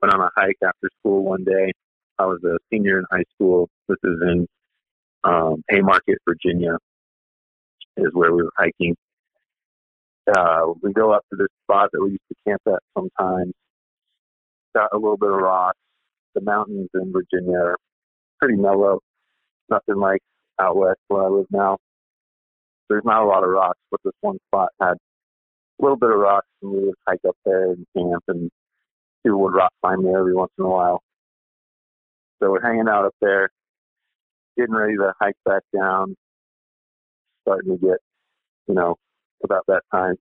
went 0.01 0.13
on 0.13 0.21
a 0.21 0.29
hike 0.35 0.57
after 0.63 0.89
school 0.99 1.23
one 1.23 1.43
day. 1.43 1.71
I 2.19 2.25
was 2.25 2.39
a 2.43 2.57
senior 2.71 2.99
in 2.99 3.05
high 3.11 3.23
school. 3.35 3.69
This 3.87 3.97
is 4.03 4.17
in 4.21 4.47
um, 5.23 5.63
Haymarket, 5.69 6.19
Virginia, 6.27 6.77
is 7.97 8.09
where 8.13 8.33
we 8.33 8.43
were 8.43 8.51
hiking. 8.57 8.95
Uh, 10.35 10.73
we 10.81 10.93
go 10.93 11.11
up 11.11 11.23
to 11.31 11.37
this 11.37 11.47
spot 11.63 11.89
that 11.91 12.01
we 12.01 12.11
used 12.11 12.21
to 12.29 12.35
camp 12.47 12.61
at 12.67 12.79
sometimes. 12.97 13.53
Got 14.75 14.89
a 14.93 14.97
little 14.97 15.17
bit 15.17 15.29
of 15.29 15.37
rock. 15.37 15.75
The 16.35 16.41
mountains 16.41 16.89
in 16.93 17.11
Virginia 17.11 17.57
are 17.57 17.77
pretty 18.41 18.57
mellow. 18.57 18.99
Nothing 19.69 19.97
like 19.97 20.21
out 20.63 20.77
west 20.77 20.99
where 21.07 21.23
I 21.23 21.27
live 21.27 21.47
now. 21.51 21.77
There's 22.89 23.05
not 23.05 23.23
a 23.23 23.25
lot 23.25 23.43
of 23.43 23.49
rocks, 23.49 23.79
but 23.91 23.99
this 24.03 24.13
one 24.21 24.37
spot 24.47 24.69
had 24.81 24.93
a 24.93 25.81
little 25.81 25.97
bit 25.97 26.11
of 26.11 26.17
rocks, 26.17 26.47
and 26.61 26.71
we 26.71 26.79
would 26.85 26.95
hike 27.07 27.21
up 27.27 27.35
there 27.45 27.71
and 27.71 27.85
camp, 27.97 28.23
and 28.27 28.49
people 29.25 29.41
would 29.41 29.55
rock 29.55 29.71
climb 29.81 30.03
me 30.03 30.13
every 30.15 30.35
once 30.35 30.51
in 30.57 30.65
a 30.65 30.69
while. 30.69 31.01
So 32.41 32.51
we're 32.51 32.61
hanging 32.61 32.87
out 32.89 33.05
up 33.05 33.15
there, 33.21 33.49
getting 34.57 34.75
ready 34.75 34.95
to 34.97 35.13
hike 35.19 35.37
back 35.45 35.63
down, 35.75 36.15
starting 37.41 37.77
to 37.77 37.77
get, 37.77 37.97
you 38.67 38.75
know, 38.75 38.95
about 39.43 39.63
that 39.67 39.81
time. 39.91 40.15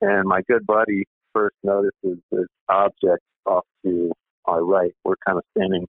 And 0.00 0.28
my 0.28 0.42
good 0.48 0.66
buddy 0.66 1.04
first 1.32 1.56
notices 1.62 2.18
this 2.30 2.46
object 2.68 3.22
off 3.46 3.64
to 3.84 4.12
our 4.44 4.64
right. 4.64 4.92
We're 5.04 5.16
kind 5.26 5.38
of 5.38 5.44
standing 5.56 5.86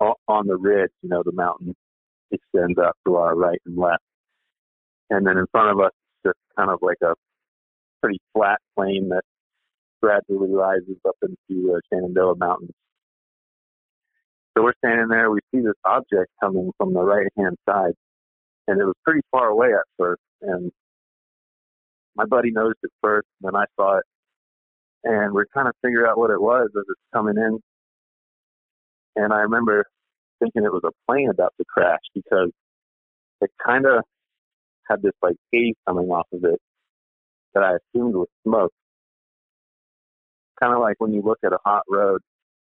on 0.00 0.46
the 0.46 0.56
ridge, 0.56 0.90
you 1.02 1.08
know, 1.08 1.22
the 1.24 1.32
mountain 1.32 1.74
extends 2.30 2.78
up 2.78 2.96
to 3.06 3.16
our 3.16 3.34
right 3.36 3.60
and 3.66 3.76
left. 3.76 4.02
And 5.10 5.26
then 5.26 5.38
in 5.38 5.46
front 5.52 5.70
of 5.70 5.84
us, 5.84 5.92
just 6.24 6.38
kind 6.56 6.70
of 6.70 6.78
like 6.82 6.98
a 7.02 7.14
pretty 8.02 8.20
flat 8.34 8.58
plain 8.76 9.08
that 9.10 9.22
gradually 10.02 10.50
rises 10.50 10.96
up 11.06 11.16
into 11.22 11.74
uh, 11.74 11.78
Shenandoah 11.92 12.36
Mountains. 12.36 12.70
So 14.56 14.64
we're 14.64 14.74
standing 14.84 15.08
there. 15.08 15.30
We 15.30 15.40
see 15.54 15.60
this 15.60 15.74
object 15.84 16.30
coming 16.42 16.70
from 16.78 16.92
the 16.92 17.02
right 17.02 17.26
hand 17.36 17.56
side, 17.68 17.92
and 18.66 18.80
it 18.80 18.84
was 18.84 18.94
pretty 19.04 19.20
far 19.30 19.48
away 19.48 19.68
at 19.68 19.84
first. 19.98 20.22
And 20.42 20.70
my 22.16 22.24
buddy 22.24 22.50
noticed 22.50 22.80
it 22.82 22.90
first, 23.02 23.26
and 23.40 23.52
then 23.52 23.60
I 23.60 23.64
saw 23.76 23.98
it, 23.98 24.04
and 25.04 25.32
we're 25.32 25.46
trying 25.52 25.66
to 25.66 25.72
figure 25.82 26.06
out 26.06 26.18
what 26.18 26.30
it 26.30 26.40
was 26.40 26.68
as 26.76 26.84
it's 26.88 27.00
coming 27.14 27.36
in. 27.36 27.60
And 29.16 29.32
I 29.32 29.40
remember 29.40 29.84
thinking 30.40 30.64
it 30.64 30.72
was 30.72 30.82
a 30.84 30.90
plane 31.06 31.30
about 31.30 31.54
to 31.58 31.64
crash 31.68 32.00
because 32.14 32.50
it 33.40 33.50
kind 33.64 33.86
of 33.86 34.02
had 34.88 35.02
this 35.02 35.12
like 35.22 35.36
haze 35.52 35.74
coming 35.86 36.08
off 36.08 36.26
of 36.32 36.44
it 36.44 36.58
that 37.54 37.62
I 37.62 37.76
assumed 37.76 38.14
was 38.14 38.28
smoke. 38.46 38.72
Kind 40.60 40.74
of 40.74 40.80
like 40.80 40.96
when 40.98 41.12
you 41.12 41.22
look 41.22 41.38
at 41.44 41.52
a 41.52 41.58
hot 41.64 41.82
road 41.88 42.20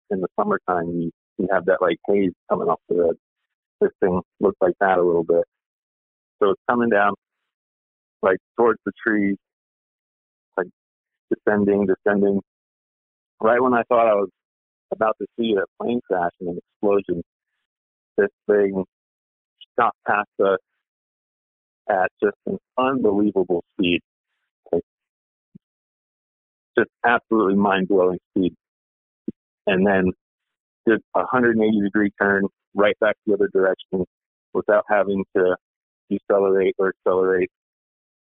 in 0.10 0.22
the 0.22 0.28
summertime, 0.40 0.90
you, 0.90 1.12
you 1.38 1.48
have 1.52 1.66
that 1.66 1.82
like 1.82 1.98
haze 2.08 2.32
coming 2.50 2.68
off 2.68 2.80
the 2.90 2.96
road. 2.96 3.18
This 3.82 3.92
thing 4.02 4.22
looks 4.40 4.58
like 4.62 4.74
that 4.80 4.98
a 4.98 5.04
little 5.04 5.24
bit. 5.24 5.44
So 6.42 6.52
it's 6.52 6.62
coming 6.70 6.90
down 6.90 7.14
like 8.22 8.38
towards 8.58 8.80
the 8.86 8.92
trees, 9.06 9.38
like 10.58 10.68
descending, 11.32 11.88
descending. 11.88 12.42
Right 13.42 13.62
when 13.62 13.74
I 13.74 13.84
thought 13.90 14.08
I 14.08 14.16
was 14.16 14.30
about 14.92 15.16
to 15.22 15.28
see 15.40 15.56
a 15.56 15.66
plane 15.82 16.02
crash 16.08 16.32
and 16.40 16.50
an 16.50 16.60
explosion, 16.60 17.24
this 18.20 18.30
thing 18.48 18.84
shot 19.80 19.94
past 20.08 20.30
us 20.44 20.60
at 21.90 22.10
just 22.22 22.36
an 22.46 22.58
unbelievable 22.78 23.64
speed. 23.74 24.02
Like, 24.72 24.84
just 26.78 26.90
absolutely 27.06 27.56
mind 27.56 27.88
blowing 27.88 28.20
speed. 28.32 28.54
And 29.68 29.86
then 29.86 30.12
did 30.86 31.00
a 31.16 31.20
180 31.20 31.82
degree 31.82 32.12
turn 32.22 32.44
right 32.76 32.96
back 33.00 33.16
the 33.26 33.34
other 33.34 33.50
direction 33.54 34.06
without 34.54 34.86
having 34.90 35.24
to 35.36 35.56
decelerate 36.10 36.76
or 36.78 36.90
accelerate. 36.90 37.50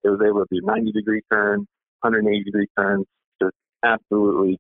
It 0.04 0.10
was 0.10 0.20
able 0.26 0.46
to 0.46 0.48
do 0.52 0.66
90 0.66 0.92
degree 0.92 1.22
turn, 1.32 1.60
180 2.02 2.44
degree 2.44 2.68
turns, 2.78 3.06
just 3.42 3.56
absolutely 3.84 4.58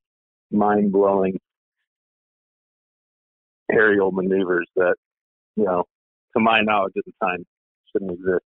mind 0.52 0.92
blowing 0.92 1.38
aerial 3.72 4.12
maneuvers 4.12 4.68
that, 4.76 4.96
you 5.58 5.66
know, 5.66 5.84
to 6.36 6.40
my 6.40 6.62
knowledge 6.62 6.94
at 6.98 7.04
the 7.06 7.14
time 7.22 7.44
shouldn't 7.92 8.12
exist. 8.12 8.46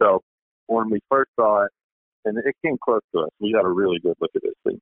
So 0.00 0.22
when 0.66 0.88
we 0.88 1.00
first 1.10 1.30
saw 1.38 1.64
it, 1.64 1.70
and 2.24 2.38
it 2.38 2.54
came 2.64 2.76
close 2.82 3.00
to 3.14 3.22
us, 3.22 3.30
we 3.40 3.52
got 3.52 3.64
a 3.64 3.68
really 3.68 3.98
good 3.98 4.14
look 4.20 4.30
at 4.34 4.42
this 4.42 4.54
thing. 4.64 4.80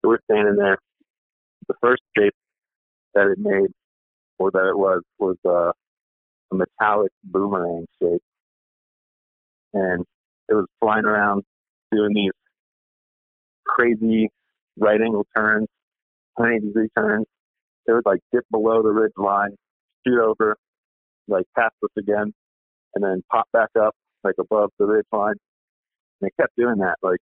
So 0.00 0.08
we're 0.08 0.18
standing 0.30 0.56
there. 0.56 0.78
The 1.66 1.74
first 1.82 2.02
shape 2.16 2.34
that 3.14 3.26
it 3.26 3.38
made, 3.38 3.70
or 4.38 4.50
that 4.50 4.68
it 4.68 4.78
was, 4.78 5.02
was 5.18 5.36
uh, 5.44 5.72
a 6.52 6.54
metallic 6.54 7.10
boomerang 7.24 7.86
shape. 8.00 8.22
And 9.74 10.04
it 10.48 10.54
was 10.54 10.66
flying 10.80 11.04
around 11.04 11.42
doing 11.90 12.12
these 12.14 12.32
crazy 13.66 14.30
right 14.78 15.00
angle 15.00 15.26
turns, 15.36 15.66
180 16.36 16.66
degree 16.68 16.88
turns. 16.96 17.26
It 17.88 17.92
would 17.92 18.06
like 18.06 18.20
dip 18.32 18.44
below 18.50 18.82
the 18.82 18.90
ridge 18.90 19.12
line, 19.16 19.56
shoot 20.06 20.20
over, 20.20 20.56
like 21.26 21.46
pass 21.56 21.70
us 21.82 21.90
again, 21.98 22.32
and 22.94 23.02
then 23.02 23.22
pop 23.32 23.46
back 23.52 23.70
up 23.80 23.94
like 24.22 24.34
above 24.38 24.70
the 24.78 24.84
ridge 24.86 25.06
line. 25.10 25.36
And 26.20 26.28
it 26.28 26.34
kept 26.40 26.54
doing 26.56 26.78
that, 26.78 26.96
like 27.02 27.20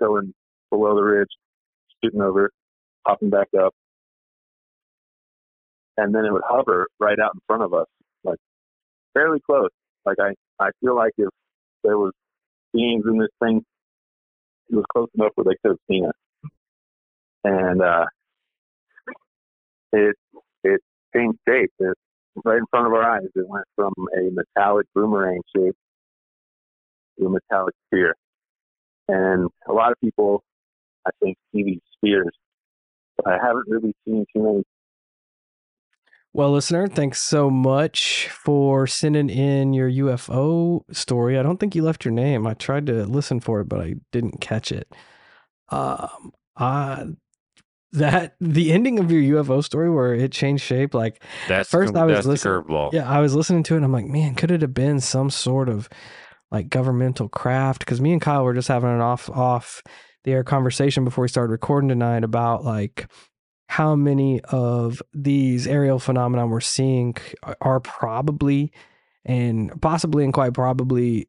going 0.00 0.32
below 0.70 0.94
the 0.94 1.02
ridge, 1.02 1.28
shooting 2.02 2.20
over, 2.22 2.50
popping 3.06 3.30
back 3.30 3.48
up. 3.60 3.74
And 5.96 6.14
then 6.14 6.24
it 6.24 6.32
would 6.32 6.42
hover 6.48 6.86
right 7.00 7.18
out 7.22 7.32
in 7.34 7.40
front 7.46 7.62
of 7.64 7.74
us, 7.74 7.86
like 8.24 8.38
fairly 9.14 9.40
close. 9.44 9.70
Like 10.06 10.18
I, 10.20 10.34
I 10.62 10.70
feel 10.80 10.94
like 10.94 11.12
if 11.18 11.28
there 11.82 11.98
was 11.98 12.12
beings 12.72 13.04
in 13.06 13.18
this 13.18 13.28
thing, 13.42 13.62
it 14.70 14.76
was 14.76 14.84
close 14.92 15.08
enough 15.14 15.32
where 15.34 15.44
they 15.44 15.56
could 15.62 15.72
have 15.72 15.86
seen 15.90 16.06
us. 16.06 16.50
And 17.44 17.82
uh, 17.82 18.06
it 19.92 20.16
it 20.64 20.80
changed 21.14 21.38
shape. 21.48 21.72
It, 21.80 21.96
right 22.44 22.58
in 22.58 22.66
front 22.70 22.86
of 22.86 22.92
our 22.92 23.02
eyes, 23.02 23.28
it 23.34 23.48
went 23.48 23.66
from 23.76 23.92
a 24.16 24.30
metallic 24.30 24.86
boomerang 24.94 25.40
shape 25.54 25.74
to 27.18 27.26
a 27.26 27.30
metallic 27.30 27.74
sphere. 27.88 28.14
And 29.08 29.50
a 29.68 29.72
lot 29.72 29.92
of 29.92 29.98
people, 30.00 30.42
I 31.06 31.10
think, 31.20 31.36
see 31.54 31.64
these 31.64 31.80
spheres, 31.96 32.32
but 33.16 33.28
I 33.28 33.38
haven't 33.44 33.66
really 33.68 33.94
seen 34.06 34.24
too 34.34 34.42
many 34.42 34.62
Well, 36.34 36.52
listener, 36.52 36.88
thanks 36.88 37.20
so 37.20 37.50
much 37.50 38.28
for 38.30 38.86
sending 38.86 39.28
in 39.28 39.74
your 39.74 39.90
UFO 39.90 40.82
story. 40.90 41.38
I 41.38 41.42
don't 41.42 41.58
think 41.58 41.74
you 41.74 41.82
left 41.82 42.04
your 42.06 42.12
name. 42.12 42.46
I 42.46 42.54
tried 42.54 42.86
to 42.86 43.04
listen 43.04 43.38
for 43.40 43.60
it, 43.60 43.68
but 43.68 43.80
I 43.80 43.96
didn't 44.12 44.40
catch 44.40 44.72
it. 44.72 44.90
Um, 45.68 46.32
uh, 46.56 47.06
that 47.92 48.36
the 48.40 48.72
ending 48.72 48.98
of 48.98 49.10
your 49.10 49.42
UFO 49.42 49.62
story 49.62 49.90
where 49.90 50.14
it 50.14 50.32
changed 50.32 50.62
shape, 50.64 50.94
like 50.94 51.22
That's 51.48 51.68
First 51.70 51.94
I 51.96 52.04
was 52.04 52.16
listening- 52.26 52.52
yeah, 52.92 53.10
I 53.10 53.20
was 53.20 53.34
listening 53.34 53.62
to 53.64 53.74
it 53.74 53.78
and 53.78 53.84
I'm 53.84 53.92
like, 53.92 54.06
man, 54.06 54.34
could 54.34 54.50
it 54.50 54.62
have 54.62 54.74
been 54.74 55.00
some 55.00 55.30
sort 55.30 55.68
of 55.68 55.88
like 56.50 56.68
governmental 56.68 57.28
craft? 57.28 57.80
Because 57.80 58.00
me 58.00 58.12
and 58.12 58.20
Kyle 58.20 58.44
were 58.44 58.54
just 58.54 58.68
having 58.68 58.90
an 58.90 59.00
off 59.00 59.28
off 59.30 59.82
the 60.24 60.32
air 60.32 60.44
conversation 60.44 61.04
before 61.04 61.22
we 61.22 61.28
started 61.28 61.50
recording 61.50 61.88
tonight 61.88 62.24
about 62.24 62.64
like 62.64 63.08
how 63.68 63.94
many 63.96 64.40
of 64.44 65.02
these 65.14 65.66
aerial 65.66 65.98
phenomena 65.98 66.46
we're 66.46 66.60
seeing 66.60 67.14
are 67.60 67.80
probably 67.80 68.70
and 69.24 69.80
possibly 69.80 70.24
and 70.24 70.32
quite 70.32 70.52
probably 70.52 71.28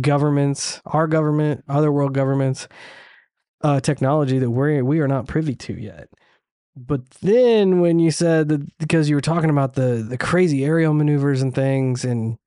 governments, 0.00 0.80
our 0.86 1.06
government, 1.06 1.64
other 1.68 1.90
world 1.92 2.14
governments, 2.14 2.68
uh, 3.62 3.80
technology 3.80 4.38
that 4.38 4.50
we're 4.50 4.84
we 4.84 5.00
are 5.00 5.08
not 5.08 5.26
privy 5.26 5.54
to 5.56 5.74
yet. 5.74 6.08
But 6.74 7.08
then 7.20 7.80
when 7.80 7.98
you 7.98 8.10
said 8.10 8.48
that 8.48 8.78
because 8.78 9.08
you 9.08 9.14
were 9.14 9.20
talking 9.20 9.50
about 9.50 9.74
the 9.74 10.04
the 10.08 10.16
crazy 10.18 10.64
aerial 10.64 10.94
maneuvers 10.94 11.42
and 11.42 11.54
things, 11.54 12.04
and 12.04 12.38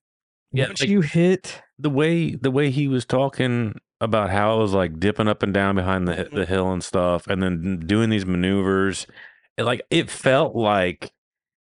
Yeah, 0.51 0.67
like- 0.67 0.87
you 0.87 1.01
hit, 1.01 1.61
the 1.77 1.89
way 1.89 2.35
the 2.35 2.51
way 2.51 2.71
he 2.71 2.87
was 2.87 3.05
talking 3.05 3.79
about 4.01 4.29
how 4.29 4.55
it 4.57 4.61
was 4.61 4.73
like 4.73 4.99
dipping 4.99 5.27
up 5.27 5.41
and 5.43 5.53
down 5.53 5.75
behind 5.75 6.07
the 6.07 6.27
the 6.31 6.45
hill 6.45 6.71
and 6.71 6.83
stuff, 6.83 7.27
and 7.27 7.41
then 7.43 7.79
doing 7.85 8.09
these 8.09 8.25
maneuvers, 8.25 9.05
it, 9.57 9.63
like 9.63 9.81
it 9.91 10.09
felt 10.09 10.55
like 10.55 11.11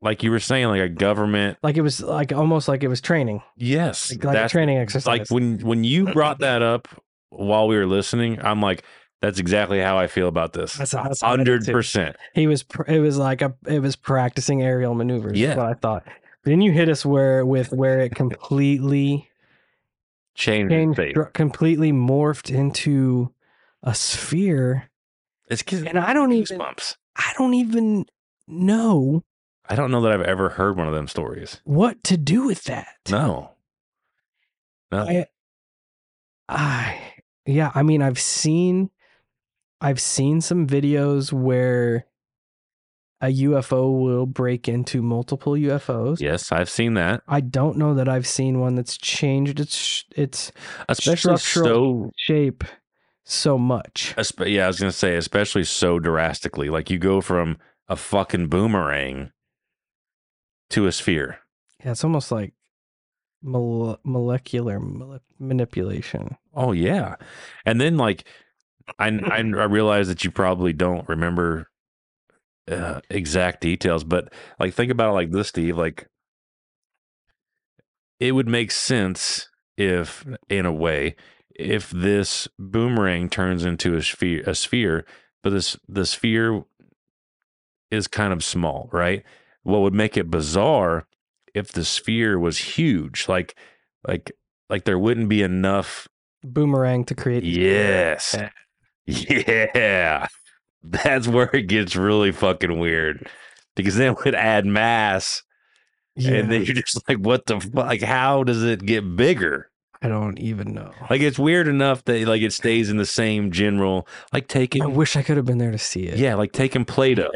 like 0.02 0.24
you 0.24 0.30
were 0.32 0.40
saying 0.40 0.68
like 0.68 0.82
a 0.82 0.90
government. 0.90 1.58
like 1.64 1.78
it 1.78 1.82
was 1.82 2.02
like 2.02 2.32
almost 2.34 2.68
like 2.68 2.84
it 2.84 2.88
was 2.88 3.02
training, 3.02 3.42
Yes, 3.56 4.12
like, 4.12 4.24
like 4.24 4.38
a 4.46 4.50
training 4.50 4.78
exercise. 4.78 5.06
like 5.20 5.28
when 5.30 5.60
when 5.60 5.84
you 5.84 6.06
brought 6.12 6.40
that 6.40 6.62
up 6.64 6.88
while 7.30 7.68
we 7.68 7.76
were 7.78 7.86
listening, 7.88 8.40
I'm 8.44 8.62
like, 8.62 8.84
that's 9.22 9.40
exactly 9.40 9.80
how 9.80 9.98
I 9.98 10.08
feel 10.08 10.28
about 10.28 10.54
this. 10.54 10.74
That's- 10.74 10.92
that's 10.92 11.22
what 11.22 11.32
I 11.32 11.44
did 11.44 11.48
Hundred 11.48 11.66
percent. 11.74 12.16
he 12.34 12.48
was, 12.48 12.64
pr- 12.64 12.90
it 12.92 13.00
was 13.00 13.18
like 13.18 13.42
a, 13.42 13.56
it 13.68 13.80
was 13.82 13.96
practicing 13.96 14.62
aerial 14.62 14.94
maneuvers. 14.94 15.40
Yeah. 15.40 15.56
what 15.56 15.66
I 15.66 15.74
thought. 15.74 16.04
But 16.06 16.52
then 16.52 16.62
you 16.62 16.72
hit 16.72 16.88
us 16.90 17.06
where 17.06 17.46
with 17.46 17.72
where 17.74 18.00
it 18.02 18.16
completely 18.16 19.30
Change 20.36 20.70
changed, 20.70 21.00
dr- 21.16 21.34
completely 21.34 21.92
morphed 21.92 22.54
into 22.54 23.34
a 23.84 23.96
sphere, 23.96 24.90
It's 25.48 25.64
and 25.72 25.98
I 25.98 26.14
don't 26.14 26.32
even, 26.32 26.60
goosebumps. 26.60 26.96
I 27.16 27.34
don't 27.38 27.54
even 27.56 28.06
know 28.48 29.24
I 29.70 29.76
don't 29.76 29.92
know 29.92 30.00
that 30.02 30.12
I've 30.14 30.22
ever 30.22 30.50
heard 30.50 30.78
one 30.78 30.88
of 30.88 30.94
them 30.94 31.08
stories. 31.08 31.60
what 31.66 32.02
to 32.06 32.16
do 32.18 32.46
with 32.46 32.64
that. 32.66 32.88
No. 33.10 33.52
No. 34.92 35.04
I, 35.06 35.26
I, 36.48 37.14
yeah, 37.46 37.72
I 37.76 37.84
mean, 37.84 38.02
I've 38.02 38.20
seen, 38.20 38.90
I've 39.82 40.00
seen 40.00 40.42
some 40.42 40.66
videos 40.68 41.32
where 41.32 42.06
a 43.22 43.28
UFO 43.28 44.00
will 44.00 44.26
break 44.26 44.68
into 44.68 45.02
multiple 45.02 45.54
UFOs. 45.54 46.20
yes, 46.20 46.52
I've 46.52 46.70
seen 46.70 46.94
that. 46.96 47.22
I 47.28 47.42
don't 47.42 47.78
know 47.78 47.94
that 47.96 48.08
I've 48.08 48.28
seen 48.28 48.60
one 48.60 48.76
that's 48.76 48.98
changed 48.98 49.60
its 49.60 50.06
its 50.16 50.52
Especially 50.88 51.38
Structural- 51.38 52.06
so 52.06 52.12
shape 52.16 52.64
so 53.24 53.58
much. 53.58 54.14
Yeah, 54.46 54.66
I 54.66 54.68
was 54.68 54.80
gonna 54.80 54.92
say, 54.92 55.16
especially 55.16 55.64
so 55.64 56.00
drastically. 56.00 56.70
Like 56.70 56.90
you 56.90 57.00
go 57.00 57.22
from 57.22 57.58
a 57.88 57.96
fucking 57.96 58.48
boomerang 58.50 59.32
to 60.70 60.86
a 60.88 60.92
sphere. 60.92 61.40
Yeah, 61.84 61.92
it's 61.92 62.04
almost 62.04 62.32
like 62.32 62.54
mole- 63.42 64.00
molecular 64.04 64.80
manipulation. 65.40 66.38
Oh 66.54 66.72
yeah, 66.72 67.16
and 67.66 67.82
then 67.82 67.98
like 67.98 68.26
I 69.00 69.08
I, 69.08 69.38
I 69.38 69.66
realize 69.66 70.08
that 70.08 70.24
you 70.24 70.32
probably 70.32 70.74
don't 70.74 71.08
remember 71.08 71.68
uh, 72.70 73.02
exact 73.10 73.62
details, 73.62 74.04
but 74.04 74.34
like 74.60 74.74
think 74.74 74.92
about 74.92 75.12
it 75.12 75.14
like 75.14 75.32
this, 75.32 75.50
Steve. 75.50 75.78
Like 75.78 76.10
it 78.20 78.34
would 78.34 78.48
make 78.48 78.72
sense 78.72 79.50
if, 79.78 80.26
in 80.50 80.66
a 80.66 80.74
way, 80.74 81.16
if 81.56 81.90
this 81.90 82.48
boomerang 82.60 83.30
turns 83.30 83.66
into 83.66 83.96
a 83.96 84.02
sphere, 84.02 84.44
a 84.46 84.56
sphere, 84.56 85.06
but 85.44 85.52
this 85.52 85.78
the 85.88 86.06
sphere 86.06 86.64
is 87.90 88.08
kind 88.08 88.34
of 88.34 88.44
small, 88.44 88.90
right? 88.92 89.24
What 89.64 89.82
would 89.82 89.94
make 89.94 90.18
it 90.18 90.30
bizarre 90.32 91.08
if 91.54 91.72
the 91.72 91.86
sphere 91.86 92.40
was 92.40 92.58
huge, 92.58 93.28
like 93.28 93.56
like 94.08 94.32
like 94.70 94.86
there 94.86 95.00
wouldn't 95.00 95.30
be 95.30 95.42
enough 95.42 96.08
Boomerang 96.44 97.04
to 97.06 97.16
create. 97.16 97.44
Yes. 97.44 98.36
Yeah. 99.08 100.28
That's 100.84 101.28
where 101.28 101.50
it 101.56 101.64
gets 101.68 101.96
really 101.96 102.32
fucking 102.32 102.78
weird. 102.80 103.28
Because 103.76 103.96
then 103.96 104.12
it 104.14 104.24
would 104.26 104.36
add 104.36 104.66
mass. 104.66 105.44
Yeah, 106.16 106.32
And 106.36 106.52
then 106.52 106.64
you're 106.64 106.76
just 106.76 107.08
like, 107.08 107.18
what 107.20 107.46
the 107.46 107.60
fuck? 107.60 107.74
Like, 107.76 108.02
how 108.02 108.44
does 108.44 108.64
it 108.64 108.86
get 108.86 109.16
bigger? 109.16 109.70
I 110.02 110.08
don't 110.08 110.40
even 110.40 110.74
know. 110.74 110.92
Like, 111.10 111.22
it's 111.22 111.40
weird 111.40 111.68
enough 111.68 112.04
that, 112.06 112.28
like, 112.28 112.42
it 112.42 112.54
stays 112.54 112.90
in 112.90 112.98
the 112.98 113.06
same 113.06 113.52
general, 113.52 114.08
like 114.34 114.48
taking, 114.48 114.84
I 114.84 114.88
wish 114.88 115.16
I 115.16 115.24
could 115.24 115.38
have 115.38 115.46
been 115.46 115.58
there 115.58 115.72
to 115.72 115.78
see 115.78 116.04
it. 116.04 116.18
yeah, 116.20 116.36
like 116.36 116.52
taking 116.52 116.86
Play 116.86 117.16
Doh, 117.16 117.32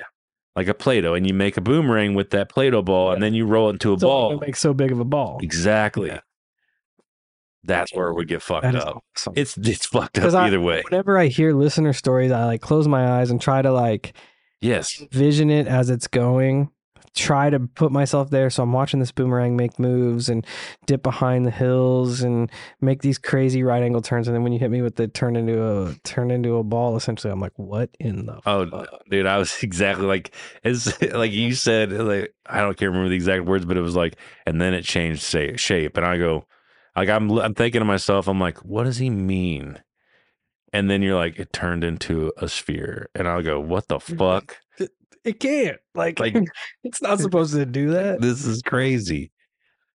like 0.55 0.67
a 0.67 0.73
Play 0.75 1.01
Doh, 1.01 1.13
and 1.15 1.25
you 1.27 1.33
make 1.33 1.57
a 1.57 1.61
boomerang 1.61 2.13
with 2.13 2.29
that 2.31 2.49
Play 2.49 2.69
Doh 2.69 2.81
ball, 2.83 3.11
and 3.13 3.21
then 3.21 3.33
you 3.33 3.45
roll 3.47 3.69
it 3.69 3.73
into 3.73 3.93
a 3.93 3.99
So 3.99 4.07
ball. 4.07 4.33
it 4.33 4.41
makes 4.45 4.59
so 4.59 4.73
big 4.75 4.91
of 4.91 4.99
a 4.99 5.05
ball. 5.05 5.39
Exactly. 5.41 6.09
Yeah. 6.09 6.19
That's 7.63 7.93
where 7.93 8.13
we 8.13 8.25
get 8.25 8.41
fucked 8.41 8.65
up. 8.65 9.03
awesome. 9.15 9.33
It's 9.35 9.57
it's 9.57 9.85
fucked 9.85 10.17
up 10.17 10.23
'Cause 10.23 10.33
I- 10.35 10.47
either 10.47 10.59
way. 10.61 10.81
Whenever 10.89 11.17
I 11.17 11.27
hear 11.27 11.53
listener 11.53 11.93
stories, 11.93 12.31
I 12.31 12.45
like 12.45 12.61
close 12.61 12.87
my 12.87 13.19
eyes 13.19 13.29
and 13.29 13.39
try 13.39 13.61
to 13.61 13.71
like 13.71 14.13
Yes. 14.61 14.99
envision 15.01 15.49
it 15.49 15.67
as 15.67 15.89
it's 15.89 16.07
going. 16.07 16.69
Try 17.13 17.49
to 17.49 17.59
put 17.59 17.91
myself 17.91 18.29
there. 18.29 18.49
So 18.49 18.63
I'm 18.63 18.71
watching 18.71 19.01
this 19.01 19.11
boomerang 19.11 19.57
make 19.57 19.77
moves 19.77 20.29
and 20.29 20.45
dip 20.85 21.03
behind 21.03 21.45
the 21.45 21.51
hills 21.51 22.21
and 22.21 22.49
make 22.79 23.01
these 23.01 23.17
crazy 23.17 23.63
right 23.63 23.83
angle 23.83 24.01
turns. 24.01 24.27
And 24.29 24.35
then 24.35 24.43
when 24.43 24.53
you 24.53 24.59
hit 24.59 24.71
me 24.71 24.81
with 24.81 24.95
the 24.95 25.09
turn 25.09 25.35
into 25.35 25.61
a 25.61 25.93
turn 26.05 26.31
into 26.31 26.55
a 26.55 26.63
ball, 26.63 26.95
essentially, 26.95 27.31
I'm 27.33 27.41
like, 27.41 27.51
what 27.57 27.89
in 27.99 28.27
the 28.27 28.39
Oh, 28.45 28.65
fuck? 28.69 28.87
dude, 29.09 29.25
I 29.25 29.37
was 29.39 29.53
exactly 29.61 30.05
like 30.05 30.33
it's 30.63 31.01
like 31.13 31.31
you 31.33 31.53
said. 31.53 31.91
Like 31.91 32.33
I 32.45 32.61
don't 32.61 32.77
can't 32.77 32.89
remember 32.91 33.09
the 33.09 33.15
exact 33.15 33.43
words, 33.45 33.65
but 33.65 33.75
it 33.77 33.81
was 33.81 33.95
like, 33.95 34.15
and 34.45 34.61
then 34.61 34.73
it 34.73 34.83
changed 34.83 35.21
say, 35.21 35.57
shape, 35.57 35.97
and 35.97 36.05
I 36.05 36.17
go, 36.17 36.45
like 36.95 37.09
I'm 37.09 37.29
I'm 37.39 37.53
thinking 37.53 37.79
to 37.79 37.85
myself, 37.85 38.27
I'm 38.27 38.39
like, 38.39 38.59
what 38.59 38.83
does 38.83 38.97
he 38.97 39.09
mean? 39.09 39.81
And 40.73 40.89
then 40.89 41.01
you're 41.01 41.17
like, 41.17 41.37
it 41.37 41.51
turned 41.51 41.83
into 41.83 42.31
a 42.37 42.47
sphere, 42.47 43.09
and 43.13 43.27
I'll 43.27 43.43
go, 43.43 43.59
what 43.59 43.87
the 43.89 43.99
fuck? 43.99 44.57
It 45.23 45.39
can't. 45.39 45.77
Like, 45.93 46.19
Like- 46.19 46.35
it's 46.83 47.01
not 47.01 47.19
supposed 47.21 47.53
to 47.53 47.65
do 47.65 47.91
that. 47.91 48.21
This 48.21 48.45
is 48.45 48.61
crazy. 48.61 49.31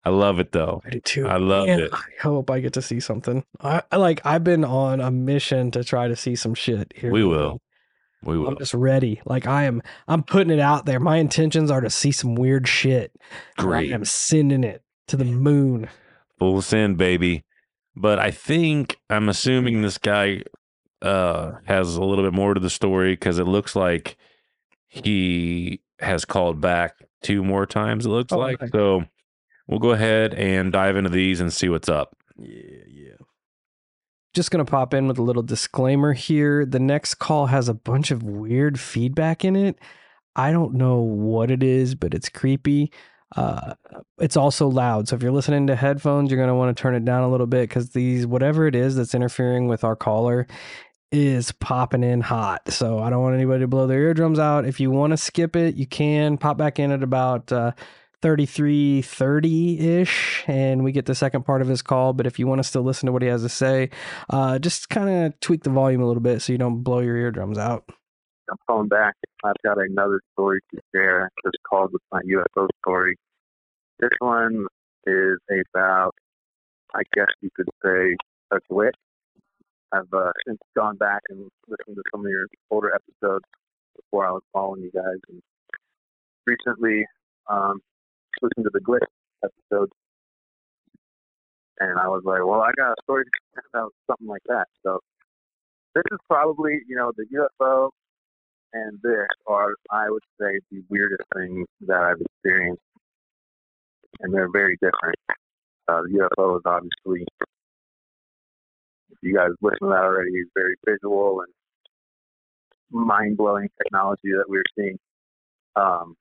I 0.04 0.10
love 0.10 0.40
it 0.40 0.52
though. 0.52 0.82
I 0.84 0.90
do 0.90 1.00
too. 1.02 1.28
I 1.28 1.38
loved 1.38 1.68
Man, 1.68 1.80
it. 1.82 1.94
I 1.94 2.02
hope 2.22 2.50
I 2.50 2.60
get 2.60 2.74
to 2.74 2.82
see 2.82 3.00
something. 3.00 3.44
I, 3.60 3.84
I 3.92 3.98
like. 3.98 4.26
I've 4.26 4.44
been 4.44 4.66
on 4.66 5.00
a 5.00 5.12
mission 5.12 5.70
to 5.72 5.84
try 5.84 6.08
to 6.08 6.16
see 6.16 6.36
some 6.36 6.56
shit 6.56 6.92
here. 6.96 7.12
We 7.12 7.24
will. 7.24 7.62
We 8.24 8.38
will. 8.38 8.48
I'm 8.50 8.58
just 8.58 8.74
ready. 8.74 9.22
Like 9.26 9.46
I 9.46 9.66
am. 9.66 9.84
I'm 10.08 10.24
putting 10.24 10.52
it 10.52 10.60
out 10.60 10.88
there. 10.88 11.00
My 11.00 11.18
intentions 11.18 11.70
are 11.70 11.82
to 11.82 11.90
see 11.92 12.12
some 12.12 12.34
weird 12.34 12.68
shit. 12.68 13.12
Great. 13.58 13.92
I 13.92 13.96
am 13.96 14.04
sending 14.06 14.64
it 14.64 14.82
to 15.10 15.18
the 15.18 15.26
moon. 15.26 15.88
Full 16.42 16.62
send, 16.64 16.98
baby. 16.98 17.46
But 17.96 18.18
I 18.18 18.32
think 18.32 18.98
I'm 19.12 19.30
assuming 19.30 19.82
this 19.82 19.98
guy 20.00 20.42
uh 21.04 21.54
has 21.66 21.96
a 21.96 22.04
little 22.04 22.24
bit 22.24 22.34
more 22.34 22.54
to 22.54 22.60
the 22.60 22.70
story 22.70 23.14
because 23.14 23.38
it 23.40 23.46
looks 23.46 23.76
like 23.76 24.18
he 24.88 25.82
has 26.00 26.26
called 26.26 26.60
back 26.60 26.96
two 27.22 27.44
more 27.44 27.66
times, 27.68 28.06
it 28.06 28.10
looks 28.10 28.34
Oh, 28.34 28.40
like. 28.40 28.60
So 28.72 29.04
we'll 29.68 29.80
go 29.80 29.92
ahead 29.92 30.34
and 30.34 30.72
dive 30.72 30.96
into 30.96 31.12
these 31.12 31.40
and 31.40 31.54
see 31.54 31.70
what's 31.70 31.90
up. 31.90 32.18
Yeah, 32.38 32.84
yeah. 32.88 33.14
Just 34.34 34.50
gonna 34.50 34.66
pop 34.66 34.94
in 34.96 35.08
with 35.08 35.20
a 35.20 35.24
little 35.24 35.44
disclaimer 35.44 36.14
here. 36.14 36.66
The 36.66 36.80
next 36.80 37.16
call 37.16 37.46
has 37.48 37.70
a 37.70 37.74
bunch 37.76 38.10
of 38.10 38.24
weird 38.24 38.80
feedback 38.80 39.46
in 39.46 39.56
it. 39.56 39.78
I 40.36 40.52
don't 40.52 40.74
know 40.74 41.02
what 41.02 41.52
it 41.52 41.62
is, 41.62 41.94
but 41.94 42.14
it's 42.16 42.30
creepy. 42.30 42.92
Uh, 43.36 43.76
it's 44.20 44.38
also 44.38 44.68
loud. 44.68 45.08
So 45.08 45.16
if 45.16 45.24
you're 45.24 45.32
listening 45.32 45.68
to 45.68 45.76
headphones, 45.76 46.32
you're 46.32 46.40
gonna 46.40 46.56
want 46.56 46.76
to 46.76 46.82
turn 46.82 46.96
it 46.96 47.06
down 47.06 47.24
a 47.24 47.30
little 47.30 47.48
bit 47.48 47.70
because 47.70 47.92
these 47.92 48.28
whatever 48.28 48.68
it 48.68 48.76
is 48.76 48.96
that's 48.96 49.16
interfering 49.16 49.68
with 49.68 49.84
our 49.84 49.96
caller 49.96 50.48
is 51.12 51.52
popping 51.54 52.04
in 52.04 52.22
hot. 52.22 52.72
So 52.72 53.00
I 53.00 53.10
don't 53.10 53.22
want 53.22 53.36
anybody 53.36 53.62
to 53.62 53.68
blow 53.68 53.88
their 53.88 54.02
eardrums 54.02 54.40
out. 54.40 54.66
If 54.66 54.80
you 54.80 54.92
want 54.92 55.12
to 55.12 55.18
skip 55.18 55.56
it, 55.56 55.76
you 55.76 55.86
can 55.86 56.38
pop 56.38 56.58
back 56.58 56.80
in 56.80 56.92
at 56.92 57.04
about 57.04 57.52
uh, 57.52 57.74
3330 58.22 59.80
ish, 59.80 60.44
and 60.48 60.84
we 60.84 60.92
get 60.92 61.06
the 61.06 61.16
second 61.16 61.44
part 61.44 61.62
of 61.62 61.68
his 61.68 61.82
call. 61.82 62.14
But 62.14 62.28
if 62.28 62.40
you 62.40 62.48
want 62.48 62.60
to 62.60 62.64
still 62.64 62.84
listen 62.84 63.08
to 63.08 63.12
what 63.12 63.22
he 63.22 63.28
has 63.28 63.42
to 63.42 63.50
say, 63.50 63.90
uh, 64.30 64.60
just 64.60 64.90
kind 64.90 65.10
of 65.10 65.40
tweak 65.40 65.64
the 65.64 65.70
volume 65.70 66.02
a 66.02 66.06
little 66.08 66.22
bit 66.22 66.42
so 66.42 66.54
you 66.54 66.58
don't 66.58 66.82
blow 66.84 67.00
your 67.00 67.18
eardrums 67.18 67.58
out. 67.58 67.90
I'm 68.52 68.58
calling 68.68 68.90
back. 68.90 69.16
I've 69.46 69.56
got 69.64 69.78
another 69.78 70.20
story 70.34 70.60
to 70.74 70.82
share. 70.94 71.30
This 71.44 71.54
called 71.68 71.94
with 71.94 72.02
my 72.12 72.20
UFO 72.20 72.68
story. 72.84 73.16
This 74.00 74.10
one 74.20 74.66
is 75.08 75.38
about, 75.74 76.14
I 76.94 77.04
guess 77.14 77.28
you 77.40 77.50
could 77.56 77.70
say, 77.84 78.18
a 78.52 78.58
glitch. 78.70 78.92
I've 79.94 80.14
uh, 80.14 80.32
since 80.46 80.60
gone 80.76 80.98
back 80.98 81.22
and 81.30 81.50
listened 81.68 81.96
to 81.96 82.04
some 82.12 82.26
of 82.26 82.30
your 82.30 82.48
older 82.70 82.94
episodes 82.94 83.46
before 83.96 84.28
I 84.28 84.32
was 84.32 84.42
following 84.52 84.82
you 84.82 84.92
guys, 84.92 85.20
and 85.30 85.42
recently 86.46 87.06
um, 87.50 87.80
listened 88.42 88.66
to 88.66 88.72
the 88.74 88.80
glitch 88.80 89.00
episode, 89.44 89.90
and 91.80 92.00
I 92.00 92.08
was 92.08 92.24
like, 92.26 92.46
well, 92.46 92.62
I 92.62 92.72
got 92.78 92.92
a 92.92 92.96
story 93.04 93.24
about 93.74 93.94
something 94.08 94.28
like 94.28 94.44
that. 94.48 94.68
So 94.84 95.00
this 95.96 96.04
is 96.12 96.20
probably, 96.30 96.80
you 96.88 96.96
know, 96.96 97.12
the 97.16 97.26
UFO 97.38 97.90
and 98.74 99.00
this 99.04 99.28
are, 99.48 99.74
I 99.92 100.10
would 100.10 100.24
say, 100.40 100.60
the 100.72 100.84
weirdest 100.90 101.24
things 101.36 101.68
that 101.88 102.02
I've 102.02 102.22
experienced, 102.22 102.82
and 104.22 104.34
they're 104.34 104.52
very 104.52 104.78
different. 104.82 105.16
Uh, 105.88 106.02
the 106.04 106.30
UFO 106.38 106.58
is 106.58 106.62
obviously, 106.66 107.26
if 109.12 109.18
you 109.22 109.36
guys 109.36 109.50
listen 109.62 109.80
to 109.82 109.88
that 109.88 110.04
already, 110.04 110.32
is 110.32 110.48
very 110.56 110.76
visual 110.88 111.42
and 111.42 111.54
mind-blowing 112.92 113.70
technology 113.82 114.32
that 114.32 114.46
we're 114.48 114.64
seeing. 114.78 114.98
Um, 115.76 116.16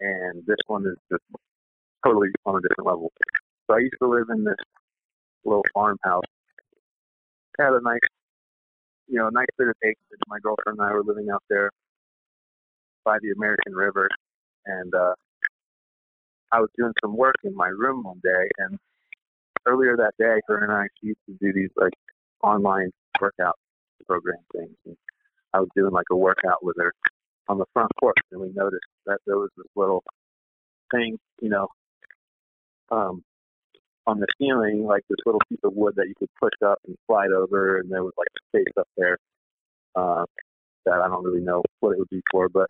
and 0.00 0.42
this 0.46 0.56
one 0.66 0.86
is 0.86 0.96
just 1.10 1.24
totally 2.04 2.28
on 2.44 2.56
a 2.56 2.60
different 2.60 2.86
level. 2.86 3.12
So 3.66 3.76
I 3.76 3.80
used 3.80 3.94
to 4.02 4.08
live 4.08 4.26
in 4.30 4.44
this 4.44 4.56
little 5.44 5.64
farmhouse. 5.72 6.24
It 7.58 7.62
had 7.62 7.72
a 7.72 7.80
nice, 7.82 8.00
you 9.08 9.18
know, 9.18 9.28
a 9.28 9.32
nice 9.32 9.46
bit 9.58 9.68
of 9.68 9.74
acreage. 9.82 10.20
My 10.28 10.38
girlfriend 10.42 10.78
and 10.78 10.88
I 10.88 10.92
were 10.92 11.02
living 11.02 11.28
out 11.30 11.42
there 11.48 11.70
by 13.04 13.18
the 13.20 13.30
American 13.30 13.74
River, 13.74 14.08
and 14.66 14.94
uh, 14.94 15.14
I 16.52 16.60
was 16.60 16.70
doing 16.76 16.92
some 17.02 17.16
work 17.16 17.36
in 17.44 17.54
my 17.54 17.68
room 17.68 18.04
one 18.04 18.20
day. 18.22 18.48
And 18.58 18.78
earlier 19.66 19.96
that 19.96 20.12
day, 20.18 20.40
her 20.46 20.58
and 20.64 20.72
I 20.72 20.86
used 21.00 21.20
to 21.26 21.36
do 21.40 21.52
these 21.52 21.70
like 21.76 21.94
online 22.42 22.90
workout 23.20 23.56
program 24.06 24.38
things. 24.52 24.76
And 24.86 24.96
I 25.52 25.60
was 25.60 25.68
doing 25.76 25.92
like 25.92 26.06
a 26.10 26.16
workout 26.16 26.62
with 26.62 26.76
her 26.78 26.92
on 27.48 27.58
the 27.58 27.66
front 27.72 27.90
porch, 28.00 28.16
and 28.30 28.40
we 28.40 28.52
noticed 28.54 28.84
that 29.06 29.18
there 29.26 29.38
was 29.38 29.50
this 29.56 29.66
little 29.76 30.02
thing, 30.92 31.18
you 31.40 31.48
know, 31.48 31.68
um, 32.90 33.24
on 34.06 34.18
the 34.18 34.26
ceiling, 34.38 34.84
like 34.84 35.02
this 35.08 35.18
little 35.24 35.40
piece 35.48 35.60
of 35.64 35.74
wood 35.74 35.94
that 35.96 36.08
you 36.08 36.14
could 36.18 36.28
push 36.40 36.54
up 36.64 36.78
and 36.86 36.96
slide 37.06 37.30
over, 37.30 37.78
and 37.78 37.90
there 37.90 38.02
was 38.02 38.12
like 38.16 38.28
a 38.36 38.58
space 38.58 38.72
up 38.78 38.88
there 38.96 39.16
uh, 39.94 40.24
that 40.86 41.00
I 41.00 41.08
don't 41.08 41.24
really 41.24 41.40
know 41.40 41.62
what 41.80 41.92
it 41.92 41.98
would 41.98 42.10
be 42.10 42.22
for, 42.30 42.48
but 42.48 42.68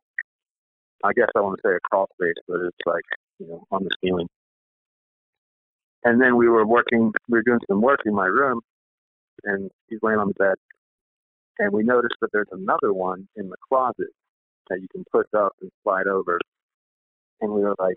I 1.05 1.13
guess 1.15 1.29
I 1.37 1.41
want 1.41 1.59
to 1.59 1.69
say 1.69 1.75
a 1.75 1.81
crawl 1.81 2.09
space, 2.15 2.35
but 2.47 2.61
it's 2.61 2.77
like 2.87 3.05
you 3.39 3.49
know 3.49 3.65
on 3.71 3.85
the 3.85 3.91
ceiling. 4.03 4.29
And 6.05 6.21
then 6.21 6.37
we 6.37 6.49
were 6.49 6.67
working, 6.67 7.13
we 7.29 7.39
were 7.39 7.43
doing 7.43 7.61
some 7.69 7.81
work 7.81 8.01
in 8.05 8.15
my 8.15 8.27
room, 8.27 8.61
and 9.45 9.71
he's 9.89 10.01
laying 10.03 10.19
on 10.19 10.29
the 10.29 10.35
bed, 10.35 10.55
and 11.59 11.73
we 11.73 11.83
noticed 11.83 12.17
that 12.21 12.31
there's 12.33 12.49
another 12.51 12.93
one 12.93 13.29
in 13.37 13.49
the 13.49 13.57
closet 13.69 14.11
that 14.69 14.81
you 14.81 14.89
can 14.93 15.05
push 15.13 15.27
up 15.37 15.53
and 15.61 15.71
slide 15.83 16.07
over. 16.07 16.39
And 17.41 17.53
we 17.53 17.63
were 17.63 17.75
like, 17.79 17.97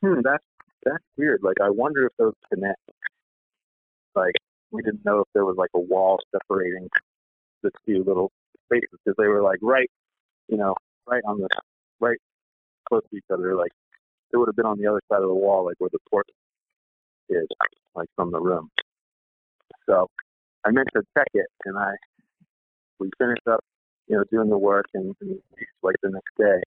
hmm, 0.00 0.20
that's 0.22 0.44
that's 0.86 1.04
weird. 1.18 1.40
Like, 1.42 1.56
I 1.62 1.70
wonder 1.70 2.06
if 2.06 2.12
those 2.18 2.34
connect. 2.52 2.80
Like, 4.14 4.34
we 4.70 4.82
didn't 4.82 5.04
know 5.04 5.20
if 5.20 5.28
there 5.34 5.44
was 5.44 5.56
like 5.58 5.70
a 5.74 5.80
wall 5.80 6.18
separating 6.32 6.88
the 7.62 7.70
two 7.86 8.04
little 8.06 8.30
spaces 8.64 8.88
because 9.04 9.16
they 9.18 9.28
were 9.28 9.42
like 9.42 9.58
right, 9.62 9.90
you 10.48 10.56
know, 10.56 10.74
right 11.06 11.22
on 11.26 11.40
the 11.40 11.48
right 12.00 12.18
close 12.88 13.02
to 13.10 13.16
each 13.16 13.24
other. 13.32 13.54
Like, 13.56 13.72
it 14.32 14.36
would 14.36 14.48
have 14.48 14.56
been 14.56 14.66
on 14.66 14.78
the 14.78 14.86
other 14.86 15.02
side 15.10 15.22
of 15.22 15.28
the 15.28 15.34
wall, 15.34 15.64
like 15.64 15.76
where 15.78 15.90
the 15.92 15.98
porch 16.10 16.28
is, 17.28 17.46
like 17.94 18.08
from 18.16 18.30
the 18.30 18.40
room. 18.40 18.70
So 19.88 20.08
I 20.64 20.70
meant 20.70 20.88
to 20.94 21.02
check 21.16 21.28
it, 21.34 21.46
and 21.64 21.76
I 21.78 21.94
we 22.98 23.10
finished 23.18 23.46
up, 23.50 23.60
you 24.08 24.16
know, 24.16 24.24
doing 24.30 24.48
the 24.48 24.58
work, 24.58 24.86
and, 24.94 25.14
and 25.20 25.38
like 25.82 25.96
the 26.02 26.10
next 26.10 26.32
day, 26.38 26.62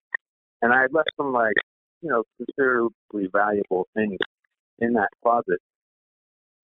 and 0.62 0.72
I 0.72 0.82
had 0.82 0.92
left 0.92 1.10
some 1.16 1.32
like 1.32 1.54
you 2.02 2.10
know, 2.10 2.24
considerably 2.36 3.28
valuable 3.32 3.88
things 3.94 4.18
in 4.78 4.94
that 4.94 5.08
closet 5.22 5.60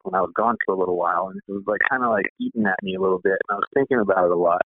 when 0.03 0.15
I 0.15 0.21
was 0.21 0.31
gone 0.35 0.57
for 0.65 0.75
a 0.75 0.79
little 0.79 0.97
while, 0.97 1.29
and 1.29 1.41
it 1.49 1.53
was 1.53 1.65
like 1.67 1.81
kind 1.91 2.05
of 2.05 2.11
like 2.11 2.27
eating 2.39 2.67
at 2.67 2.83
me 2.83 2.95
a 2.95 3.01
little 3.01 3.19
bit. 3.19 3.39
And 3.49 3.51
I 3.51 3.55
was 3.55 3.69
thinking 3.75 3.99
about 3.99 4.27
it 4.27 4.31
a 4.31 4.37
lot. 4.37 4.63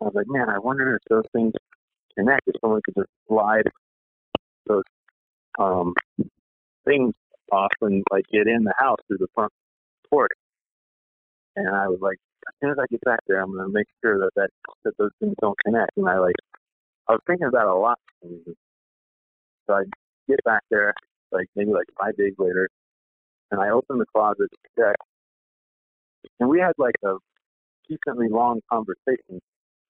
I 0.00 0.04
was 0.04 0.14
like, 0.14 0.26
man, 0.28 0.48
I 0.48 0.58
wonder 0.58 0.94
if 0.94 1.02
those 1.10 1.24
things 1.32 1.52
connect. 2.16 2.42
If 2.46 2.56
someone 2.60 2.80
could 2.84 2.94
just 2.96 3.10
slide 3.28 3.68
those 4.66 4.84
um, 5.58 5.94
things 6.84 7.14
off 7.52 7.72
and 7.80 8.04
like 8.10 8.24
get 8.32 8.46
in 8.46 8.64
the 8.64 8.74
house 8.78 8.98
through 9.06 9.18
the 9.18 9.28
front 9.34 9.52
porch. 10.10 10.32
And 11.56 11.68
I 11.68 11.88
was 11.88 11.98
like, 12.00 12.18
as 12.46 12.54
soon 12.60 12.70
as 12.70 12.78
I 12.80 12.86
get 12.90 13.00
back 13.02 13.20
there, 13.26 13.40
I'm 13.40 13.54
gonna 13.54 13.68
make 13.68 13.86
sure 14.02 14.18
that 14.18 14.30
that, 14.36 14.50
that 14.84 14.96
those 14.98 15.10
things 15.20 15.34
don't 15.40 15.58
connect. 15.64 15.96
And 15.96 16.08
I 16.08 16.18
like, 16.18 16.36
I 17.08 17.12
was 17.12 17.20
thinking 17.26 17.46
about 17.46 17.66
it 17.66 17.72
a 17.72 17.74
lot. 17.74 17.98
So 19.66 19.74
I 19.74 19.82
get 20.28 20.42
back 20.44 20.62
there, 20.70 20.94
like 21.32 21.46
maybe 21.56 21.72
like 21.72 21.86
five 22.00 22.16
days 22.16 22.34
later, 22.38 22.68
and 23.50 23.60
I 23.60 23.70
open 23.70 23.98
the 23.98 24.06
closet 24.06 24.48
to 24.50 24.68
check, 24.78 24.96
and 26.40 26.48
we 26.48 26.60
had 26.60 26.72
like 26.78 26.96
a 27.04 27.14
decently 27.88 28.28
long 28.28 28.60
conversation 28.70 29.40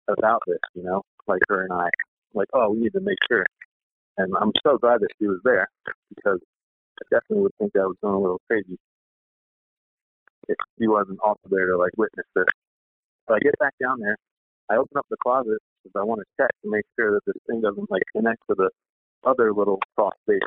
about 0.07 0.41
this, 0.47 0.59
you 0.73 0.83
know, 0.83 1.01
like 1.27 1.41
her 1.49 1.63
and 1.63 1.73
I, 1.73 1.89
like, 2.33 2.47
oh, 2.53 2.71
we 2.71 2.81
need 2.81 2.93
to 2.93 3.01
make 3.01 3.17
sure. 3.29 3.45
And 4.17 4.33
I'm 4.39 4.51
so 4.65 4.77
glad 4.77 5.01
that 5.01 5.09
she 5.19 5.27
was 5.27 5.39
there 5.43 5.67
because 6.15 6.39
I 6.99 7.03
definitely 7.15 7.43
would 7.43 7.55
think 7.59 7.71
I 7.75 7.85
was 7.85 7.95
going 8.01 8.15
a 8.15 8.19
little 8.19 8.41
crazy 8.49 8.77
if 10.47 10.57
she 10.77 10.87
wasn't 10.87 11.19
also 11.23 11.41
there 11.49 11.67
to 11.67 11.77
like 11.77 11.91
witness 11.97 12.25
this. 12.35 12.45
So 13.27 13.35
I 13.35 13.39
get 13.39 13.57
back 13.59 13.73
down 13.81 13.99
there, 13.99 14.17
I 14.69 14.75
open 14.75 14.97
up 14.97 15.05
the 15.09 15.17
closet 15.23 15.59
because 15.83 15.99
I 15.99 16.03
want 16.03 16.21
to 16.21 16.25
check 16.39 16.51
to 16.63 16.69
make 16.69 16.85
sure 16.99 17.11
that 17.11 17.21
this 17.25 17.41
thing 17.47 17.61
doesn't 17.61 17.89
like 17.89 18.03
connect 18.15 18.41
to 18.49 18.55
the 18.55 18.69
other 19.23 19.53
little 19.53 19.79
cross 19.95 20.13
space 20.23 20.39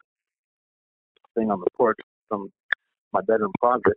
thing 1.34 1.50
on 1.50 1.60
the 1.60 1.66
porch 1.76 1.98
from 2.28 2.50
my 3.12 3.20
bedroom 3.20 3.52
closet. 3.60 3.96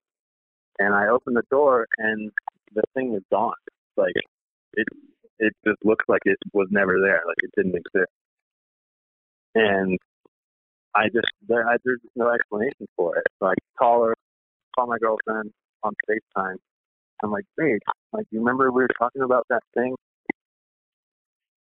And 0.80 0.94
I 0.94 1.08
open 1.08 1.34
the 1.34 1.44
door 1.50 1.88
and 1.98 2.32
the 2.74 2.84
thing 2.94 3.14
is 3.16 3.24
gone. 3.32 3.54
Like 3.96 4.14
it 4.74 4.88
it 5.40 5.54
just 5.66 5.78
looks 5.84 6.06
like 6.08 6.22
it 6.26 6.38
was 6.54 6.68
never 6.72 7.00
there, 7.02 7.22
like 7.28 7.38
it 7.44 7.52
didn't 7.56 7.76
exist. 7.76 8.12
And 9.56 9.98
I 10.96 11.06
just 11.14 11.32
there 11.48 11.68
I, 11.68 11.78
there's 11.84 12.02
no 12.16 12.30
explanation 12.30 12.88
for 12.96 13.18
it. 13.18 13.26
So 13.40 13.48
I 13.48 13.54
call 13.78 14.06
her, 14.06 14.16
call 14.76 14.88
my 14.88 14.98
girlfriend 15.00 15.52
on 15.84 15.94
FaceTime. 16.10 16.58
I'm 17.24 17.32
like, 17.32 17.46
hey, 17.60 17.80
like 18.14 18.26
you 18.32 18.40
remember 18.40 18.72
we 18.72 18.84
were 18.84 18.90
talking 19.00 19.24
about 19.24 19.46
that 19.50 19.64
thing? 19.74 19.96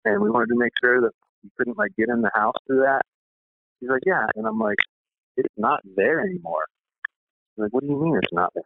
And 0.05 0.23
we 0.23 0.31
wanted 0.31 0.49
to 0.49 0.59
make 0.59 0.73
sure 0.83 1.01
that 1.01 1.13
you 1.49 1.55
couldn't 1.57 1.79
like 1.79 1.93
get 1.97 2.09
in 2.09 2.21
the 2.23 2.31
house 2.35 2.55
through 2.67 2.81
that. 2.81 3.03
He's 3.81 3.89
like, 3.89 4.03
yeah, 4.05 4.27
and 4.35 4.47
I'm 4.47 4.59
like, 4.59 4.79
it's 5.37 5.55
not 5.57 5.81
there 5.97 6.21
anymore. 6.21 6.65
I'm 7.57 7.65
like, 7.65 7.73
what 7.73 7.83
do 7.83 7.89
you 7.89 8.01
mean 8.01 8.17
it's 8.17 8.33
not 8.33 8.53
there? 8.55 8.65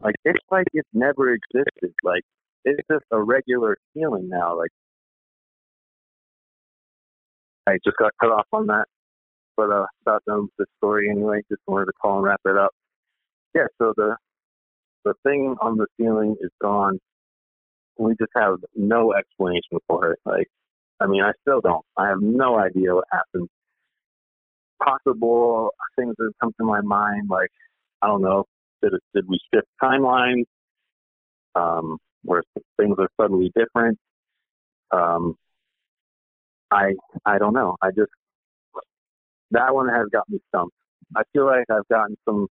Like, 0.00 0.14
it's 0.24 0.44
like 0.50 0.66
it 0.72 0.84
never 0.92 1.32
existed. 1.32 1.94
Like, 2.04 2.22
it's 2.64 2.80
just 2.90 3.04
a 3.10 3.20
regular 3.20 3.76
feeling 3.94 4.28
now. 4.28 4.56
Like, 4.56 4.70
I 7.66 7.78
just 7.84 7.96
got 7.96 8.12
cut 8.20 8.30
off 8.30 8.46
on 8.52 8.66
that, 8.66 8.84
but 9.56 9.70
uh, 9.70 9.86
about 10.02 10.22
them 10.26 10.48
the 10.58 10.66
story 10.76 11.10
anyway. 11.10 11.40
Just 11.50 11.62
wanted 11.66 11.86
to 11.86 11.92
call 12.00 12.16
and 12.16 12.24
wrap 12.24 12.40
it 12.46 12.56
up. 12.56 12.70
Yeah, 13.54 13.66
so 13.78 13.92
the 13.96 14.16
the 15.04 15.14
thing 15.24 15.56
on 15.60 15.76
the 15.76 15.86
ceiling 15.98 16.36
is 16.40 16.50
gone. 16.60 16.98
We 17.98 18.14
just 18.20 18.32
have 18.36 18.58
no 18.76 19.14
explanation 19.14 19.78
for 19.88 20.12
it. 20.12 20.18
Like, 20.24 20.46
I 21.00 21.06
mean, 21.06 21.22
I 21.22 21.32
still 21.42 21.60
don't. 21.60 21.84
I 21.96 22.08
have 22.08 22.20
no 22.20 22.58
idea 22.58 22.94
what 22.94 23.04
happened. 23.12 23.48
Possible 24.82 25.70
things 25.96 26.14
that 26.18 26.32
come 26.40 26.52
to 26.58 26.64
my 26.64 26.80
mind, 26.80 27.28
like 27.30 27.50
I 28.02 28.06
don't 28.06 28.22
know, 28.22 28.44
did 28.82 28.94
it, 28.94 29.02
did 29.14 29.28
we 29.28 29.40
shift 29.52 29.66
timelines? 29.82 30.44
Um, 31.54 31.98
where 32.22 32.42
things 32.78 32.96
are 32.98 33.08
suddenly 33.20 33.52
different? 33.56 33.98
Um, 34.92 35.34
I 36.70 36.94
I 37.24 37.38
don't 37.38 37.54
know. 37.54 37.76
I 37.82 37.90
just 37.90 38.10
that 39.50 39.74
one 39.74 39.88
has 39.88 40.06
got 40.12 40.28
me 40.28 40.38
stumped. 40.48 40.74
I 41.16 41.22
feel 41.32 41.46
like 41.46 41.64
I've 41.70 41.88
gotten 41.88 42.16
some 42.28 42.48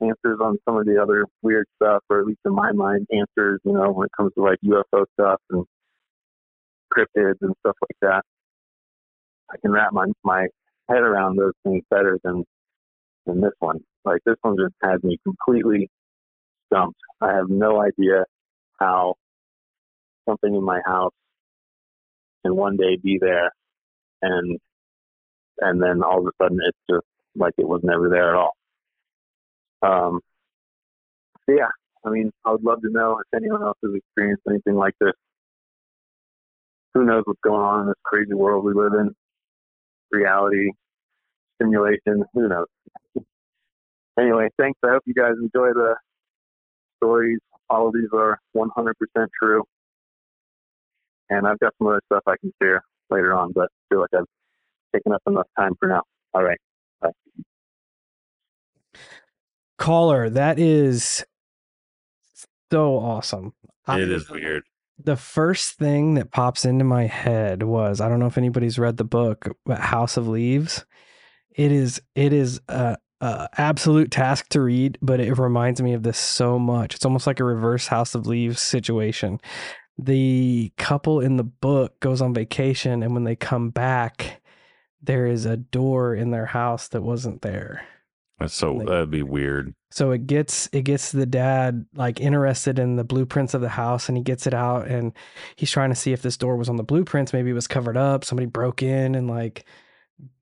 answers 0.00 0.38
on 0.40 0.58
some 0.64 0.76
of 0.76 0.86
the 0.86 1.00
other 1.00 1.26
weird 1.42 1.66
stuff, 1.76 2.02
or 2.10 2.20
at 2.20 2.26
least 2.26 2.40
in 2.44 2.54
my 2.54 2.72
mind, 2.72 3.06
answers. 3.12 3.60
You 3.64 3.72
know, 3.72 3.92
when 3.92 4.06
it 4.06 4.12
comes 4.16 4.32
to 4.34 4.42
like 4.42 4.58
UFO 4.64 5.04
stuff 5.18 5.40
and 5.50 5.64
cryptids 6.96 7.36
and 7.40 7.54
stuff 7.60 7.76
like 7.82 7.96
that. 8.02 8.22
I 9.50 9.56
can 9.60 9.72
wrap 9.72 9.92
my 9.92 10.06
my 10.24 10.46
head 10.88 10.98
around 11.02 11.36
those 11.36 11.52
things 11.64 11.82
better 11.90 12.18
than 12.24 12.44
than 13.26 13.40
this 13.40 13.52
one. 13.58 13.80
Like 14.04 14.20
this 14.26 14.36
one 14.42 14.56
just 14.56 14.74
has 14.82 15.02
me 15.02 15.18
completely 15.24 15.88
stumped. 16.66 16.98
I 17.20 17.32
have 17.34 17.48
no 17.48 17.82
idea 17.82 18.24
how 18.78 19.14
something 20.28 20.54
in 20.54 20.62
my 20.64 20.80
house 20.84 21.12
can 22.44 22.56
one 22.56 22.76
day 22.76 22.96
be 23.02 23.18
there 23.20 23.50
and 24.22 24.58
and 25.60 25.82
then 25.82 26.02
all 26.02 26.20
of 26.20 26.26
a 26.26 26.42
sudden 26.42 26.58
it's 26.66 26.78
just 26.90 27.06
like 27.36 27.54
it 27.58 27.68
was 27.68 27.80
never 27.84 28.08
there 28.08 28.30
at 28.30 28.36
all. 28.36 28.56
Um, 29.82 30.20
so 31.46 31.54
yeah, 31.56 31.68
I 32.04 32.10
mean, 32.10 32.30
I 32.44 32.52
would 32.52 32.64
love 32.64 32.80
to 32.82 32.90
know 32.90 33.18
if 33.20 33.36
anyone 33.36 33.62
else 33.62 33.78
has 33.82 33.92
experienced 33.94 34.42
anything 34.48 34.74
like 34.76 34.94
this. 35.00 35.12
Who 36.94 37.04
knows 37.04 37.22
what's 37.26 37.40
going 37.42 37.60
on 37.60 37.80
in 37.82 37.86
this 37.88 37.94
crazy 38.04 38.34
world 38.34 38.64
we 38.64 38.72
live 38.72 38.92
in? 38.94 39.14
Reality, 40.12 40.70
simulation, 41.60 42.24
who 42.34 42.48
knows? 42.48 42.66
Anyway, 44.18 44.48
thanks. 44.58 44.78
I 44.84 44.90
hope 44.90 45.02
you 45.06 45.14
guys 45.14 45.32
enjoy 45.40 45.72
the 45.72 45.96
stories. 46.98 47.40
All 47.68 47.88
of 47.88 47.94
these 47.94 48.08
are 48.12 48.38
100% 48.56 48.92
true. 49.42 49.64
And 51.30 51.48
I've 51.48 51.58
got 51.58 51.72
some 51.78 51.88
other 51.88 52.00
stuff 52.06 52.22
I 52.26 52.36
can 52.40 52.52
share 52.62 52.82
later 53.10 53.34
on, 53.34 53.50
but 53.52 53.64
I 53.64 53.66
feel 53.88 54.00
like 54.00 54.10
I've 54.16 54.26
taken 54.94 55.12
up 55.12 55.22
enough 55.26 55.48
time 55.58 55.72
for 55.80 55.88
now. 55.88 56.02
All 56.32 56.44
right. 56.44 56.58
Bye. 57.00 57.10
Caller, 59.78 60.30
that 60.30 60.60
is 60.60 61.24
so 62.70 62.96
awesome. 62.98 63.54
I- 63.86 64.00
It 64.00 64.10
is 64.10 64.30
weird. 64.30 64.62
The 64.98 65.16
first 65.16 65.72
thing 65.78 66.14
that 66.14 66.30
pops 66.30 66.64
into 66.64 66.84
my 66.84 67.06
head 67.06 67.62
was 67.62 68.00
I 68.00 68.08
don't 68.08 68.20
know 68.20 68.26
if 68.26 68.38
anybody's 68.38 68.78
read 68.78 68.96
the 68.96 69.04
book 69.04 69.56
but 69.66 69.78
House 69.78 70.16
of 70.16 70.28
Leaves. 70.28 70.84
It 71.50 71.72
is 71.72 72.00
it 72.14 72.32
is 72.32 72.60
a, 72.68 72.96
a 73.20 73.48
absolute 73.58 74.10
task 74.10 74.48
to 74.50 74.60
read, 74.60 74.98
but 75.02 75.20
it 75.20 75.38
reminds 75.38 75.80
me 75.82 75.92
of 75.94 76.02
this 76.02 76.18
so 76.18 76.58
much. 76.58 76.94
It's 76.94 77.04
almost 77.04 77.26
like 77.26 77.40
a 77.40 77.44
reverse 77.44 77.86
House 77.88 78.14
of 78.14 78.26
Leaves 78.26 78.60
situation. 78.60 79.40
The 79.96 80.72
couple 80.76 81.20
in 81.20 81.36
the 81.36 81.44
book 81.44 82.00
goes 82.00 82.20
on 82.20 82.34
vacation, 82.34 83.02
and 83.02 83.14
when 83.14 83.22
they 83.24 83.36
come 83.36 83.70
back, 83.70 84.42
there 85.00 85.26
is 85.26 85.44
a 85.46 85.56
door 85.56 86.14
in 86.14 86.30
their 86.30 86.46
house 86.46 86.88
that 86.88 87.02
wasn't 87.02 87.42
there. 87.42 87.86
That's 88.40 88.54
so 88.54 88.74
Like- 88.74 88.88
that'd 88.88 89.10
be 89.10 89.22
weird. 89.22 89.74
So 89.94 90.10
it 90.10 90.26
gets 90.26 90.68
it 90.72 90.82
gets 90.82 91.12
the 91.12 91.24
dad 91.24 91.86
like 91.94 92.18
interested 92.18 92.80
in 92.80 92.96
the 92.96 93.04
blueprints 93.04 93.54
of 93.54 93.60
the 93.60 93.68
house 93.68 94.08
and 94.08 94.18
he 94.18 94.24
gets 94.24 94.44
it 94.44 94.52
out 94.52 94.88
and 94.88 95.12
he's 95.54 95.70
trying 95.70 95.90
to 95.90 95.94
see 95.94 96.12
if 96.12 96.20
this 96.20 96.36
door 96.36 96.56
was 96.56 96.68
on 96.68 96.74
the 96.74 96.82
blueprints. 96.82 97.32
Maybe 97.32 97.50
it 97.50 97.54
was 97.54 97.68
covered 97.68 97.96
up. 97.96 98.24
Somebody 98.24 98.46
broke 98.46 98.82
in 98.82 99.14
and 99.14 99.30
like 99.30 99.64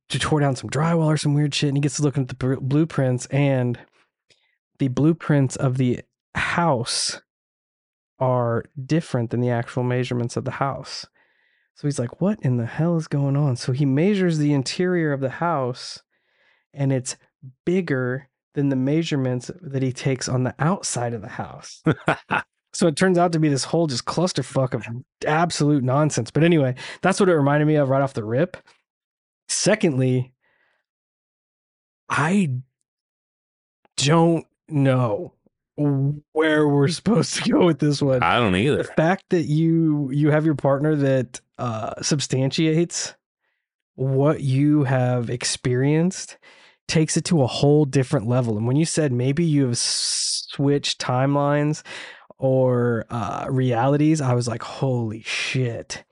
tore 0.09 0.41
down 0.41 0.57
some 0.57 0.71
drywall 0.71 1.05
or 1.05 1.19
some 1.19 1.35
weird 1.35 1.55
shit. 1.55 1.69
And 1.69 1.77
he 1.77 1.83
gets 1.83 1.97
to 1.97 2.03
look 2.03 2.17
at 2.17 2.29
the 2.29 2.57
blueprints 2.63 3.27
and 3.27 3.79
the 4.79 4.89
blueprints 4.89 5.57
of 5.57 5.77
the 5.77 6.01
house 6.35 7.21
are 8.19 8.65
different 8.83 9.33
than 9.33 9.43
the 9.43 9.51
actual 9.51 9.83
measurements 9.83 10.39
of 10.39 10.47
the 10.47 10.53
house. 10.53 11.05
So 11.75 11.87
he's 11.87 11.99
like, 11.99 12.23
what 12.23 12.39
in 12.41 12.57
the 12.57 12.65
hell 12.65 12.97
is 12.97 13.07
going 13.07 13.37
on? 13.37 13.57
So 13.57 13.73
he 13.73 13.85
measures 13.85 14.39
the 14.39 14.55
interior 14.55 15.13
of 15.13 15.21
the 15.21 15.29
house 15.29 16.03
and 16.73 16.91
it's 16.91 17.17
bigger 17.67 18.31
than 18.55 18.69
the 18.69 18.77
measurements 18.77 19.51
that 19.61 19.83
he 19.83 19.93
takes 19.93 20.29
on 20.29 20.45
the 20.45 20.55
outside 20.59 21.15
of 21.15 21.23
the 21.23 21.29
house. 21.29 21.83
so 22.73 22.87
it 22.87 22.97
turns 22.97 23.19
out 23.19 23.33
to 23.33 23.39
be 23.39 23.49
this 23.49 23.65
whole 23.65 23.87
just 23.87 24.05
clusterfuck 24.05 24.75
of 24.75 24.87
absolute 25.27 25.83
nonsense. 25.83 26.31
But 26.31 26.45
anyway, 26.45 26.75
that's 27.01 27.19
what 27.21 27.29
it 27.29 27.35
reminded 27.37 27.67
me 27.67 27.77
of 27.77 27.89
right 27.89 28.03
off 28.03 28.15
the 28.15 28.25
rip. 28.25 28.57
Secondly, 29.49 30.33
I 32.09 32.51
don't 33.97 34.47
know 34.69 35.35
where 35.77 36.69
we're 36.69 36.89
supposed 36.89 37.43
to 37.43 37.51
go 37.51 37.65
with 37.65 37.79
this 37.79 38.03
one 38.03 38.23
I 38.23 38.39
don't 38.39 38.55
either. 38.55 38.77
the 38.77 38.85
fact 38.85 39.25
that 39.31 39.45
you 39.45 40.11
you 40.13 40.31
have 40.31 40.45
your 40.45 40.55
partner 40.55 40.95
that 40.95 41.41
uh 41.59 42.01
substantiates 42.03 43.15
what 43.95 44.43
you 44.43 44.85
have 44.85 45.31
experienced 45.31 46.37
takes 46.93 47.17
it 47.17 47.25
to 47.25 47.43
a 47.43 47.47
whole 47.47 47.85
different 47.85 48.27
level 48.29 48.57
and 48.57 48.67
when 48.67 48.77
you 48.77 48.85
said 48.85 49.11
maybe 49.13 49.45
you 49.45 49.67
have 49.67 49.79
switched 49.79 51.01
timelines 51.01 51.83
or 52.39 53.07
uh 53.11 53.47
realities 53.49 54.21
i 54.21 54.35
was 54.35 54.47
like 54.47 54.63
holy 54.63 55.23
shit 55.23 56.05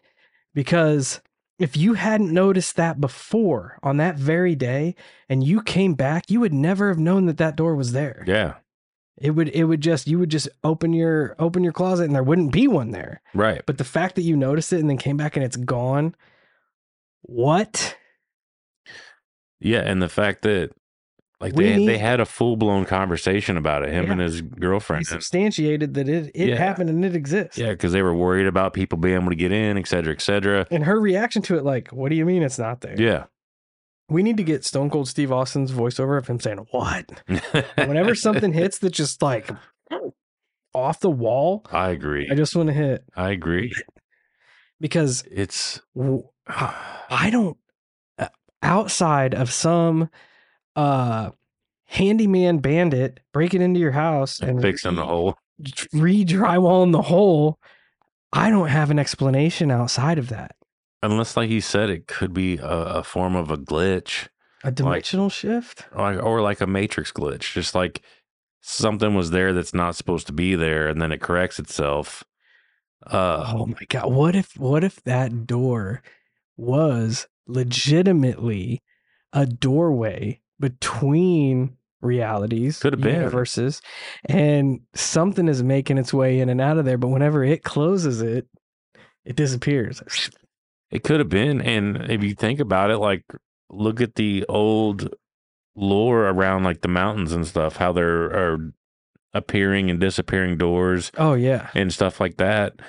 because 0.54 1.20
if 1.58 1.76
you 1.76 1.92
hadn't 1.94 2.32
noticed 2.32 2.76
that 2.76 3.00
before 3.00 3.78
on 3.82 3.98
that 3.98 4.16
very 4.16 4.54
day 4.54 4.94
and 5.28 5.44
you 5.44 5.60
came 5.62 5.92
back 5.94 6.24
you 6.30 6.40
would 6.40 6.54
never 6.54 6.88
have 6.88 6.98
known 6.98 7.26
that 7.26 7.36
that 7.36 7.56
door 7.56 7.74
was 7.76 7.92
there 7.92 8.24
Yeah. 8.26 8.54
it 9.18 9.32
would 9.32 9.48
it 9.50 9.64
would 9.64 9.82
just 9.82 10.08
you 10.08 10.18
would 10.18 10.30
just 10.30 10.48
open 10.64 10.94
your 10.94 11.36
open 11.38 11.62
your 11.62 11.74
closet 11.74 12.04
and 12.04 12.14
there 12.14 12.22
wouldn't 12.30 12.52
be 12.52 12.66
one 12.66 12.90
there. 12.92 13.20
Right. 13.34 13.60
But 13.66 13.76
the 13.76 13.84
fact 13.96 14.14
that 14.14 14.22
you 14.22 14.34
noticed 14.36 14.72
it 14.72 14.80
and 14.80 14.88
then 14.88 14.96
came 14.96 15.18
back 15.18 15.36
and 15.36 15.44
it's 15.44 15.56
gone, 15.58 16.14
what? 17.22 17.96
Yeah, 19.60 19.80
and 19.80 20.00
the 20.02 20.08
fact 20.08 20.42
that 20.42 20.70
like 21.40 21.54
We 21.54 21.64
they 21.64 21.76
need- 21.78 21.88
they 21.88 21.96
had 21.98 22.20
a 22.20 22.26
full 22.26 22.56
blown 22.56 22.84
conversation 22.84 23.56
about 23.56 23.82
it, 23.82 23.90
him 23.92 24.06
Yeah. 24.06 24.12
and 24.12 24.20
his 24.20 24.42
girlfriend. 24.42 25.00
And- 25.00 25.06
substantiated 25.08 25.94
that 25.94 26.08
it 26.08 26.30
it 26.34 26.48
Yeah. 26.50 26.56
happened 26.56 26.90
and 26.90 27.04
it 27.04 27.14
exists. 27.16 27.56
yeah, 27.56 27.70
because 27.70 27.92
they 27.92 28.02
were 28.02 28.14
worried 28.14 28.46
about 28.46 28.74
people 28.74 28.98
being 28.98 29.14
able 29.14 29.30
to 29.30 29.34
get 29.36 29.50
in, 29.52 29.78
et 29.78 29.86
cetera, 29.86 30.12
et 30.12 30.20
cetera. 30.20 30.66
And 30.70 30.84
her 30.84 31.00
reaction 31.00 31.40
to 31.42 31.56
it, 31.56 31.64
like, 31.64 31.88
what 31.92 32.10
do 32.10 32.16
you 32.16 32.26
mean 32.26 32.42
it's 32.42 32.58
not 32.58 32.80
there? 32.82 32.94
Yeah. 32.98 33.24
We 34.10 34.22
need 34.22 34.36
to 34.38 34.42
get 34.42 34.64
Stone 34.64 34.90
Cold 34.90 35.08
Steve 35.08 35.30
Austin's 35.32 35.70
voiceover 35.72 36.18
of 36.18 36.26
him 36.26 36.40
saying, 36.40 36.66
What? 36.72 37.10
Whenever 37.76 38.14
something 38.26 38.52
hits 38.52 38.78
that's 38.78 38.96
just 38.96 39.22
like 39.22 39.48
off 40.74 41.00
the 41.00 41.10
wall, 41.10 41.64
I 41.72 41.90
agree. 41.90 42.28
I 42.30 42.34
just 42.34 42.54
want 42.54 42.66
to 42.68 42.72
hit 42.74 43.04
I 43.16 43.30
agree. 43.30 43.72
because 44.80 45.24
It's 45.30 45.80
I 46.48 47.28
don't 47.30 47.56
outside 48.62 49.34
of 49.34 49.52
some 49.52 50.08
uh 50.76 51.30
handyman 51.86 52.58
bandit 52.58 53.20
breaking 53.32 53.62
into 53.62 53.80
your 53.80 53.90
house 53.92 54.40
and 54.40 54.60
fixing 54.62 54.94
the 54.94 55.04
hole. 55.06 55.36
re 55.92 56.24
drywalling 56.24 56.92
the 56.92 57.02
hole. 57.02 57.58
I 58.32 58.48
don't 58.50 58.68
have 58.68 58.90
an 58.92 58.98
explanation 58.98 59.70
outside 59.72 60.16
of 60.18 60.28
that. 60.28 60.54
Unless, 61.02 61.36
like 61.36 61.50
you 61.50 61.60
said, 61.60 61.90
it 61.90 62.06
could 62.06 62.32
be 62.32 62.58
a, 62.58 62.66
a 62.68 63.02
form 63.02 63.34
of 63.34 63.50
a 63.50 63.56
glitch, 63.56 64.28
A 64.62 64.70
dimensional 64.70 65.30
shift. 65.30 65.84
or 65.92 66.02
like, 66.14 66.22
or 66.22 66.40
like 66.42 66.60
a 66.60 66.66
matrix 66.66 67.10
glitch. 67.10 67.52
Just 67.54 67.74
like 67.74 68.02
something 68.60 69.14
was 69.14 69.30
there 69.30 69.52
that's 69.52 69.74
not 69.74 69.96
supposed 69.96 70.26
to 70.28 70.32
be 70.32 70.54
there, 70.54 70.86
and 70.86 71.02
then 71.02 71.10
it 71.10 71.20
corrects 71.20 71.58
itself. 71.58 72.22
Uh, 73.04 73.52
Oh 73.56 73.66
my 73.66 73.84
god! 73.88 74.12
What 74.12 74.36
if 74.36 74.56
what 74.58 74.84
if 74.84 75.02
that 75.04 75.46
door 75.46 76.02
was 76.56 77.26
legitimately 77.50 78.82
a 79.32 79.46
doorway 79.46 80.40
between 80.58 81.76
realities, 82.02 82.78
Could 82.78 82.94
have 82.94 83.02
been. 83.02 83.14
universes, 83.16 83.80
and 84.24 84.80
something 84.94 85.48
is 85.48 85.62
making 85.62 85.98
its 85.98 86.12
way 86.14 86.40
in 86.40 86.48
and 86.48 86.60
out 86.60 86.78
of 86.78 86.84
there. 86.84 86.98
But 86.98 87.08
whenever 87.08 87.44
it 87.44 87.62
closes 87.62 88.22
it, 88.22 88.46
it 89.24 89.36
disappears. 89.36 90.02
It 90.90 91.04
could 91.04 91.20
have 91.20 91.28
been. 91.28 91.60
And 91.60 92.10
if 92.10 92.22
you 92.22 92.34
think 92.34 92.58
about 92.60 92.90
it, 92.90 92.98
like 92.98 93.24
look 93.68 94.00
at 94.00 94.14
the 94.16 94.44
old 94.48 95.14
lore 95.76 96.26
around 96.26 96.64
like 96.64 96.80
the 96.80 96.88
mountains 96.88 97.32
and 97.32 97.46
stuff, 97.46 97.76
how 97.76 97.92
there 97.92 98.24
are 98.24 98.72
appearing 99.32 99.88
and 99.90 100.00
disappearing 100.00 100.56
doors 100.58 101.12
Oh 101.16 101.34
yeah, 101.34 101.70
and 101.74 101.92
stuff 101.92 102.18
like 102.18 102.38
that. 102.38 102.80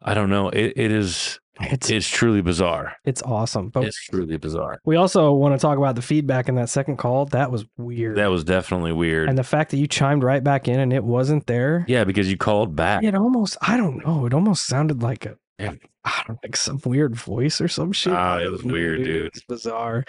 I 0.00 0.14
don't 0.14 0.30
know. 0.30 0.48
It 0.48 0.72
it 0.76 0.90
is 0.90 1.38
it's 1.60 1.90
it's 1.90 2.08
truly 2.08 2.40
bizarre. 2.40 2.94
it's 3.04 3.22
awesome. 3.22 3.68
But 3.68 3.84
It's 3.84 4.00
truly 4.06 4.36
bizarre. 4.38 4.80
we 4.84 4.96
also 4.96 5.32
want 5.32 5.54
to 5.54 5.58
talk 5.60 5.76
about 5.78 5.96
the 5.96 6.02
feedback 6.02 6.48
in 6.48 6.54
that 6.56 6.68
second 6.70 6.96
call. 6.96 7.26
That 7.26 7.50
was 7.50 7.64
weird. 7.76 8.16
That 8.16 8.30
was 8.30 8.42
definitely 8.44 8.92
weird. 8.92 9.28
and 9.28 9.36
the 9.36 9.44
fact 9.44 9.70
that 9.72 9.76
you 9.76 9.86
chimed 9.86 10.22
right 10.22 10.42
back 10.42 10.66
in 10.68 10.80
and 10.80 10.92
it 10.92 11.04
wasn't 11.04 11.46
there. 11.46 11.84
yeah, 11.88 12.04
because 12.04 12.30
you 12.30 12.36
called 12.36 12.74
back. 12.74 13.04
It 13.04 13.14
almost, 13.14 13.56
I 13.60 13.76
don't 13.76 14.04
know. 14.04 14.24
It 14.26 14.32
almost 14.34 14.66
sounded 14.66 15.02
like 15.02 15.26
a, 15.26 15.36
Yeah. 15.58 15.74
I 16.04 16.22
don't 16.26 16.38
like 16.42 16.56
some 16.56 16.80
weird 16.84 17.14
voice 17.14 17.60
or 17.60 17.68
some 17.68 17.92
shit. 17.92 18.12
Ah, 18.12 18.38
it 18.38 18.50
was 18.50 18.64
weird, 18.64 19.04
dude. 19.04 19.26
It's 19.26 19.44
bizarre. 19.44 20.04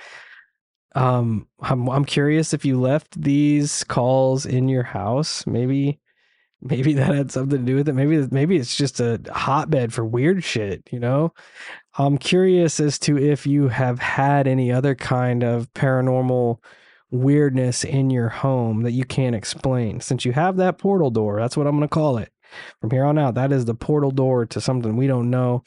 Um, 0.95 1.47
I'm 1.59 1.87
I'm 1.89 2.05
curious 2.05 2.53
if 2.53 2.65
you 2.65 2.79
left 2.79 3.19
these 3.19 3.83
calls 3.83 4.45
in 4.45 4.69
your 4.69 4.83
house. 4.83 5.45
Maybe, 5.47 5.99
maybe 6.63 6.93
that 6.93 7.13
had 7.13 7.31
something 7.31 7.59
to 7.59 7.65
do 7.65 7.75
with 7.75 7.89
it. 7.89 7.93
Maybe 7.93 8.25
maybe 8.31 8.57
it's 8.57 8.75
just 8.75 8.99
a 8.99 9.19
hotbed 9.31 9.93
for 9.93 10.05
weird 10.05 10.43
shit. 10.43 10.87
You 10.91 10.99
know, 10.99 11.33
I'm 11.97 12.17
curious 12.17 12.79
as 12.79 12.97
to 12.99 13.17
if 13.17 13.45
you 13.45 13.67
have 13.67 13.99
had 13.99 14.47
any 14.47 14.71
other 14.71 14.95
kind 14.95 15.43
of 15.43 15.71
paranormal 15.73 16.57
weirdness 17.11 17.83
in 17.83 18.09
your 18.09 18.29
home 18.29 18.81
that 18.83 18.91
you 18.91 19.05
can't 19.05 19.35
explain. 19.35 19.99
Since 19.99 20.25
you 20.25 20.31
have 20.31 20.57
that 20.57 20.79
portal 20.79 21.11
door, 21.11 21.39
that's 21.39 21.55
what 21.55 21.67
I'm 21.67 21.77
going 21.77 21.87
to 21.87 21.93
call 21.93 22.17
it. 22.17 22.29
From 22.81 22.91
here 22.91 23.05
on 23.05 23.17
out, 23.17 23.35
that 23.35 23.51
is 23.51 23.65
the 23.65 23.75
portal 23.75 24.11
door 24.11 24.45
to 24.45 24.61
something 24.61 24.95
we 24.95 25.07
don't 25.07 25.29
know. 25.29 25.63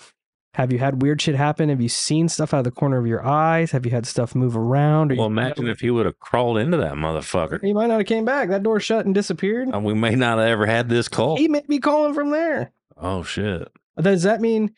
Have 0.56 0.72
you 0.72 0.78
had 0.78 1.02
weird 1.02 1.20
shit 1.20 1.34
happen? 1.34 1.68
Have 1.68 1.82
you 1.82 1.88
seen 1.90 2.30
stuff 2.30 2.54
out 2.54 2.58
of 2.60 2.64
the 2.64 2.70
corner 2.70 2.96
of 2.96 3.06
your 3.06 3.22
eyes? 3.22 3.72
Have 3.72 3.84
you 3.84 3.92
had 3.92 4.06
stuff 4.06 4.34
move 4.34 4.56
around? 4.56 5.08
Well, 5.10 5.18
you- 5.18 5.24
imagine 5.26 5.68
if 5.68 5.80
he 5.80 5.90
would 5.90 6.06
have 6.06 6.18
crawled 6.18 6.56
into 6.56 6.78
that 6.78 6.94
motherfucker. 6.94 7.62
he 7.62 7.74
might 7.74 7.88
not 7.88 7.98
have 7.98 8.06
came 8.06 8.24
back. 8.24 8.48
That 8.48 8.62
door 8.62 8.80
shut 8.80 9.04
and 9.04 9.14
disappeared. 9.14 9.68
Uh, 9.74 9.80
We 9.80 9.92
may 9.92 10.14
not 10.14 10.38
have 10.38 10.48
ever 10.48 10.64
had 10.64 10.88
this 10.88 11.08
call. 11.08 11.36
He 11.36 11.46
may 11.46 11.62
be 11.68 11.78
calling 11.78 12.14
from 12.14 12.30
there. 12.30 12.72
Oh 12.96 13.22
shit! 13.22 13.68
Does 14.00 14.22
that 14.22 14.40
mean? 14.40 14.74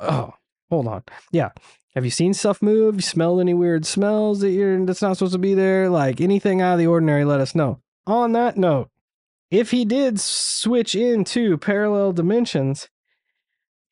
Oh, 0.00 0.32
hold 0.70 0.88
on. 0.88 1.02
Yeah. 1.30 1.50
Have 1.94 2.04
you 2.06 2.10
seen 2.10 2.32
stuff 2.32 2.62
move? 2.62 2.94
You 2.94 3.00
smelled 3.02 3.40
any 3.40 3.52
weird 3.52 3.84
smells 3.84 4.40
that 4.40 4.50
you're 4.50 4.82
that's 4.86 5.02
not 5.02 5.18
supposed 5.18 5.32
to 5.34 5.38
be 5.38 5.52
there? 5.52 5.90
Like 5.90 6.20
anything 6.22 6.62
out 6.62 6.74
of 6.74 6.78
the 6.78 6.86
ordinary, 6.86 7.24
let 7.26 7.40
us 7.40 7.54
know. 7.54 7.80
On 8.06 8.32
that 8.32 8.56
note, 8.56 8.88
if 9.50 9.72
he 9.72 9.84
did 9.84 10.18
switch 10.20 10.94
into 10.94 11.58
parallel 11.58 12.12
dimensions, 12.12 12.88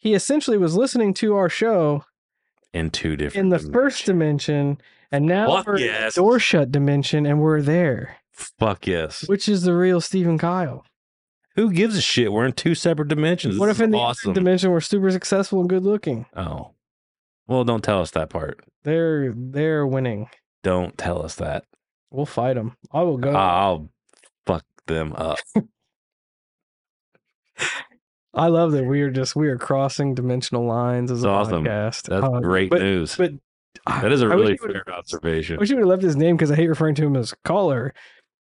he 0.07 0.14
essentially 0.14 0.57
was 0.57 0.76
listening 0.76 1.12
to 1.14 1.34
our 1.34 1.48
show 1.48 2.04
In 2.72 2.90
two 2.90 3.16
different. 3.16 3.44
in 3.46 3.48
the 3.48 3.59
first 3.59 4.07
dimension, 4.07 4.78
and 5.11 5.26
now 5.26 5.48
Fuck 5.57 5.66
we're 5.66 5.78
yes. 5.78 6.14
door 6.14 6.38
shut 6.38 6.70
dimension, 6.70 7.26
and 7.26 7.40
we're 7.40 7.61
there. 7.61 8.16
Fuck 8.32 8.86
yes. 8.86 9.26
Which 9.28 9.48
is 9.48 9.62
the 9.62 9.74
real 9.74 10.00
Stephen 10.00 10.38
Kyle? 10.38 10.84
Who 11.57 11.72
gives 11.72 11.96
a 11.96 12.00
shit? 12.02 12.32
We're 12.32 12.44
in 12.46 12.52
two 12.52 12.74
separate 12.74 13.09
dimensions. 13.09 13.59
What 13.59 13.66
This 13.66 13.78
if 13.78 13.84
in 13.84 13.90
the 13.90 13.98
awesome? 13.98 14.32
dimension 14.34 14.70
we're 14.70 14.80
super 14.80 15.11
successful 15.11 15.59
and 15.61 15.68
good 15.68 15.82
looking? 15.84 16.26
oh, 16.36 16.70
well, 17.48 17.64
don't 17.64 17.82
tell 17.82 18.00
us 18.00 18.11
that 18.12 18.28
part. 18.30 18.61
They're 18.84 19.32
they're 19.34 19.86
winning. 19.86 20.28
Don't 20.62 20.96
tell 20.98 21.22
us 21.24 21.34
that. 21.36 21.64
We'll 22.11 22.26
fight 22.26 22.54
them. 22.54 22.76
I 22.92 23.02
will 23.02 23.18
go. 23.18 23.32
I'll 23.34 23.88
fuck 24.46 24.64
them 24.86 25.12
up. 25.16 25.38
I 28.37 28.49
love 28.49 28.72
that 28.72 28.84
we 28.84 29.01
are 29.03 29.11
just 29.11 29.34
we 29.34 29.49
are 29.49 29.57
crossing 29.59 30.14
dimensional 30.14 30.66
lines 30.66 31.11
as 31.11 31.24
a 31.24 31.28
awesome. 31.28 31.64
podcast. 31.64 32.03
That's 32.09 32.24
Uh, 32.24 32.41
great 32.41 32.70
but, 32.70 32.80
news. 32.82 33.16
But 33.16 33.32
that 33.87 34.12
is 34.12 34.22
a 34.22 34.26
I 34.26 34.28
really 34.34 34.53
he 34.53 34.59
would've- 34.61 34.82
I 34.87 35.57
wish 35.59 35.70
you 35.70 35.76
would 35.76 35.82
have 35.82 35.89
left 35.89 36.03
his 36.03 36.16
name 36.16 36.37
because 36.37 36.51
I 36.51 36.57
hate 36.57 36.68
referring 36.68 36.95
to 36.97 37.07
him 37.07 37.16
as 37.16 37.34
caller. 37.45 37.95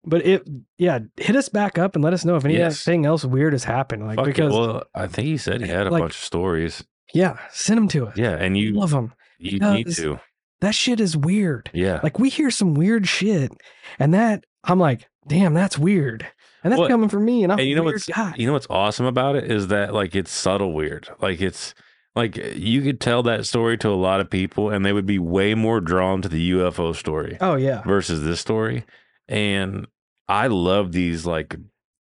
But 0.05 0.25
it, 0.25 0.47
yeah, 0.77 0.99
hit 1.15 1.35
us 1.35 1.47
back 1.47 1.77
up 1.77 1.95
and 1.95 2.03
let 2.03 2.11
us 2.13 2.25
know 2.25 2.35
if 2.35 2.43
Yes. 2.43 2.85
anything 2.87 3.05
else 3.05 3.23
weird 3.23 3.53
has 3.53 3.63
happened. 3.63 4.05
Like 4.05 4.17
Fuck 4.17 4.27
it. 4.27 4.35
because 4.35 4.53
well, 4.53 4.83
I 4.93 5.07
think 5.07 5.27
he 5.27 5.37
said 5.37 5.61
he 5.61 5.67
had 5.67 5.87
a 5.87 5.91
like- 5.91 6.01
bunch 6.01 6.15
of 6.15 6.21
stories. 6.21 6.83
yeah, 7.13 7.37
send 7.51 7.77
them 7.77 7.87
to 7.89 8.07
us. 8.07 8.17
Yeah, 8.17 8.31
and 8.35 8.57
you 8.57 8.73
love 8.73 8.89
them. 8.91 9.13
you 9.37 9.53
because- 9.59 9.73
need 9.75 9.89
to. 9.95 10.19
That 10.61 10.75
shit 10.75 10.99
is 11.01 11.15
weird. 11.17 11.69
Yeah. 11.73 11.99
Like 12.03 12.19
we 12.19 12.29
hear 12.29 12.49
some 12.49 12.73
weird 12.73 13.07
shit, 13.07 13.51
and 13.99 14.13
that 14.13 14.45
I'm 14.63 14.79
like, 14.79 15.07
damn, 15.27 15.53
that's 15.53 15.77
weird, 15.77 16.25
and 16.63 16.71
that's 16.71 16.79
Well, 16.79 16.87
coming 16.89 17.09
from 17.09 17.25
me. 17.25 17.43
And 17.43 17.51
I'm 17.51 17.59
and 17.59 17.67
you 17.67 17.75
know 17.75 17.83
what's 17.83 18.05
guy. 18.07 18.33
you 18.37 18.47
know 18.47 18.53
what's 18.53 18.67
awesome 18.69 19.05
about 19.05 19.35
it 19.35 19.49
is 19.51 19.67
that 19.67 19.93
like 19.93 20.15
it's 20.15 20.31
subtle 20.31 20.73
weird. 20.73 21.09
Like 21.21 21.41
it's 21.41 21.73
like 22.15 22.37
you 22.37 22.81
could 22.81 22.99
tell 22.99 23.23
that 23.23 23.45
story 23.45 23.77
to 23.79 23.89
a 23.89 23.91
lot 23.95 24.19
of 24.19 24.29
people 24.29 24.69
and 24.69 24.85
they 24.85 24.93
would 24.93 25.05
be 25.05 25.19
way 25.19 25.55
more 25.55 25.81
drawn 25.81 26.21
to 26.21 26.29
the 26.29 26.51
UFO 26.51 26.95
story 26.95 27.37
oh 27.41 27.55
yeah, 27.55 27.81
versus 27.83 28.23
this 28.23 28.39
story. 28.39 28.85
And 29.27 29.87
I 30.27 30.47
love 30.47 30.91
these 30.91 31.25
like 31.25 31.55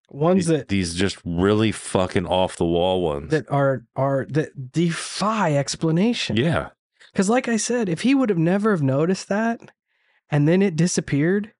ones 0.09 0.47
that 0.47 0.67
these 0.69 0.95
just 0.95 1.19
really 1.23 1.71
fucking 1.71 2.25
off 2.25 2.57
the 2.57 2.65
wall 2.65 3.01
ones. 3.03 3.29
that 3.31 3.49
are 3.51 3.85
are 3.95 4.25
that 4.29 4.71
defy 4.71 5.53
explanation. 5.55 6.35
yeah. 6.35 6.69
Because, 7.13 7.27
like 7.29 7.47
I 7.47 7.57
said, 7.57 7.89
if 7.89 8.01
he 8.01 8.13
would 8.13 8.29
have 8.29 8.37
never 8.37 8.69
have 8.69 8.83
noticed 8.83 9.29
that, 9.29 9.59
and 10.29 10.47
then 10.47 10.61
it 10.61 10.75
disappeared, 10.75 11.53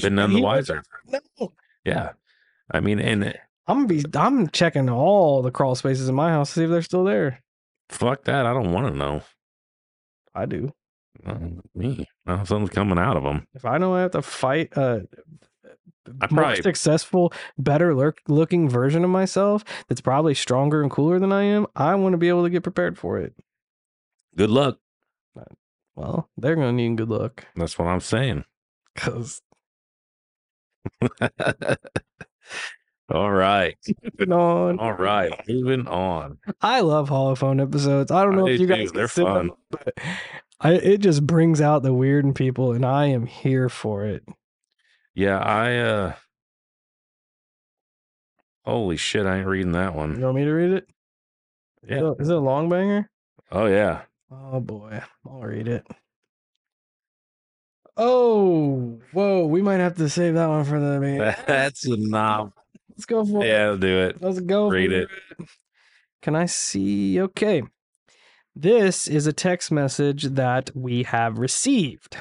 Been 0.00 0.14
none 0.14 0.30
the 0.30 0.36
would- 0.36 0.44
wiser. 0.44 0.84
No, 1.08 1.52
Yeah. 1.84 2.10
I 2.70 2.80
mean, 2.80 2.98
and 3.00 3.24
I'm 3.66 3.86
gonna 3.86 3.86
be. 3.86 4.04
I'm 4.14 4.48
checking 4.48 4.88
all 4.90 5.42
the 5.42 5.50
crawl 5.50 5.74
spaces 5.74 6.08
in 6.08 6.14
my 6.14 6.30
house 6.30 6.50
to 6.50 6.54
see 6.60 6.64
if 6.64 6.70
they're 6.70 6.82
still 6.82 7.04
there. 7.04 7.42
fuck 7.88 8.24
that. 8.24 8.46
I 8.46 8.52
don't 8.52 8.72
want 8.72 8.88
to 8.88 8.94
know. 8.98 9.22
I 10.34 10.46
do. 10.46 10.72
Me. 11.74 12.06
Something's 12.26 12.70
coming 12.70 12.98
out 12.98 13.16
of 13.16 13.24
them. 13.24 13.46
If 13.54 13.64
I 13.64 13.78
know 13.78 13.94
I 13.94 14.02
have 14.02 14.12
to 14.12 14.22
fight 14.22 14.72
a 14.76 15.06
I 16.20 16.26
more 16.30 16.42
probably- 16.44 16.62
successful, 16.62 17.32
better 17.58 17.94
lurk- 17.94 18.22
looking 18.28 18.68
version 18.68 19.04
of 19.04 19.10
myself 19.10 19.64
that's 19.88 20.00
probably 20.00 20.34
stronger 20.34 20.82
and 20.82 20.90
cooler 20.90 21.18
than 21.18 21.32
I 21.32 21.42
am, 21.42 21.66
I 21.76 21.94
want 21.96 22.12
to 22.14 22.18
be 22.18 22.28
able 22.28 22.44
to 22.44 22.50
get 22.50 22.62
prepared 22.62 22.96
for 22.98 23.18
it. 23.18 23.34
Good 24.36 24.50
luck. 24.50 24.78
Well, 25.96 26.30
they're 26.36 26.54
gonna 26.56 26.72
need 26.72 26.96
good 26.96 27.10
luck 27.10 27.44
That's 27.56 27.78
what 27.78 27.88
I'm 27.88 28.00
saying. 28.00 28.44
because 28.94 29.42
All 33.12 33.30
right. 33.30 33.76
moving 34.04 34.32
on. 34.32 34.78
All 34.78 34.92
right. 34.92 35.32
Moving 35.48 35.88
on. 35.88 36.38
I 36.60 36.80
love 36.80 37.08
Hollow 37.08 37.34
Phone 37.34 37.60
episodes. 37.60 38.10
I 38.12 38.22
don't 38.22 38.34
I 38.34 38.36
know 38.36 38.46
do 38.46 38.52
if 38.52 38.60
you 38.60 38.66
guys 38.68 38.92
They're 38.92 39.08
consider 39.08 39.34
them, 39.34 39.48
fun. 39.48 39.56
but 39.70 39.94
I, 40.60 40.72
it 40.74 40.98
just 40.98 41.26
brings 41.26 41.60
out 41.60 41.82
the 41.82 41.92
weird 41.92 42.24
in 42.24 42.34
people, 42.34 42.72
and 42.72 42.84
I 42.86 43.06
am 43.06 43.26
here 43.26 43.68
for 43.68 44.04
it. 44.04 44.22
Yeah, 45.14 45.38
I 45.38 45.76
uh 45.76 46.12
Holy 48.64 48.96
shit, 48.96 49.26
I 49.26 49.38
ain't 49.38 49.46
reading 49.48 49.72
that 49.72 49.94
one. 49.94 50.16
You 50.18 50.24
want 50.24 50.36
me 50.36 50.44
to 50.44 50.52
read 50.52 50.70
it? 50.70 50.88
Yeah. 51.88 52.12
Is 52.18 52.28
it 52.28 52.36
a 52.36 52.40
long 52.40 52.68
banger? 52.68 53.10
Oh 53.50 53.66
yeah. 53.66 54.02
Oh 54.30 54.60
boy, 54.60 55.02
I'll 55.26 55.40
read 55.40 55.66
it. 55.66 55.84
Oh, 58.02 58.98
whoa! 59.12 59.44
We 59.44 59.60
might 59.60 59.76
have 59.80 59.96
to 59.96 60.08
save 60.08 60.32
that 60.34 60.48
one 60.48 60.64
for 60.64 60.80
the. 60.80 60.98
main- 60.98 61.18
That's 61.46 61.86
a 61.86 61.98
knob. 61.98 62.52
Let's 62.88 63.04
go 63.04 63.24
for 63.26 63.44
it. 63.44 63.48
Yeah, 63.48 63.76
do 63.78 63.98
it. 64.00 64.22
Let's 64.22 64.40
go. 64.40 64.70
Read 64.70 64.90
for 64.90 64.96
it. 65.42 65.48
Can 66.22 66.34
I 66.34 66.46
see? 66.46 67.20
Okay. 67.20 67.62
This 68.56 69.06
is 69.06 69.26
a 69.26 69.32
text 69.34 69.70
message 69.70 70.24
that 70.24 70.70
we 70.74 71.02
have 71.04 71.38
received. 71.38 72.16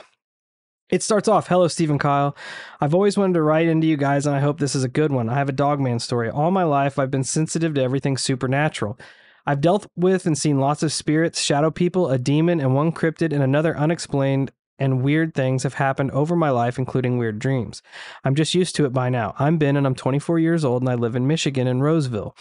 It 0.90 1.02
starts 1.02 1.28
off 1.30 1.48
Hello, 1.48 1.68
Stephen 1.70 1.98
Kyle. 1.98 2.36
I've 2.82 2.94
always 2.94 3.18
wanted 3.18 3.34
to 3.36 3.42
write 3.42 3.68
into 3.68 3.88
you 3.88 3.96
guys, 3.96 4.26
and 4.26 4.36
I 4.36 4.40
hope 4.42 4.60
this 4.60 4.76
is 4.76 4.84
a 4.84 4.90
good 4.90 5.12
one. 5.14 5.30
I 5.30 5.36
have 5.36 5.50
a 5.50 5.54
dogman 5.54 6.00
story. 6.00 6.30
All 6.30 6.52
my 6.52 6.64
life, 6.64 7.00
I've 7.00 7.12
been 7.12 7.24
sensitive 7.24 7.74
to 7.76 7.82
everything 7.82 8.18
supernatural. 8.18 9.00
I've 9.46 9.62
dealt 9.62 9.88
with 9.96 10.26
and 10.26 10.38
seen 10.38 10.60
lots 10.60 10.84
of 10.84 10.92
spirits, 10.92 11.42
shadow 11.42 11.72
people, 11.72 12.10
a 12.10 12.18
demon, 12.18 12.60
and 12.60 12.76
one 12.76 12.92
cryptid, 12.92 13.32
and 13.34 13.42
another 13.42 13.78
unexplained 13.78 14.52
and 14.80 15.04
weird 15.04 15.34
things 15.34 15.64
have 15.64 15.76
happened 15.76 16.12
over 16.12 16.36
my 16.36 16.50
life, 16.50 16.80
including 16.80 17.18
weird 17.18 17.38
dreams. 17.38 17.82
I'm 18.24 18.36
just 18.36 18.56
used 18.56 18.76
to 18.78 18.86
it 18.86 18.94
by 18.94 19.10
now. 19.10 19.36
I'm 19.38 19.58
Ben, 19.58 19.76
and 19.76 19.86
I'm 19.86 19.96
24 19.96 20.40
years 20.40 20.66
old, 20.66 20.82
and 20.82 20.90
I 20.90 20.96
live 20.96 21.16
in 21.16 21.28
Michigan 21.28 21.68
in 21.68 21.82
Roseville. 21.82 22.36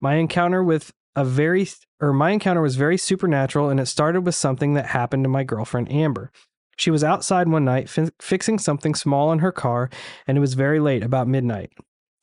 My 0.00 0.14
encounter 0.14 0.62
with 0.62 0.92
a 1.16 1.24
very 1.24 1.68
or 2.00 2.12
my 2.12 2.30
encounter 2.30 2.60
was 2.60 2.76
very 2.76 2.98
supernatural 2.98 3.70
and 3.70 3.80
it 3.80 3.86
started 3.86 4.22
with 4.22 4.34
something 4.34 4.74
that 4.74 4.86
happened 4.86 5.24
to 5.24 5.28
my 5.28 5.44
girlfriend 5.44 5.90
Amber. 5.90 6.30
She 6.76 6.90
was 6.90 7.04
outside 7.04 7.48
one 7.48 7.64
night 7.64 7.88
fi- 7.88 8.10
fixing 8.20 8.58
something 8.58 8.94
small 8.94 9.32
in 9.32 9.38
her 9.38 9.52
car 9.52 9.90
and 10.26 10.36
it 10.36 10.40
was 10.40 10.54
very 10.54 10.80
late, 10.80 11.02
about 11.02 11.28
midnight. 11.28 11.72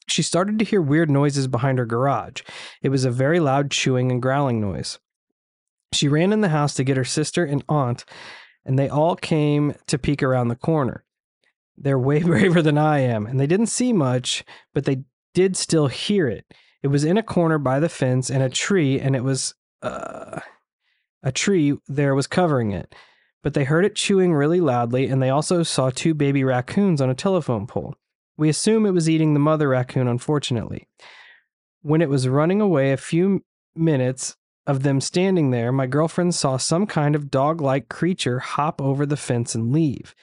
She 0.07 0.21
started 0.21 0.59
to 0.59 0.65
hear 0.65 0.81
weird 0.81 1.09
noises 1.09 1.47
behind 1.47 1.77
her 1.77 1.85
garage. 1.85 2.41
It 2.81 2.89
was 2.89 3.05
a 3.05 3.11
very 3.11 3.39
loud 3.39 3.71
chewing 3.71 4.11
and 4.11 4.21
growling 4.21 4.59
noise. 4.59 4.99
She 5.93 6.07
ran 6.07 6.33
in 6.33 6.41
the 6.41 6.49
house 6.49 6.73
to 6.75 6.83
get 6.83 6.97
her 6.97 7.05
sister 7.05 7.45
and 7.45 7.63
aunt, 7.69 8.05
and 8.65 8.77
they 8.77 8.89
all 8.89 9.15
came 9.15 9.73
to 9.87 9.97
peek 9.97 10.21
around 10.21 10.47
the 10.47 10.55
corner. 10.55 11.03
They're 11.77 11.99
way 11.99 12.21
braver 12.23 12.61
than 12.61 12.77
I 12.77 12.99
am, 12.99 13.25
and 13.25 13.39
they 13.39 13.47
didn't 13.47 13.67
see 13.67 13.93
much, 13.93 14.43
but 14.73 14.85
they 14.85 15.03
did 15.33 15.55
still 15.57 15.87
hear 15.87 16.27
it. 16.27 16.45
It 16.83 16.87
was 16.87 17.03
in 17.03 17.17
a 17.17 17.23
corner 17.23 17.57
by 17.57 17.79
the 17.79 17.89
fence 17.89 18.29
and 18.29 18.41
a 18.43 18.49
tree, 18.49 18.99
and 18.99 19.15
it 19.15 19.23
was 19.23 19.53
uh, 19.81 20.39
a 21.23 21.31
tree 21.31 21.77
there 21.87 22.15
was 22.15 22.27
covering 22.27 22.71
it. 22.71 22.93
But 23.43 23.53
they 23.53 23.63
heard 23.63 23.85
it 23.85 23.95
chewing 23.95 24.33
really 24.33 24.61
loudly, 24.61 25.07
and 25.07 25.21
they 25.21 25.29
also 25.29 25.63
saw 25.63 25.89
two 25.89 26.13
baby 26.13 26.43
raccoons 26.43 27.01
on 27.01 27.09
a 27.09 27.15
telephone 27.15 27.65
pole. 27.65 27.95
We 28.37 28.49
assume 28.49 28.85
it 28.85 28.91
was 28.91 29.09
eating 29.09 29.33
the 29.33 29.39
mother 29.39 29.69
raccoon, 29.69 30.07
unfortunately. 30.07 30.87
When 31.81 32.01
it 32.01 32.09
was 32.09 32.27
running 32.27 32.61
away, 32.61 32.91
a 32.91 32.97
few 32.97 33.43
minutes 33.75 34.35
of 34.67 34.83
them 34.83 35.01
standing 35.01 35.51
there, 35.51 35.71
my 35.71 35.87
girlfriend 35.87 36.35
saw 36.35 36.57
some 36.57 36.85
kind 36.85 37.15
of 37.15 37.31
dog 37.31 37.61
like 37.61 37.89
creature 37.89 38.39
hop 38.39 38.81
over 38.81 39.05
the 39.05 39.17
fence 39.17 39.55
and 39.55 39.71
leave. 39.71 40.13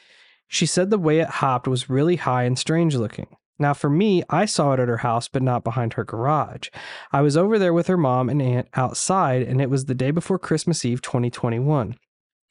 She 0.46 0.66
said 0.66 0.90
the 0.90 0.98
way 0.98 1.20
it 1.20 1.28
hopped 1.28 1.68
was 1.68 1.90
really 1.90 2.16
high 2.16 2.44
and 2.44 2.58
strange 2.58 2.94
looking. 2.94 3.28
Now, 3.58 3.74
for 3.74 3.90
me, 3.90 4.22
I 4.30 4.44
saw 4.44 4.72
it 4.72 4.80
at 4.80 4.88
her 4.88 4.98
house, 4.98 5.26
but 5.28 5.42
not 5.42 5.64
behind 5.64 5.94
her 5.94 6.04
garage. 6.04 6.68
I 7.12 7.22
was 7.22 7.36
over 7.36 7.58
there 7.58 7.72
with 7.72 7.88
her 7.88 7.96
mom 7.96 8.28
and 8.28 8.40
aunt 8.40 8.68
outside, 8.74 9.42
and 9.42 9.60
it 9.60 9.68
was 9.68 9.86
the 9.86 9.94
day 9.94 10.12
before 10.12 10.38
Christmas 10.38 10.84
Eve 10.84 11.02
2021. 11.02 11.96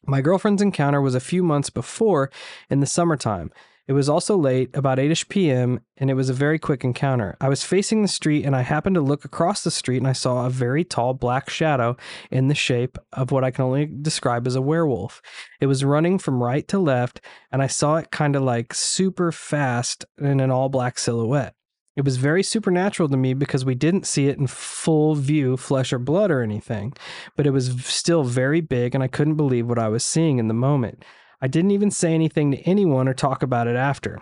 My 0.06 0.22
girlfriend's 0.22 0.62
encounter 0.62 1.02
was 1.02 1.16
a 1.16 1.22
few 1.22 1.44
months 1.44 1.70
before 1.70 2.30
in 2.70 2.82
the 2.82 2.86
summertime. 2.86 3.52
It 3.88 3.94
was 3.94 4.10
also 4.10 4.38
late, 4.38 4.70
about 4.76 4.98
8ish 4.98 5.30
p.m., 5.30 5.80
and 5.96 6.10
it 6.10 6.16
was 6.16 6.30
a 6.30 6.34
very 6.34 6.60
quick 6.60 6.84
encounter. 6.84 7.38
I 7.40 7.48
was 7.48 7.64
facing 7.64 8.02
the 8.02 8.10
street 8.10 8.46
and 8.46 8.54
I 8.54 8.62
happened 8.62 8.96
to 8.96 9.02
look 9.02 9.24
across 9.24 9.64
the 9.64 9.72
street 9.72 9.98
and 9.98 10.08
I 10.08 10.12
saw 10.12 10.46
a 10.46 10.50
very 10.50 10.84
tall 10.84 11.14
black 11.14 11.50
shadow 11.50 11.96
in 12.30 12.50
the 12.50 12.56
shape 12.56 12.98
of 13.14 13.32
what 13.32 13.46
I 13.46 13.52
can 13.52 13.64
only 13.64 13.86
describe 13.86 14.46
as 14.46 14.56
a 14.56 14.62
werewolf. 14.62 15.22
It 15.62 15.68
was 15.68 15.86
running 15.86 16.20
from 16.20 16.44
right 16.44 16.68
to 16.68 16.80
left, 16.80 17.22
and 17.50 17.62
I 17.62 17.68
saw 17.68 17.96
it 17.96 18.12
kind 18.12 18.36
of 18.36 18.44
like 18.44 18.74
super 18.74 19.32
fast 19.32 20.04
in 20.18 20.42
an 20.42 20.52
all 20.52 20.68
black 20.68 21.00
silhouette. 21.00 21.54
It 21.96 22.06
was 22.06 22.18
very 22.18 22.44
supernatural 22.44 23.10
to 23.10 23.18
me 23.18 23.34
because 23.34 23.66
we 23.66 23.74
didn't 23.74 24.06
see 24.06 24.28
it 24.28 24.38
in 24.38 24.46
full 24.46 25.16
view, 25.16 25.58
flesh 25.58 25.92
or 25.92 25.98
blood 25.98 26.30
or 26.30 26.44
anything, 26.44 26.94
but 27.36 27.48
it 27.48 27.52
was 27.52 27.84
still 27.86 28.24
very 28.24 28.62
big, 28.62 28.94
and 28.94 29.04
I 29.04 29.08
couldn't 29.08 29.36
believe 29.36 29.68
what 29.68 29.80
I 29.80 29.88
was 29.88 30.04
seeing 30.04 30.38
in 30.38 30.48
the 30.48 30.54
moment. 30.54 31.04
I 31.42 31.48
didn't 31.48 31.72
even 31.72 31.92
say 31.92 32.14
anything 32.14 32.52
to 32.52 32.58
anyone 32.62 33.08
or 33.08 33.14
talk 33.14 33.44
about 33.44 33.68
it 33.68 33.76
after. 33.76 34.22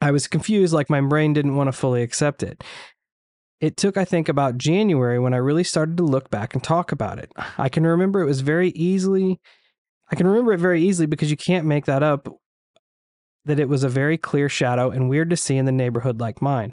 I 0.00 0.10
was 0.10 0.26
confused, 0.26 0.72
like 0.72 0.90
my 0.90 1.00
brain 1.00 1.32
didn't 1.32 1.56
want 1.56 1.68
to 1.68 1.72
fully 1.72 2.02
accept 2.02 2.42
it. 2.42 2.64
It 3.60 3.76
took, 3.76 3.96
I 3.96 4.06
think, 4.06 4.28
about 4.28 4.56
January 4.56 5.18
when 5.18 5.34
I 5.34 5.38
really 5.38 5.64
started 5.64 5.98
to 5.98 6.02
look 6.02 6.30
back 6.30 6.54
and 6.54 6.64
talk 6.64 6.92
about 6.92 7.18
it. 7.18 7.30
I 7.58 7.68
can 7.68 7.86
remember 7.86 8.20
it 8.20 8.26
was 8.26 8.40
very 8.40 8.70
easily. 8.70 9.38
I 10.10 10.16
can 10.16 10.26
remember 10.26 10.52
it 10.52 10.60
very 10.60 10.82
easily 10.82 11.06
because 11.06 11.30
you 11.30 11.36
can't 11.36 11.66
make 11.66 11.84
that 11.84 12.02
up 12.02 12.28
that 13.44 13.60
it 13.60 13.68
was 13.68 13.84
a 13.84 13.88
very 13.88 14.16
clear 14.16 14.48
shadow 14.48 14.90
and 14.90 15.08
weird 15.08 15.30
to 15.30 15.36
see 15.36 15.56
in 15.56 15.66
the 15.66 15.72
neighborhood 15.72 16.20
like 16.20 16.42
mine. 16.42 16.72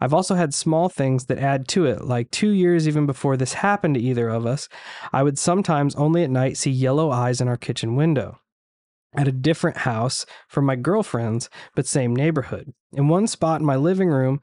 I've 0.00 0.14
also 0.14 0.34
had 0.34 0.54
small 0.54 0.88
things 0.88 1.26
that 1.26 1.38
add 1.38 1.68
to 1.68 1.84
it, 1.84 2.04
like 2.04 2.30
two 2.30 2.50
years 2.50 2.88
even 2.88 3.04
before 3.06 3.36
this 3.36 3.52
happened 3.52 3.94
to 3.96 4.00
either 4.00 4.28
of 4.28 4.46
us, 4.46 4.68
I 5.12 5.22
would 5.22 5.38
sometimes 5.38 5.94
only 5.96 6.22
at 6.24 6.30
night 6.30 6.56
see 6.56 6.70
yellow 6.70 7.10
eyes 7.10 7.40
in 7.40 7.48
our 7.48 7.58
kitchen 7.58 7.96
window. 7.96 8.38
At 9.14 9.28
a 9.28 9.32
different 9.32 9.78
house 9.78 10.24
from 10.48 10.66
my 10.66 10.76
girlfriend's, 10.76 11.50
but 11.74 11.86
same 11.86 12.14
neighborhood. 12.14 12.72
In 12.92 13.08
one 13.08 13.26
spot 13.26 13.60
in 13.60 13.66
my 13.66 13.76
living 13.76 14.08
room 14.08 14.40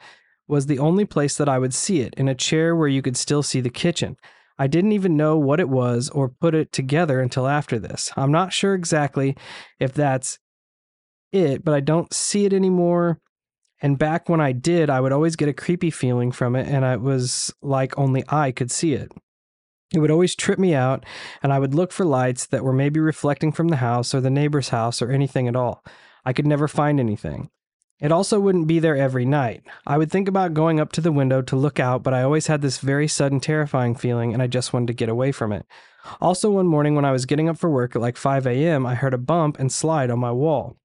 was 0.47 0.65
the 0.65 0.79
only 0.79 1.05
place 1.05 1.37
that 1.37 1.49
I 1.49 1.59
would 1.59 1.73
see 1.73 2.01
it, 2.01 2.13
in 2.15 2.27
a 2.27 2.35
chair 2.35 2.75
where 2.75 2.87
you 2.87 3.01
could 3.01 3.17
still 3.17 3.43
see 3.43 3.61
the 3.61 3.69
kitchen. 3.69 4.17
I 4.59 4.67
didn't 4.67 4.93
even 4.93 5.15
know 5.15 5.37
what 5.37 5.59
it 5.59 5.69
was 5.69 6.09
or 6.09 6.29
put 6.29 6.55
it 6.55 6.71
together 6.71 7.21
until 7.21 7.47
after 7.47 7.77
this. 7.79 8.11
I'm 8.17 8.31
not 8.31 8.53
sure 8.53 8.73
exactly 8.73 9.37
if 9.79 9.93
that's 9.93 10.39
it, 11.31 11.63
but 11.63 11.73
I 11.73 11.79
don't 11.79 12.13
see 12.13 12.45
it 12.45 12.53
anymore. 12.53 13.19
And 13.81 13.99
back 13.99 14.27
when 14.27 14.41
I 14.41 14.53
did, 14.53 14.89
I 14.89 14.99
would 14.99 15.11
always 15.11 15.35
get 15.35 15.49
a 15.49 15.53
creepy 15.53 15.91
feeling 15.91 16.31
from 16.31 16.55
it, 16.55 16.67
and 16.67 16.83
it 16.83 17.01
was 17.01 17.53
like 17.61 17.97
only 17.97 18.23
I 18.27 18.51
could 18.51 18.71
see 18.71 18.93
it. 18.93 19.11
It 19.93 19.99
would 19.99 20.11
always 20.11 20.35
trip 20.35 20.59
me 20.59 20.73
out, 20.73 21.05
and 21.41 21.53
I 21.53 21.59
would 21.59 21.73
look 21.73 21.91
for 21.91 22.05
lights 22.05 22.45
that 22.47 22.63
were 22.63 22.73
maybe 22.73 22.99
reflecting 22.99 23.51
from 23.51 23.69
the 23.69 23.77
house 23.77 24.13
or 24.13 24.19
the 24.19 24.29
neighbor's 24.29 24.69
house 24.69 25.01
or 25.01 25.11
anything 25.11 25.47
at 25.47 25.55
all. 25.55 25.83
I 26.25 26.33
could 26.33 26.47
never 26.47 26.67
find 26.67 26.99
anything. 26.99 27.49
It 27.99 28.11
also 28.11 28.39
wouldn't 28.39 28.67
be 28.67 28.79
there 28.79 28.97
every 28.97 29.25
night. 29.25 29.63
I 29.87 29.97
would 29.97 30.11
think 30.11 30.27
about 30.27 30.53
going 30.53 30.79
up 30.79 30.91
to 30.93 31.01
the 31.01 31.11
window 31.11 31.41
to 31.41 31.55
look 31.55 31.79
out, 31.79 32.03
but 32.03 32.13
I 32.13 32.21
always 32.21 32.47
had 32.47 32.61
this 32.61 32.77
very 32.77 33.07
sudden, 33.07 33.39
terrifying 33.39 33.95
feeling, 33.95 34.33
and 34.33 34.43
I 34.43 34.47
just 34.47 34.71
wanted 34.71 34.87
to 34.87 34.93
get 34.93 35.09
away 35.09 35.31
from 35.31 35.51
it. 35.51 35.65
Also, 36.21 36.51
one 36.51 36.67
morning 36.67 36.95
when 36.95 37.05
I 37.05 37.11
was 37.11 37.25
getting 37.25 37.49
up 37.49 37.57
for 37.57 37.69
work 37.69 37.95
at 37.95 38.01
like 38.01 38.17
5 38.17 38.45
a.m., 38.45 38.85
I 38.85 38.95
heard 38.95 39.13
a 39.13 39.17
bump 39.17 39.57
and 39.57 39.71
slide 39.71 40.11
on 40.11 40.19
my 40.19 40.31
wall, 40.31 40.77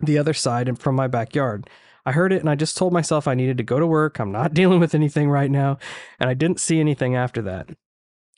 the 0.00 0.18
other 0.18 0.34
side 0.34 0.68
and 0.68 0.78
from 0.78 0.94
my 0.94 1.08
backyard. 1.08 1.68
I 2.06 2.12
heard 2.12 2.32
it 2.32 2.40
and 2.40 2.50
I 2.50 2.54
just 2.54 2.76
told 2.76 2.92
myself 2.92 3.26
I 3.26 3.34
needed 3.34 3.56
to 3.56 3.64
go 3.64 3.78
to 3.78 3.86
work. 3.86 4.18
I'm 4.18 4.32
not 4.32 4.54
dealing 4.54 4.80
with 4.80 4.94
anything 4.94 5.30
right 5.30 5.50
now. 5.50 5.78
And 6.20 6.28
I 6.28 6.34
didn't 6.34 6.60
see 6.60 6.78
anything 6.78 7.16
after 7.16 7.42
that. 7.42 7.70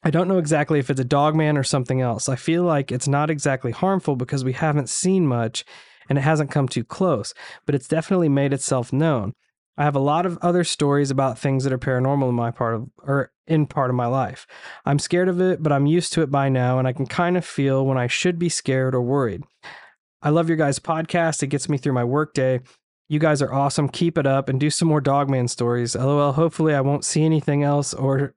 I 0.02 0.10
don't 0.10 0.28
know 0.28 0.38
exactly 0.38 0.78
if 0.78 0.90
it's 0.90 1.00
a 1.00 1.04
dog 1.04 1.34
man 1.34 1.56
or 1.56 1.64
something 1.64 2.00
else. 2.00 2.28
I 2.28 2.36
feel 2.36 2.62
like 2.62 2.92
it's 2.92 3.08
not 3.08 3.30
exactly 3.30 3.72
harmful 3.72 4.16
because 4.16 4.44
we 4.44 4.52
haven't 4.52 4.88
seen 4.88 5.26
much 5.26 5.64
and 6.08 6.18
it 6.18 6.22
hasn't 6.22 6.50
come 6.50 6.68
too 6.68 6.84
close, 6.84 7.34
but 7.64 7.74
it's 7.74 7.88
definitely 7.88 8.28
made 8.28 8.52
itself 8.52 8.92
known. 8.92 9.32
I 9.78 9.84
have 9.84 9.96
a 9.96 10.00
lot 10.00 10.24
of 10.24 10.38
other 10.38 10.64
stories 10.64 11.10
about 11.10 11.38
things 11.38 11.64
that 11.64 11.72
are 11.72 11.78
paranormal 11.78 12.28
in 12.28 12.34
my 12.34 12.50
part 12.50 12.74
of 12.74 12.88
or 13.02 13.32
in 13.46 13.66
part 13.66 13.90
of 13.90 13.96
my 13.96 14.06
life. 14.06 14.46
I'm 14.84 14.98
scared 14.98 15.28
of 15.28 15.40
it, 15.40 15.62
but 15.62 15.72
I'm 15.72 15.86
used 15.86 16.12
to 16.14 16.22
it 16.22 16.30
by 16.30 16.48
now 16.48 16.78
and 16.78 16.88
I 16.88 16.92
can 16.92 17.06
kind 17.06 17.36
of 17.36 17.44
feel 17.44 17.84
when 17.84 17.98
I 17.98 18.06
should 18.06 18.38
be 18.38 18.48
scared 18.48 18.94
or 18.94 19.02
worried. 19.02 19.42
I 20.22 20.30
love 20.30 20.48
your 20.48 20.56
guys' 20.56 20.78
podcast. 20.78 21.42
It 21.42 21.48
gets 21.48 21.68
me 21.68 21.78
through 21.78 21.92
my 21.92 22.04
workday. 22.04 22.60
You 23.08 23.18
guys 23.18 23.42
are 23.42 23.52
awesome. 23.52 23.88
Keep 23.88 24.18
it 24.18 24.26
up 24.26 24.48
and 24.48 24.58
do 24.58 24.70
some 24.70 24.88
more 24.88 25.00
Dogman 25.00 25.48
stories. 25.48 25.94
LOL. 25.94 26.32
Hopefully, 26.32 26.74
I 26.74 26.80
won't 26.80 27.04
see 27.04 27.24
anything 27.24 27.62
else 27.62 27.94
or 27.94 28.34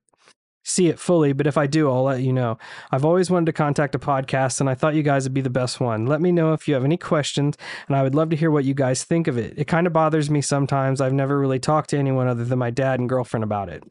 see 0.70 0.88
it 0.88 1.00
fully, 1.00 1.34
but 1.34 1.48
if 1.48 1.58
I 1.58 1.68
do, 1.68 1.90
I'll 1.90 2.04
let 2.04 2.22
you 2.22 2.32
know. 2.32 2.58
I've 2.92 3.06
always 3.06 3.30
wanted 3.30 3.48
to 3.48 3.54
contact 3.54 3.96
a 3.96 4.00
podcast, 4.00 4.60
and 4.60 4.70
I 4.70 4.76
thought 4.76 4.96
you 4.96 5.04
guys 5.04 5.24
would 5.24 5.34
be 5.34 5.42
the 5.42 5.50
best 5.50 5.80
one. 5.80 6.06
Let 6.06 6.22
me 6.22 6.32
know 6.32 6.54
if 6.54 6.68
you 6.68 6.74
have 6.76 6.86
any 6.86 6.98
questions, 6.98 7.58
and 7.88 7.96
I 7.96 8.04
would 8.04 8.16
love 8.16 8.30
to 8.30 8.36
hear 8.36 8.52
what 8.52 8.66
you 8.66 8.74
guys 8.74 9.04
think 9.04 9.28
of 9.28 9.38
it. 9.38 9.54
It 9.58 9.66
kind 9.66 9.88
of 9.88 9.94
bothers 9.94 10.30
me 10.30 10.42
sometimes. 10.42 11.02
I've 11.02 11.14
never 11.14 11.40
really 11.40 11.60
talked 11.60 11.90
to 11.92 11.98
anyone 11.98 12.28
other 12.28 12.46
than 12.46 12.60
my 12.60 12.70
dad 12.70 13.00
and 13.00 13.10
girlfriend 13.10 13.44
about 13.44 13.70
it. 13.70 13.84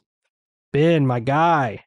Ben, 0.72 1.06
my 1.06 1.20
guy, 1.20 1.84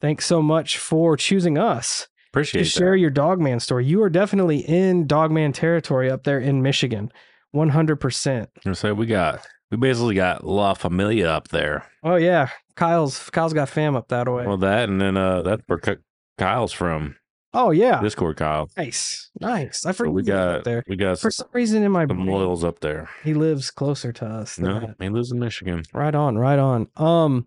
thanks 0.00 0.26
so 0.26 0.42
much 0.42 0.78
for 0.78 1.16
choosing 1.16 1.56
us 1.58 2.08
Appreciate 2.32 2.64
to 2.64 2.68
share 2.68 2.92
that. 2.92 2.98
your 2.98 3.10
Dogman 3.10 3.60
story. 3.60 3.86
You 3.86 4.02
are 4.02 4.10
definitely 4.10 4.58
in 4.58 5.06
Dogman 5.06 5.52
territory 5.52 6.10
up 6.10 6.24
there 6.24 6.38
in 6.40 6.62
Michigan. 6.62 7.10
100%. 7.54 8.46
I 8.66 8.72
say 8.72 8.92
we 8.92 9.06
got 9.06 9.46
we 9.70 9.76
basically 9.76 10.14
got 10.14 10.44
La 10.46 10.74
Familia 10.74 11.28
up 11.30 11.48
there. 11.48 11.84
Oh 12.02 12.16
yeah, 12.16 12.50
Kyle's 12.76 13.30
Kyle's 13.30 13.52
got 13.52 13.68
fam 13.68 13.96
up 13.96 14.08
that 14.08 14.26
way. 14.32 14.46
Well, 14.46 14.56
that 14.58 14.88
and 14.88 15.00
then 15.00 15.16
uh 15.16 15.42
that's 15.42 15.62
where 15.66 15.78
Ky- 15.78 16.02
Kyle's 16.38 16.72
from. 16.72 17.16
oh 17.54 17.70
yeah, 17.70 18.00
Discord 18.00 18.36
Kyle. 18.36 18.68
nice, 18.76 19.30
nice. 19.40 19.84
I 19.86 19.90
So 19.90 19.96
forgot 19.98 20.12
we 20.14 20.22
got 20.22 20.64
there. 20.64 20.84
we 20.88 20.96
got 20.96 21.18
For 21.18 21.30
some, 21.30 21.46
some 21.46 21.50
reason 21.52 21.82
in 21.82 21.90
my 21.92 22.02
some 22.06 22.16
brain, 22.18 22.28
loyals 22.28 22.62
up 22.64 22.80
there. 22.80 23.08
he 23.24 23.34
lives 23.34 23.70
closer 23.70 24.12
to 24.12 24.26
us. 24.26 24.58
No, 24.58 24.80
that. 24.80 24.96
he 25.00 25.08
lives 25.08 25.32
in 25.32 25.38
Michigan. 25.38 25.82
Right 25.92 26.14
on, 26.14 26.36
right 26.38 26.58
on. 26.58 26.88
Um, 26.96 27.46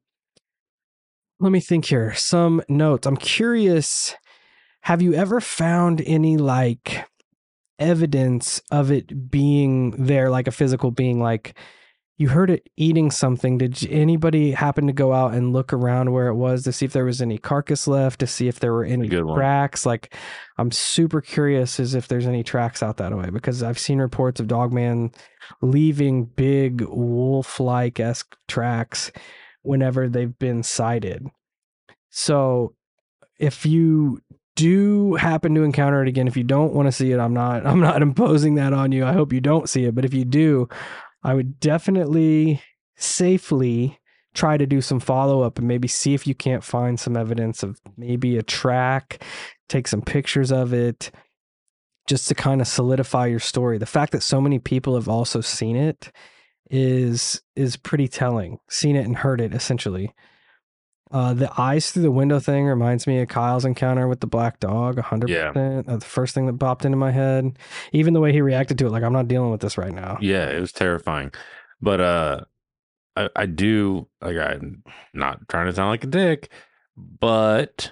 let 1.39 1.51
me 1.51 1.59
think 1.61 1.85
here. 1.85 2.13
Some 2.15 2.61
notes. 2.67 3.07
I'm 3.07 3.15
curious. 3.17 4.15
Have 4.81 5.01
you 5.01 5.13
ever 5.13 5.39
found 5.39 6.01
any 6.05 6.35
like 6.37 7.05
evidence 7.77 8.61
of 8.71 8.91
it 8.91 9.29
being 9.31 9.91
there, 9.91 10.29
like 10.29 10.47
a 10.47 10.51
physical 10.51 10.91
being? 10.91 11.19
Like 11.21 11.57
you 12.19 12.27
heard 12.27 12.49
it 12.49 12.69
eating 12.75 13.11
something. 13.11 13.57
Did 13.57 13.87
anybody 13.89 14.51
happen 14.51 14.87
to 14.87 14.93
go 14.93 15.13
out 15.13 15.33
and 15.33 15.53
look 15.53 15.71
around 15.71 16.11
where 16.11 16.27
it 16.27 16.35
was 16.35 16.63
to 16.63 16.73
see 16.73 16.83
if 16.83 16.91
there 16.91 17.05
was 17.05 17.21
any 17.21 17.37
carcass 17.37 17.87
left, 17.87 18.19
to 18.19 18.27
see 18.27 18.49
if 18.49 18.59
there 18.59 18.73
were 18.73 18.83
any 18.83 19.07
tracks? 19.07 19.85
Like, 19.85 20.13
I'm 20.57 20.69
super 20.69 21.21
curious 21.21 21.79
as 21.79 21.95
if 21.95 22.09
there's 22.09 22.27
any 22.27 22.43
tracks 22.43 22.83
out 22.83 22.97
that 22.97 23.17
way 23.17 23.29
because 23.29 23.63
I've 23.63 23.79
seen 23.79 23.99
reports 23.99 24.41
of 24.41 24.49
Dogman 24.49 25.13
leaving 25.61 26.25
big 26.25 26.81
wolf-like 26.81 28.01
esque 28.01 28.35
tracks 28.49 29.13
whenever 29.61 30.09
they've 30.09 30.37
been 30.37 30.61
sighted. 30.61 31.25
So, 32.09 32.75
if 33.39 33.65
you 33.65 34.21
do 34.57 35.15
happen 35.15 35.55
to 35.55 35.63
encounter 35.63 36.01
it 36.01 36.09
again, 36.09 36.27
if 36.27 36.35
you 36.35 36.43
don't 36.43 36.73
want 36.73 36.87
to 36.87 36.91
see 36.91 37.13
it, 37.13 37.19
I'm 37.19 37.33
not 37.33 37.65
I'm 37.65 37.79
not 37.79 38.01
imposing 38.01 38.55
that 38.55 38.73
on 38.73 38.91
you. 38.91 39.05
I 39.05 39.13
hope 39.13 39.31
you 39.31 39.39
don't 39.39 39.69
see 39.69 39.85
it, 39.85 39.95
but 39.95 40.03
if 40.03 40.13
you 40.13 40.25
do, 40.25 40.67
I 41.23 41.33
would 41.33 41.59
definitely 41.59 42.61
safely 42.95 43.99
try 44.33 44.57
to 44.57 44.65
do 44.65 44.81
some 44.81 44.99
follow 44.99 45.41
up 45.41 45.57
and 45.57 45.67
maybe 45.67 45.87
see 45.87 46.13
if 46.13 46.27
you 46.27 46.35
can't 46.35 46.63
find 46.63 46.99
some 46.99 47.17
evidence 47.17 47.63
of 47.63 47.79
maybe 47.97 48.37
a 48.37 48.43
track, 48.43 49.23
take 49.67 49.87
some 49.87 50.01
pictures 50.01 50.51
of 50.51 50.73
it 50.73 51.11
just 52.07 52.27
to 52.27 52.35
kind 52.35 52.61
of 52.61 52.67
solidify 52.67 53.27
your 53.27 53.39
story. 53.39 53.77
The 53.77 53.85
fact 53.85 54.11
that 54.13 54.23
so 54.23 54.39
many 54.39 54.59
people 54.59 54.95
have 54.95 55.07
also 55.07 55.41
seen 55.41 55.75
it 55.75 56.11
is 56.69 57.41
is 57.55 57.75
pretty 57.75 58.07
telling. 58.07 58.59
Seen 58.69 58.95
it 58.95 59.05
and 59.05 59.17
heard 59.17 59.41
it 59.41 59.53
essentially. 59.53 60.13
Uh, 61.11 61.33
the 61.33 61.51
eyes 61.59 61.89
through 61.91 62.03
the 62.03 62.11
window 62.11 62.39
thing 62.39 62.65
reminds 62.65 63.07
me 63.07 63.19
of 63.19 63.27
Kyle's 63.27 63.65
encounter 63.65 64.07
with 64.07 64.19
the 64.19 64.27
black 64.27 64.59
dog. 64.59 64.97
100%. 64.97 65.27
Yeah. 65.27 65.49
Uh, 65.91 65.97
the 65.97 66.05
first 66.05 66.35
thing 66.35 66.45
that 66.45 66.59
popped 66.59 66.85
into 66.85 66.97
my 66.97 67.11
head. 67.11 67.57
Even 67.91 68.13
the 68.13 68.19
way 68.19 68.31
he 68.31 68.41
reacted 68.41 68.77
to 68.77 68.85
it, 68.85 68.91
like, 68.91 69.01
I'm 69.01 69.13
not 69.13 69.27
dealing 69.27 69.49
with 69.49 69.61
this 69.61 69.77
right 69.77 69.91
now. 69.93 70.17
Yeah, 70.21 70.49
it 70.49 70.59
was 70.59 70.71
terrifying. 70.71 71.31
But 71.81 72.01
uh 72.01 72.41
I, 73.15 73.29
I 73.35 73.45
do 73.47 74.07
like 74.21 74.37
I'm 74.37 74.83
not 75.13 75.47
trying 75.49 75.65
to 75.67 75.73
sound 75.73 75.89
like 75.89 76.03
a 76.03 76.07
dick, 76.07 76.49
but 76.95 77.91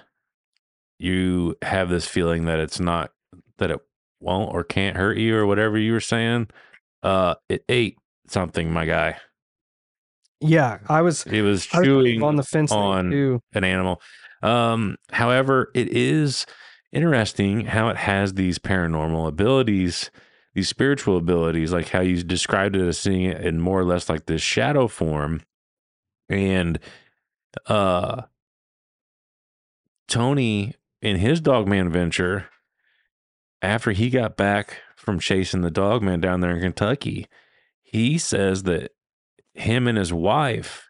you 0.98 1.56
have 1.62 1.88
this 1.88 2.06
feeling 2.06 2.44
that 2.46 2.60
it's 2.60 2.80
not 2.80 3.12
that 3.58 3.70
it 3.70 3.80
won't 4.20 4.52
or 4.54 4.64
can't 4.64 4.96
hurt 4.96 5.16
you 5.16 5.36
or 5.36 5.46
whatever 5.46 5.78
you 5.78 5.92
were 5.92 6.00
saying. 6.00 6.48
Uh 7.02 7.34
it 7.48 7.64
ate 7.68 7.98
something, 8.28 8.72
my 8.72 8.84
guy. 8.84 9.16
Yeah, 10.40 10.78
I 10.88 11.02
was, 11.02 11.26
It 11.26 11.42
was 11.42 11.66
chewing 11.66 12.22
on 12.22 12.36
the 12.36 12.42
fence 12.44 12.70
on- 12.72 13.10
an 13.54 13.64
animal. 13.64 14.00
Um, 14.42 14.96
however, 15.10 15.70
it 15.74 15.88
is 15.88 16.46
interesting 16.92 17.66
how 17.66 17.88
it 17.88 17.96
has 17.96 18.34
these 18.34 18.58
paranormal 18.58 19.26
abilities, 19.26 20.10
these 20.54 20.68
spiritual 20.68 21.16
abilities, 21.16 21.72
like 21.72 21.88
how 21.88 22.00
you 22.00 22.22
described 22.22 22.76
it 22.76 22.86
as 22.86 22.98
seeing 22.98 23.24
it 23.24 23.44
in 23.44 23.60
more 23.60 23.80
or 23.80 23.84
less 23.84 24.08
like 24.08 24.26
this 24.26 24.40
shadow 24.42 24.86
form. 24.86 25.42
And 26.28 26.78
uh 27.66 28.22
Tony 30.08 30.74
in 31.02 31.16
his 31.16 31.40
dogman 31.40 31.90
venture, 31.90 32.46
after 33.62 33.92
he 33.92 34.10
got 34.10 34.36
back 34.36 34.78
from 34.96 35.18
chasing 35.18 35.62
the 35.62 35.70
dogman 35.70 36.20
down 36.20 36.40
there 36.40 36.54
in 36.54 36.60
Kentucky, 36.60 37.26
he 37.82 38.18
says 38.18 38.62
that 38.64 38.92
him 39.58 39.86
and 39.86 39.98
his 39.98 40.12
wife 40.12 40.88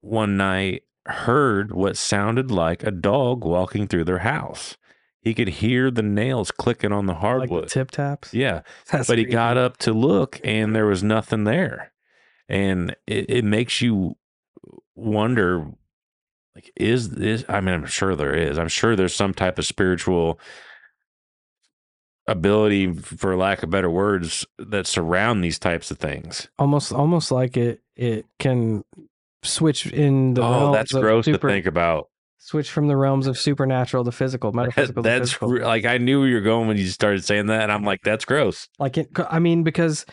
one 0.00 0.36
night 0.36 0.82
heard 1.06 1.72
what 1.72 1.96
sounded 1.96 2.50
like 2.50 2.82
a 2.82 2.90
dog 2.90 3.44
walking 3.44 3.86
through 3.86 4.04
their 4.04 4.18
house. 4.20 4.76
He 5.22 5.34
could 5.34 5.48
hear 5.48 5.90
the 5.90 6.02
nails 6.02 6.50
clicking 6.50 6.92
on 6.92 7.06
the 7.06 7.12
Like 7.12 7.20
hardwood. 7.20 7.64
the 7.64 7.68
tip 7.70 7.90
taps. 7.90 8.32
yeah, 8.32 8.62
That's 8.90 9.06
but 9.08 9.18
he 9.18 9.24
got 9.24 9.58
up 9.58 9.76
to 9.78 9.92
look 9.92 10.40
and 10.44 10.74
there 10.74 10.86
was 10.86 11.02
nothing 11.02 11.44
there. 11.44 11.92
And 12.48 12.96
it, 13.06 13.28
it 13.30 13.44
makes 13.44 13.80
you 13.82 14.16
wonder 14.96 15.66
like 16.54 16.70
is 16.76 17.10
this 17.10 17.44
I 17.48 17.60
mean 17.60 17.74
I'm 17.74 17.86
sure 17.86 18.16
there 18.16 18.34
is. 18.34 18.58
I'm 18.58 18.68
sure 18.68 18.96
there's 18.96 19.14
some 19.14 19.32
type 19.34 19.58
of 19.58 19.66
spiritual 19.66 20.38
ability 22.30 22.92
for 22.94 23.36
lack 23.36 23.62
of 23.62 23.70
better 23.70 23.90
words 23.90 24.46
that 24.58 24.86
surround 24.86 25.42
these 25.44 25.58
types 25.58 25.90
of 25.90 25.98
things. 25.98 26.48
almost 26.58 26.92
almost 26.92 27.30
like 27.32 27.56
it 27.56 27.80
it 27.96 28.24
can 28.38 28.84
switch 29.42 29.86
in 29.86 30.34
the 30.34 30.42
oh, 30.42 30.72
that's 30.72 30.92
gross 30.92 31.24
super- 31.26 31.48
to 31.48 31.52
think 31.54 31.66
about. 31.66 32.06
Switch 32.42 32.70
from 32.70 32.88
the 32.88 32.96
realms 32.96 33.26
of 33.26 33.38
supernatural 33.38 34.02
to 34.02 34.10
physical, 34.10 34.50
metaphysical. 34.52 35.02
to 35.02 35.08
That's 35.08 35.32
physical. 35.34 35.60
like 35.60 35.84
I 35.84 35.98
knew 35.98 36.20
where 36.20 36.28
you 36.28 36.36
were 36.36 36.40
going 36.40 36.68
when 36.68 36.78
you 36.78 36.86
started 36.88 37.22
saying 37.22 37.46
that, 37.46 37.64
and 37.64 37.70
I'm 37.70 37.84
like, 37.84 38.00
that's 38.02 38.24
gross. 38.24 38.66
like 38.78 38.96
it, 38.96 39.10
I 39.28 39.38
mean, 39.40 39.62
because 39.62 40.06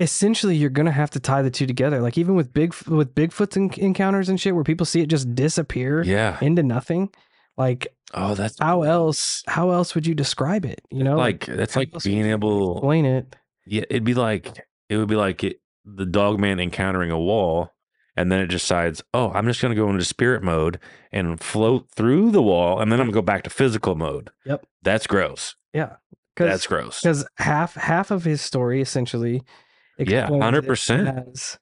essentially 0.00 0.56
you're 0.56 0.70
gonna 0.70 0.90
have 0.92 1.10
to 1.10 1.20
tie 1.20 1.42
the 1.42 1.50
two 1.50 1.66
together. 1.66 2.00
Like 2.00 2.16
even 2.18 2.34
with 2.34 2.52
big 2.52 2.74
with 2.88 3.14
Bigfoot's 3.14 3.56
en- 3.56 3.70
encounters 3.76 4.28
and 4.30 4.40
shit, 4.40 4.54
where 4.54 4.64
people 4.64 4.86
see 4.86 5.00
it 5.02 5.08
just 5.08 5.34
disappear 5.34 6.02
Yeah. 6.02 6.38
into 6.40 6.62
nothing. 6.62 7.10
Like 7.56 7.88
Oh, 8.14 8.34
that's 8.34 8.58
how 8.58 8.82
else? 8.82 9.42
How 9.46 9.70
else 9.70 9.94
would 9.94 10.06
you 10.06 10.14
describe 10.14 10.64
it? 10.64 10.80
You 10.90 11.02
know, 11.04 11.16
like 11.16 11.44
that's 11.46 11.74
like 11.76 11.90
being 12.04 12.26
able. 12.26 12.76
explain 12.76 13.04
it. 13.04 13.34
Yeah, 13.66 13.82
it'd 13.90 14.04
be 14.04 14.14
like 14.14 14.64
it 14.88 14.96
would 14.96 15.08
be 15.08 15.16
like 15.16 15.42
it, 15.42 15.60
the 15.84 16.06
dog 16.06 16.38
man 16.38 16.60
encountering 16.60 17.10
a 17.10 17.18
wall, 17.18 17.72
and 18.16 18.30
then 18.30 18.40
it 18.40 18.46
decides, 18.46 19.02
oh, 19.12 19.32
I'm 19.32 19.46
just 19.46 19.60
gonna 19.60 19.74
go 19.74 19.90
into 19.90 20.04
spirit 20.04 20.42
mode 20.44 20.78
and 21.10 21.40
float 21.40 21.88
through 21.90 22.30
the 22.30 22.42
wall, 22.42 22.80
and 22.80 22.92
then 22.92 23.00
I'm 23.00 23.06
gonna 23.06 23.14
go 23.14 23.22
back 23.22 23.42
to 23.44 23.50
physical 23.50 23.96
mode. 23.96 24.30
Yep. 24.44 24.64
That's 24.82 25.06
gross. 25.08 25.56
Yeah, 25.74 25.96
That's 26.36 26.66
gross. 26.66 27.00
because 27.00 27.26
half 27.38 27.74
half 27.74 28.10
of 28.12 28.22
his 28.24 28.40
story 28.40 28.80
essentially 28.80 29.42
Yeah, 29.98 30.28
100%. 30.28 31.28
as 31.32 31.58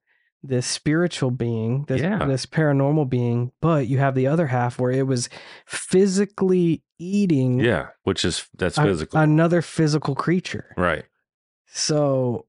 this 0.47 0.67
spiritual 0.67 1.31
being 1.31 1.85
this, 1.89 2.03
Yeah. 2.03 2.25
this 2.27 2.45
paranormal 2.47 3.09
being 3.09 3.51
but 3.63 3.87
you 3.87 3.99
have 3.99 4.15
the 4.15 4.27
other 4.27 4.47
half 4.49 4.79
where 4.79 4.91
it 4.93 5.07
was 5.07 5.29
physically 5.67 6.83
eating 6.99 7.61
Yeah, 7.61 7.89
which 8.03 8.25
is 8.25 8.47
that's 8.57 8.77
a- 8.79 8.83
physical, 8.83 9.19
another 9.19 9.63
physical 9.63 10.15
creature 10.15 10.75
right? 10.77 11.05
so 11.67 12.47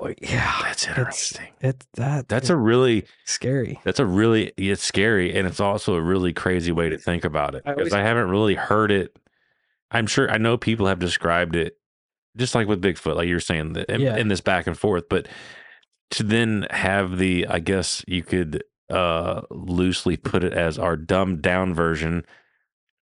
oh, 0.00 0.12
yeah 0.20 0.58
That's 0.62 0.86
interesting. 0.88 1.48
it's 1.60 1.86
that 1.94 2.28
That's 2.28 2.50
a 2.50 2.56
really 2.56 3.04
scary 3.24 3.80
That's 3.84 4.00
a 4.00 4.06
really 4.06 4.52
it's 4.56 4.82
scary 4.82 5.34
and 5.36 5.46
it's 5.46 5.60
also 5.60 5.94
a 5.94 6.02
really 6.02 6.32
crazy 6.32 6.72
way 6.72 6.88
to 6.88 6.98
think 6.98 7.24
about 7.24 7.54
it 7.54 7.62
I 7.64 7.70
because 7.74 7.92
always- 7.92 7.94
I 7.94 8.00
haven't 8.06 8.28
really 8.30 8.54
heard 8.54 8.90
it. 8.90 9.16
I'm 9.90 10.06
sure 10.06 10.30
I 10.30 10.36
know 10.38 10.58
people 10.58 10.86
have 10.86 10.98
described 10.98 11.54
it 11.56 11.76
just 12.36 12.54
like 12.54 12.68
with 12.68 12.82
Bigfoot, 12.82 13.16
like 13.16 13.26
you're 13.28 13.40
saying 13.40 13.74
in, 13.88 14.00
Yeah. 14.00 14.16
in 14.16 14.28
this 14.28 14.40
back 14.42 14.66
and 14.66 14.78
forth, 14.78 15.04
but 15.08 15.26
to 16.10 16.22
then 16.22 16.66
have 16.70 17.18
the 17.18 17.46
I 17.48 17.58
guess 17.58 18.04
you 18.06 18.22
could 18.22 18.64
uh 18.90 19.42
loosely 19.50 20.16
put 20.16 20.42
it 20.44 20.52
as 20.54 20.78
our 20.78 20.96
dumbed 20.96 21.42
down 21.42 21.74
version 21.74 22.24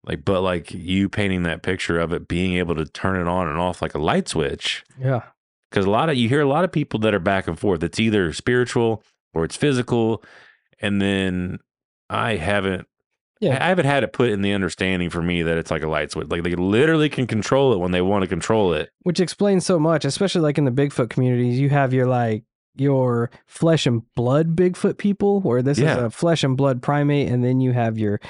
like 0.04 0.24
but 0.24 0.40
like 0.40 0.70
you 0.72 1.08
painting 1.08 1.42
that 1.42 1.62
picture 1.62 1.98
of 1.98 2.12
it 2.12 2.28
being 2.28 2.54
able 2.54 2.74
to 2.76 2.86
turn 2.86 3.20
it 3.20 3.28
on 3.28 3.46
and 3.48 3.58
off 3.58 3.82
like 3.82 3.94
a 3.94 3.98
light 3.98 4.28
switch 4.28 4.84
yeah 4.98 5.22
because 5.70 5.84
a 5.84 5.90
lot 5.90 6.08
of 6.08 6.16
you 6.16 6.28
hear 6.28 6.40
a 6.40 6.48
lot 6.48 6.64
of 6.64 6.72
people 6.72 7.00
that 7.00 7.12
are 7.12 7.18
back 7.18 7.48
and 7.48 7.58
forth. 7.58 7.82
It's 7.82 8.00
either 8.00 8.32
spiritual 8.32 9.02
or 9.34 9.44
it's 9.44 9.56
physical, 9.56 10.22
and 10.80 11.02
then 11.02 11.58
I 12.08 12.36
haven't. 12.36 12.86
Yeah. 13.40 13.62
I 13.62 13.68
haven't 13.68 13.84
had 13.84 14.02
it 14.02 14.14
put 14.14 14.30
in 14.30 14.40
the 14.40 14.54
understanding 14.54 15.10
for 15.10 15.20
me 15.20 15.42
that 15.42 15.58
it's 15.58 15.70
like 15.70 15.82
a 15.82 15.88
light 15.88 16.10
switch. 16.12 16.28
Like 16.28 16.44
they 16.44 16.54
literally 16.54 17.10
can 17.10 17.26
control 17.26 17.74
it 17.74 17.78
when 17.78 17.90
they 17.90 18.00
want 18.00 18.22
to 18.22 18.28
control 18.28 18.72
it. 18.72 18.90
which 19.02 19.20
explains 19.20 19.66
so 19.66 19.78
much 19.78 20.06
especially 20.06 20.40
like 20.40 20.56
in 20.56 20.64
the 20.64 20.70
bigfoot 20.70 21.10
communities 21.10 21.58
you 21.58 21.68
have 21.68 21.92
your 21.92 22.06
like 22.06 22.44
your 22.80 23.30
flesh 23.46 23.86
and 23.86 24.02
blood 24.14 24.54
bigfoot 24.56 24.98
people 24.98 25.40
where 25.40 25.62
this 25.62 25.78
is 25.78 25.84
a 25.84 26.10
flesh 26.10 26.42
and 26.44 26.56
blood 26.56 26.82
primate 26.82 27.28
and 27.28 27.44
then 27.44 27.60
you 27.60 27.72
have 27.72 27.98
your 27.98 28.20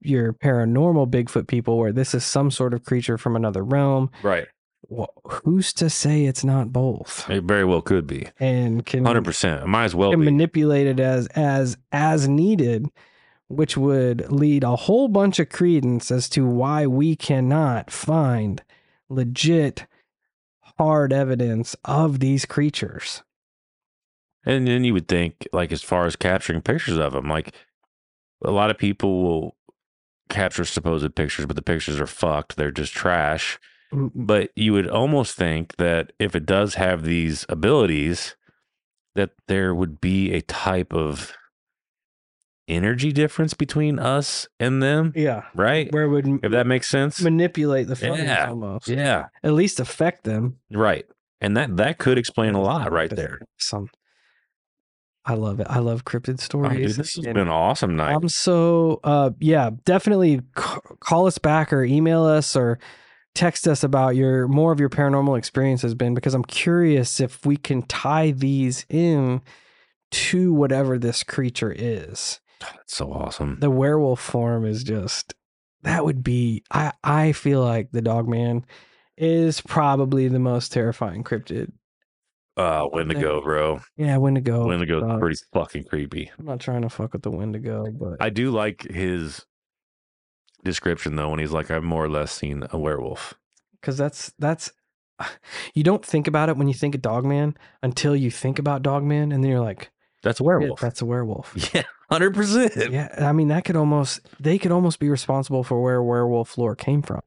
your 0.00 0.32
paranormal 0.32 1.10
bigfoot 1.10 1.46
people 1.48 1.78
where 1.78 1.92
this 1.92 2.14
is 2.14 2.24
some 2.24 2.50
sort 2.50 2.72
of 2.74 2.84
creature 2.84 3.18
from 3.18 3.36
another 3.36 3.64
realm 3.64 4.10
Right. 4.22 4.46
well, 4.88 5.10
who's 5.24 5.72
to 5.74 5.90
say 5.90 6.24
it's 6.26 6.44
not 6.44 6.72
both 6.72 7.28
It 7.28 7.44
very 7.44 7.64
well 7.64 7.82
could 7.82 8.06
be. 8.06 8.28
and 8.38 8.84
can 8.86 9.04
Hundred 9.04 9.24
percent. 9.24 9.66
Might 9.66 9.84
as 9.84 9.94
well 9.94 10.10
can 10.10 10.20
be. 10.20 10.26
manipulate 10.26 10.86
it 10.86 11.00
as 11.00 11.26
as 11.28 11.76
as 11.92 12.28
needed 12.28 12.86
which 13.48 13.76
would 13.76 14.30
lead 14.32 14.64
a 14.64 14.74
whole 14.74 15.06
bunch 15.08 15.38
of 15.38 15.48
credence 15.48 16.10
as 16.10 16.28
to 16.30 16.44
why 16.46 16.84
we 16.86 17.14
cannot 17.14 17.90
find 17.92 18.62
legit 19.08 19.86
hard 20.78 21.12
evidence 21.12 21.76
of 21.84 22.18
these 22.20 22.44
creatures 22.44 23.22
And 24.46 24.66
then 24.66 24.84
you 24.84 24.92
would 24.94 25.08
think, 25.08 25.46
like, 25.52 25.72
as 25.72 25.82
far 25.82 26.06
as 26.06 26.14
capturing 26.16 26.62
pictures 26.62 26.96
of 26.98 27.12
them, 27.12 27.28
like 27.28 27.52
a 28.44 28.50
lot 28.52 28.70
of 28.70 28.78
people 28.78 29.22
will 29.22 29.56
capture 30.28 30.64
supposed 30.64 31.14
pictures, 31.16 31.46
but 31.46 31.56
the 31.56 31.62
pictures 31.62 31.98
are 32.00 32.06
fucked. 32.06 32.56
They're 32.56 32.70
just 32.70 32.92
trash. 32.92 33.58
Mm, 33.92 34.10
But 34.14 34.50
you 34.56 34.72
would 34.72 34.88
almost 34.88 35.36
think 35.36 35.76
that 35.76 36.12
if 36.18 36.34
it 36.36 36.46
does 36.46 36.74
have 36.76 37.02
these 37.04 37.44
abilities, 37.48 38.36
that 39.14 39.30
there 39.48 39.74
would 39.74 40.00
be 40.00 40.32
a 40.32 40.42
type 40.42 40.92
of 40.92 41.32
energy 42.68 43.12
difference 43.12 43.54
between 43.54 43.98
us 43.98 44.48
and 44.58 44.82
them, 44.82 45.12
yeah 45.14 45.42
right? 45.54 45.90
where 45.92 46.04
it 46.04 46.08
would 46.08 46.26
If 46.44 46.50
that 46.50 46.66
makes 46.66 46.88
sense. 46.88 47.22
manipulate 47.22 47.86
the 47.86 47.94
photos 47.96 48.18
Yeah. 48.26 48.48
almost 48.48 48.88
Yeah, 48.88 49.26
at 49.44 49.52
least 49.52 49.78
affect 49.80 50.24
them 50.24 50.56
right. 50.72 51.06
And 51.40 51.56
that 51.56 51.76
that 51.76 51.98
could 51.98 52.18
explain 52.18 52.54
a 52.54 52.60
lot 52.60 52.90
right 52.90 53.14
there. 53.14 53.40
some 53.58 53.88
i 55.26 55.34
love 55.34 55.60
it 55.60 55.66
i 55.68 55.78
love 55.78 56.04
cryptid 56.04 56.34
Oh, 56.34 56.42
stories 56.42 56.96
dude, 56.96 57.04
this 57.04 57.14
has 57.16 57.24
and- 57.24 57.34
been 57.34 57.38
an 57.38 57.48
awesome 57.48 57.96
night. 57.96 58.14
I'm 58.14 58.28
so 58.28 59.00
uh 59.04 59.30
yeah, 59.40 59.70
definitely 59.84 60.40
c- 60.58 60.78
call 61.00 61.26
us 61.26 61.38
back 61.38 61.72
or 61.72 61.84
email 61.84 62.24
us 62.24 62.56
or 62.56 62.78
text 63.34 63.68
us 63.68 63.84
about 63.84 64.16
your 64.16 64.48
more 64.48 64.72
of 64.72 64.80
your 64.80 64.88
paranormal 64.88 65.36
experiences 65.36 65.94
been 65.94 66.14
because 66.14 66.32
I'm 66.34 66.44
curious 66.44 67.20
if 67.20 67.44
we 67.44 67.56
can 67.58 67.82
tie 67.82 68.30
these 68.30 68.86
in 68.88 69.42
to 70.12 70.52
whatever 70.54 70.98
this 70.98 71.22
creature 71.22 71.74
is. 71.76 72.40
That's 72.60 72.96
so 72.96 73.12
awesome. 73.12 73.58
The 73.60 73.68
werewolf 73.70 74.20
form 74.20 74.64
is 74.64 74.82
just 74.84 75.34
that 75.82 76.04
would 76.04 76.22
be 76.24 76.62
I 76.70 76.92
I 77.04 77.32
feel 77.32 77.62
like 77.62 77.90
the 77.90 78.00
dog 78.02 78.28
man 78.28 78.64
is 79.18 79.60
probably 79.60 80.28
the 80.28 80.38
most 80.38 80.72
terrifying 80.72 81.24
cryptid. 81.24 81.72
Uh, 82.56 82.86
Wendigo, 82.92 83.42
bro. 83.42 83.80
Yeah, 83.96 84.16
Wendigo. 84.16 84.66
Wendigo's 84.66 85.02
dogs. 85.02 85.20
pretty 85.20 85.36
fucking 85.52 85.84
creepy. 85.84 86.30
I'm 86.38 86.46
not 86.46 86.60
trying 86.60 86.82
to 86.82 86.88
fuck 86.88 87.12
with 87.12 87.22
the 87.22 87.30
Wendigo, 87.30 87.90
but 87.90 88.16
I 88.20 88.30
do 88.30 88.50
like 88.50 88.82
his 88.82 89.44
description 90.64 91.16
though 91.16 91.30
when 91.30 91.38
he's 91.38 91.52
like, 91.52 91.70
I've 91.70 91.84
more 91.84 92.04
or 92.04 92.08
less 92.08 92.32
seen 92.32 92.64
a 92.70 92.78
werewolf. 92.78 93.34
because 93.80 93.96
that's 93.96 94.32
that's 94.38 94.72
you 95.74 95.82
don't 95.84 96.04
think 96.04 96.26
about 96.26 96.48
it 96.48 96.56
when 96.56 96.68
you 96.68 96.74
think 96.74 96.94
of 96.94 97.02
Dogman 97.02 97.56
until 97.82 98.16
you 98.16 98.30
think 98.30 98.58
about 98.58 98.82
Dogman, 98.82 99.32
and 99.32 99.42
then 99.44 99.50
you're 99.50 99.60
like, 99.60 99.90
That's 100.22 100.40
a 100.40 100.42
"Shit, 100.42 100.46
werewolf. 100.46 100.80
that's 100.80 101.02
a 101.02 101.06
werewolf. 101.06 101.54
Yeah, 101.74 101.82
hundred 102.10 102.34
percent. 102.34 102.90
yeah, 102.92 103.14
I 103.18 103.32
mean 103.32 103.48
that 103.48 103.64
could 103.64 103.76
almost 103.76 104.20
they 104.40 104.58
could 104.58 104.72
almost 104.72 104.98
be 104.98 105.08
responsible 105.08 105.62
for 105.64 105.82
where 105.82 106.02
werewolf 106.02 106.56
lore 106.56 106.76
came 106.76 107.02
from. 107.02 107.20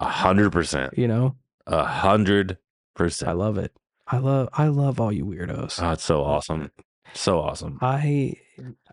A 0.00 0.08
hundred 0.08 0.52
percent. 0.52 0.96
You 0.96 1.08
know, 1.08 1.34
A 1.66 1.84
hundred 1.84 2.58
percent. 2.94 3.28
I 3.30 3.32
love 3.32 3.58
it. 3.58 3.72
I 4.08 4.18
love 4.18 4.48
I 4.52 4.68
love 4.68 5.00
all 5.00 5.12
you 5.12 5.24
weirdos. 5.26 5.82
Oh, 5.82 5.90
it's 5.92 6.04
so 6.04 6.22
awesome. 6.22 6.70
So 7.14 7.40
awesome. 7.40 7.78
I 7.80 8.34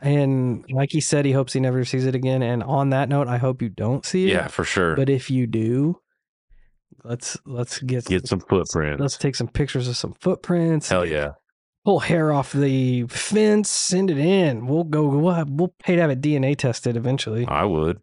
and 0.02 0.66
like 0.72 0.92
he 0.92 1.02
said, 1.02 1.26
he 1.26 1.32
hopes 1.32 1.54
he 1.54 1.60
never 1.60 1.84
sees 1.86 2.06
it 2.06 2.16
again. 2.16 2.42
And 2.42 2.64
on 2.64 2.90
that 2.92 3.10
note, 3.10 3.28
I 3.28 3.38
hope 3.38 3.62
you 3.62 3.70
don't 3.70 4.06
see 4.06 4.26
it. 4.26 4.30
Yeah, 4.34 4.48
for 4.48 4.64
sure. 4.64 4.96
But 4.96 5.10
if 5.10 5.30
you 5.30 5.46
do, 5.48 6.00
let's 7.04 7.38
let's 7.46 7.80
get 7.80 8.06
Get 8.06 8.28
some 8.28 8.40
footprints. 8.40 9.00
Let's 9.02 9.18
take 9.18 9.36
some 9.36 9.48
pictures 9.48 9.88
of 9.88 9.98
some 9.98 10.14
footprints. 10.20 10.90
Hell 10.90 11.06
yeah. 11.06 11.32
pull 11.86 12.00
hair 12.00 12.32
off 12.32 12.52
the 12.54 13.04
fence, 13.08 13.70
send 13.70 14.10
it 14.10 14.18
in. 14.18 14.68
We'll 14.68 14.84
go. 14.86 15.06
We'll 15.08 15.34
have, 15.34 15.50
we'll 15.50 15.74
pay 15.84 15.96
to 15.96 16.02
have 16.02 16.12
it 16.12 16.22
DNA 16.22 16.56
tested 16.58 16.96
eventually 16.98 17.46
I 17.48 17.66
would. 17.66 18.00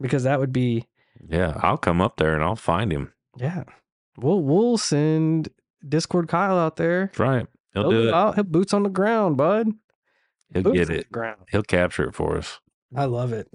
because 0.00 0.22
that 0.24 0.38
would 0.38 0.52
be 0.52 0.84
Yeah, 1.28 1.58
I'll 1.62 1.78
come 1.78 2.00
up 2.00 2.16
there 2.18 2.34
and 2.34 2.42
I'll 2.42 2.56
find 2.56 2.92
him. 2.92 3.12
yeah. 3.36 3.64
We'll 4.18 4.42
we'll 4.42 4.78
send 4.78 5.48
Discord 5.86 6.28
Kyle 6.28 6.58
out 6.58 6.76
there. 6.76 7.06
That's 7.06 7.18
right. 7.18 7.46
He'll 7.74 7.82
He'll, 7.84 7.90
do 7.90 8.08
it. 8.08 8.14
out- 8.14 8.34
he'll 8.34 8.44
boots 8.44 8.72
on 8.74 8.82
the 8.82 8.88
ground, 8.90 9.36
bud. 9.36 9.68
He'll 10.52 10.62
Boots 10.62 10.78
get 10.78 10.90
it. 10.90 11.10
ground. 11.12 11.40
He'll 11.50 11.62
capture 11.62 12.04
it 12.08 12.14
for 12.14 12.36
us. 12.38 12.60
I 12.94 13.04
love 13.06 13.32
it. 13.32 13.48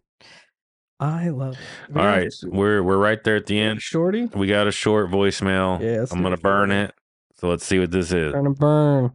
I 0.99 1.29
love 1.29 1.53
it. 1.55 1.97
All 1.97 2.05
right. 2.05 2.31
We're 2.43 2.83
we're 2.83 2.97
right 2.97 3.23
there 3.23 3.35
at 3.37 3.47
the 3.47 3.59
end. 3.59 3.81
Shorty. 3.81 4.25
We 4.25 4.45
got 4.47 4.67
a 4.67 4.71
short 4.71 5.09
voicemail. 5.09 5.81
Yeah, 5.81 6.05
I'm 6.11 6.21
gonna 6.21 6.35
it. 6.35 6.41
burn 6.43 6.71
it. 6.71 6.93
So 7.37 7.47
let's 7.49 7.65
see 7.65 7.79
what 7.79 7.89
this 7.91 8.11
is. 8.11 8.33
Gonna 8.33 8.51
burn. 8.51 9.11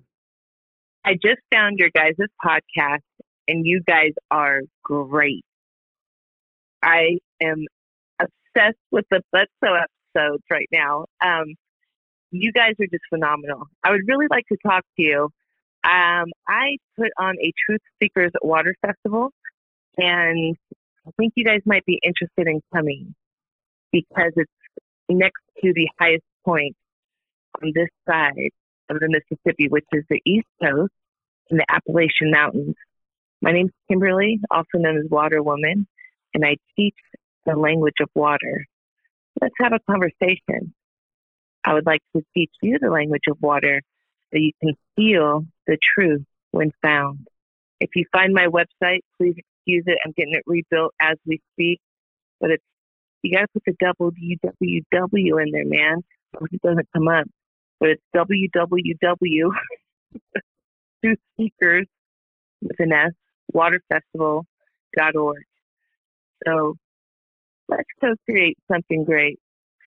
I 1.05 1.13
just 1.15 1.41
found 1.53 1.79
your 1.79 1.91
guys' 1.95 2.15
podcast, 2.45 3.03
and 3.47 3.65
you 3.65 3.83
guys 3.87 4.11
are 4.33 4.63
great. 4.83 5.45
I 6.83 7.19
am 7.41 7.65
obsessed 8.19 8.79
with 8.91 9.05
the 9.11 9.21
Bledsoe 9.33 9.77
episodes 10.17 10.43
right 10.51 10.69
now. 10.73 11.07
Um, 11.25 11.55
you 12.43 12.53
guys 12.53 12.75
are 12.81 12.87
just 12.87 13.05
phenomenal. 13.09 13.67
I 13.83 13.91
would 13.91 14.03
really 14.07 14.27
like 14.31 14.47
to 14.49 14.57
talk 14.67 14.85
to 14.97 15.03
you. 15.03 15.31
Um, 15.85 16.27
I 16.49 16.77
put 16.97 17.11
on 17.19 17.37
a 17.41 17.53
Truth 17.65 17.81
Seekers 18.03 18.33
Water 18.43 18.75
Festival, 18.85 19.31
and 19.97 20.57
I 21.07 21.11
think 21.17 21.35
you 21.37 21.45
guys 21.45 21.61
might 21.65 21.85
be 21.85 22.01
interested 22.03 22.49
in 22.49 22.61
coming 22.75 23.15
because 23.93 24.33
it's 24.37 24.51
next 25.09 25.43
to 25.63 25.73
the 25.73 25.89
highest 26.01 26.25
point 26.45 26.75
on 27.63 27.73
this 27.75 27.89
side 28.09 28.51
of 28.91 28.99
the 29.01 29.09
Mississippi, 29.09 29.69
which 29.69 29.85
is 29.93 30.05
the 30.11 30.21
East 30.25 30.47
Coast 30.63 30.93
in 31.51 31.59
the 31.59 31.67
Appalachian 31.69 32.31
Mountains. 32.31 32.75
My 33.41 33.53
name's 33.53 33.73
Kimberly, 33.89 34.41
also 34.51 34.79
known 34.79 34.99
as 34.99 35.05
Water 35.11 35.43
Woman, 35.43 35.87
and 36.35 36.45
I 36.45 36.57
teach 36.75 36.97
the 37.45 37.55
language 37.55 37.95
of 38.01 38.09
water. 38.15 38.67
Let's 39.41 39.55
have 39.61 39.73
a 39.73 39.81
conversation. 39.91 40.75
I 41.67 41.75
would 41.75 41.85
like 41.85 42.01
to 42.15 42.23
teach 42.33 42.53
you 42.63 42.79
the 42.81 42.91
language 42.91 43.25
of 43.29 43.39
water 43.41 43.83
so 44.33 44.39
you 44.39 44.53
can 44.63 44.75
feel 44.95 45.45
the 45.67 45.77
truth 45.95 46.23
when 46.53 46.71
found. 46.81 47.27
If 47.81 47.91
you 47.97 48.05
find 48.13 48.33
my 48.33 48.47
website, 48.47 49.01
please 49.19 49.35
excuse 49.37 49.85
it. 49.87 49.99
I'm 50.05 50.13
getting 50.17 50.35
it 50.35 50.45
rebuilt 50.47 50.95
as 51.01 51.17
we 51.27 51.41
speak, 51.53 51.81
but 52.41 52.51
it's 52.51 52.63
you 53.23 53.37
got 53.37 53.43
to 53.43 53.49
put 53.55 53.65
the 53.67 53.75
www 53.83 55.43
in 55.43 55.51
there, 55.51 55.67
man, 55.67 56.05
or 56.35 56.47
it 56.51 56.63
doesn't 56.63 56.89
come 56.95 57.09
up. 57.09 57.27
But 57.81 57.91
it's 57.91 58.03
www 58.15 59.51
Truth 61.05 61.19
Seekers 61.37 61.87
with 62.63 62.79
an 62.79 62.93
S 62.93 63.13
waterfestival.org. 63.55 65.43
So 66.47 66.77
let's 67.69 67.89
co-create 68.01 68.59
something 68.71 69.05
great. 69.05 69.39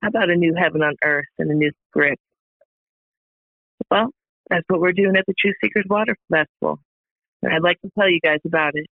How 0.02 0.08
about 0.10 0.30
a 0.30 0.36
new 0.36 0.54
heaven 0.56 0.82
on 0.82 0.96
earth 1.04 1.26
and 1.38 1.52
a 1.52 1.54
new 1.54 1.72
script? 1.90 2.22
Well, 3.92 4.10
that's 4.50 4.66
what 4.68 4.80
we're 4.80 4.94
doing 4.94 5.16
at 5.18 5.26
the 5.28 5.34
True 5.38 5.54
Seekers 5.62 5.86
Water 5.90 6.16
Festival. 6.32 6.80
And 7.42 7.54
I'd 7.54 7.64
like 7.64 7.82
to 7.82 7.90
tell 7.98 8.10
you 8.10 8.20
guys 8.24 8.40
about 8.46 8.76
it. 8.76 8.88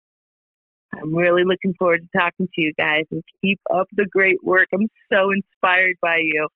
I'm 0.94 1.14
really 1.14 1.44
looking 1.44 1.74
forward 1.78 2.02
to 2.02 2.18
talking 2.18 2.48
to 2.54 2.60
you 2.60 2.72
guys 2.78 3.04
and 3.10 3.22
keep 3.42 3.58
up 3.74 3.88
the 3.92 4.06
great 4.06 4.42
work. 4.44 4.68
I'm 4.74 4.88
so 5.12 5.30
inspired 5.32 5.96
by 6.00 6.18
you. 6.18 6.48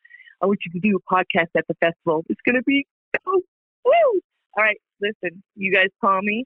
I 0.42 0.46
want 0.46 0.58
you 0.66 0.72
to 0.72 0.80
do 0.80 0.98
a 0.98 1.14
podcast 1.14 1.48
at 1.56 1.64
the 1.68 1.74
festival. 1.80 2.24
It's 2.28 2.40
going 2.44 2.56
to 2.56 2.62
be 2.62 2.86
so 3.16 3.32
woo! 3.84 4.20
All 4.56 4.64
right, 4.64 4.76
listen, 5.00 5.42
you 5.54 5.72
guys 5.72 5.88
call 6.00 6.20
me 6.22 6.44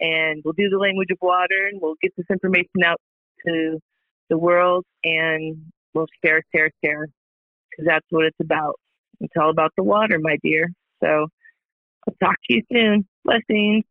and 0.00 0.42
we'll 0.44 0.54
do 0.54 0.68
the 0.68 0.78
language 0.78 1.10
of 1.10 1.18
water 1.20 1.68
and 1.70 1.80
we'll 1.80 1.96
get 2.02 2.12
this 2.16 2.26
information 2.30 2.84
out 2.84 3.00
to 3.46 3.78
the 4.28 4.38
world 4.38 4.84
and 5.04 5.56
we'll 5.94 6.06
share, 6.24 6.42
share, 6.54 6.70
share 6.84 7.06
because 7.70 7.86
that's 7.86 8.06
what 8.10 8.24
it's 8.24 8.40
about. 8.40 8.74
It's 9.20 9.34
all 9.40 9.50
about 9.50 9.72
the 9.76 9.82
water, 9.82 10.18
my 10.20 10.36
dear. 10.42 10.70
So 11.02 11.28
I'll 12.08 12.14
talk 12.22 12.36
to 12.48 12.54
you 12.54 12.62
soon. 12.72 13.06
Blessings. 13.24 13.84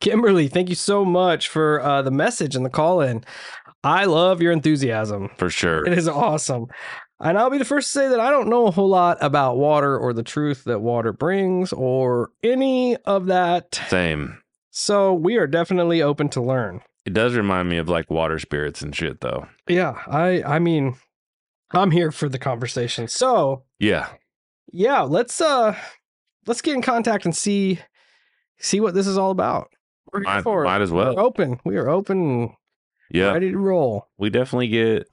Kimberly, 0.00 0.48
thank 0.48 0.70
you 0.70 0.74
so 0.74 1.04
much 1.04 1.48
for 1.48 1.80
uh, 1.82 2.00
the 2.00 2.10
message 2.10 2.56
and 2.56 2.64
the 2.64 2.70
call 2.70 3.02
in. 3.02 3.22
I 3.84 4.06
love 4.06 4.40
your 4.40 4.52
enthusiasm. 4.52 5.30
For 5.36 5.50
sure. 5.50 5.86
It 5.86 5.96
is 5.96 6.08
awesome. 6.08 6.66
And 7.20 7.38
I'll 7.38 7.50
be 7.50 7.58
the 7.58 7.66
first 7.66 7.92
to 7.92 7.98
say 7.98 8.08
that 8.08 8.20
I 8.20 8.30
don't 8.30 8.48
know 8.48 8.66
a 8.66 8.70
whole 8.70 8.88
lot 8.88 9.18
about 9.20 9.58
water 9.58 9.98
or 9.98 10.14
the 10.14 10.22
truth 10.22 10.64
that 10.64 10.80
water 10.80 11.12
brings 11.12 11.72
or 11.72 12.30
any 12.42 12.96
of 12.96 13.26
that. 13.26 13.74
Same. 13.88 14.38
So 14.70 15.12
we 15.12 15.36
are 15.36 15.46
definitely 15.46 16.00
open 16.00 16.30
to 16.30 16.40
learn. 16.40 16.80
It 17.04 17.12
does 17.12 17.34
remind 17.34 17.68
me 17.68 17.76
of 17.76 17.88
like 17.88 18.10
water 18.10 18.38
spirits 18.38 18.80
and 18.80 18.94
shit 18.94 19.20
though. 19.20 19.46
Yeah, 19.68 20.00
I 20.06 20.42
I 20.44 20.58
mean 20.58 20.96
I'm 21.72 21.90
here 21.90 22.10
for 22.10 22.28
the 22.28 22.38
conversation. 22.38 23.08
So, 23.08 23.64
Yeah. 23.78 24.08
yeah, 24.72 25.02
let's 25.02 25.40
uh 25.40 25.76
let's 26.46 26.62
get 26.62 26.74
in 26.74 26.82
contact 26.82 27.24
and 27.24 27.36
see 27.36 27.78
see 28.58 28.80
what 28.80 28.94
this 28.94 29.06
is 29.06 29.16
all 29.18 29.30
about. 29.30 29.68
We're 30.12 30.20
here 30.20 30.24
Might, 30.34 30.42
for 30.42 30.64
might 30.64 30.80
as 30.82 30.90
well. 30.90 31.14
We're 31.14 31.22
open. 31.22 31.60
We 31.64 31.76
are 31.76 31.88
open 31.88 32.54
Yeah. 33.10 33.32
ready 33.32 33.52
to 33.52 33.58
roll. 33.58 34.08
We 34.18 34.30
definitely 34.30 34.68
get 34.68 35.08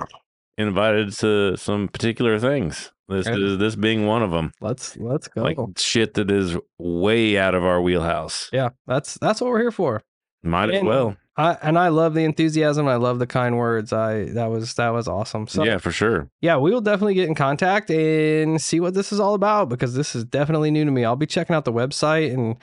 invited 0.58 1.12
to 1.14 1.56
some 1.58 1.88
particular 1.88 2.40
things. 2.40 2.92
This 3.08 3.28
And- 3.28 3.42
is 3.42 3.58
this 3.60 3.76
being 3.76 4.06
one 4.06 4.22
of 4.24 4.32
them. 4.32 4.52
Let's 4.60 4.98
let's 4.98 5.28
go. 5.28 5.44
Like 5.44 5.58
shit 5.78 6.16
that 6.16 6.30
is 6.32 6.58
way 6.78 7.38
out 7.38 7.56
of 7.56 7.64
our 7.64 7.82
wheelhouse. 7.82 8.50
yeah, 8.52 8.70
that's 8.86 9.18
that's 9.20 9.40
what 9.40 9.50
we're 9.52 9.62
here 9.62 9.72
for. 9.72 10.02
Might 10.44 10.70
as 10.72 10.84
well. 10.84 11.18
I 11.36 11.56
and 11.62 11.78
I 11.78 11.90
love 11.90 12.14
the 12.16 12.24
enthusiasm. 12.24 12.88
I 12.88 12.96
love 12.96 13.20
the 13.20 13.28
kind 13.28 13.58
words. 13.58 13.94
I 13.94 14.26
that 14.32 14.48
was 14.48 14.74
that 14.76 14.90
was 14.90 15.08
awesome. 15.08 15.48
So 15.48 15.64
yeah, 15.64 15.78
for 15.78 15.92
sure. 15.92 16.30
yeah, 16.42 16.58
we 16.58 16.72
will 16.72 16.82
definitely 16.82 17.14
get 17.14 17.28
in 17.28 17.36
contact 17.36 17.90
and 17.92 18.60
see 18.62 18.80
what 18.80 18.94
this 18.96 19.12
is 19.12 19.20
all 19.20 19.36
about 19.36 19.70
because 19.70 19.94
this 19.94 20.16
is 20.16 20.24
definitely 20.24 20.72
new 20.72 20.84
to 20.86 20.92
me. 20.92 21.06
I'll 21.06 21.16
be 21.16 21.28
checking 21.28 21.56
out 21.56 21.66
the 21.66 21.74
website 21.74 22.34
and 22.34 22.56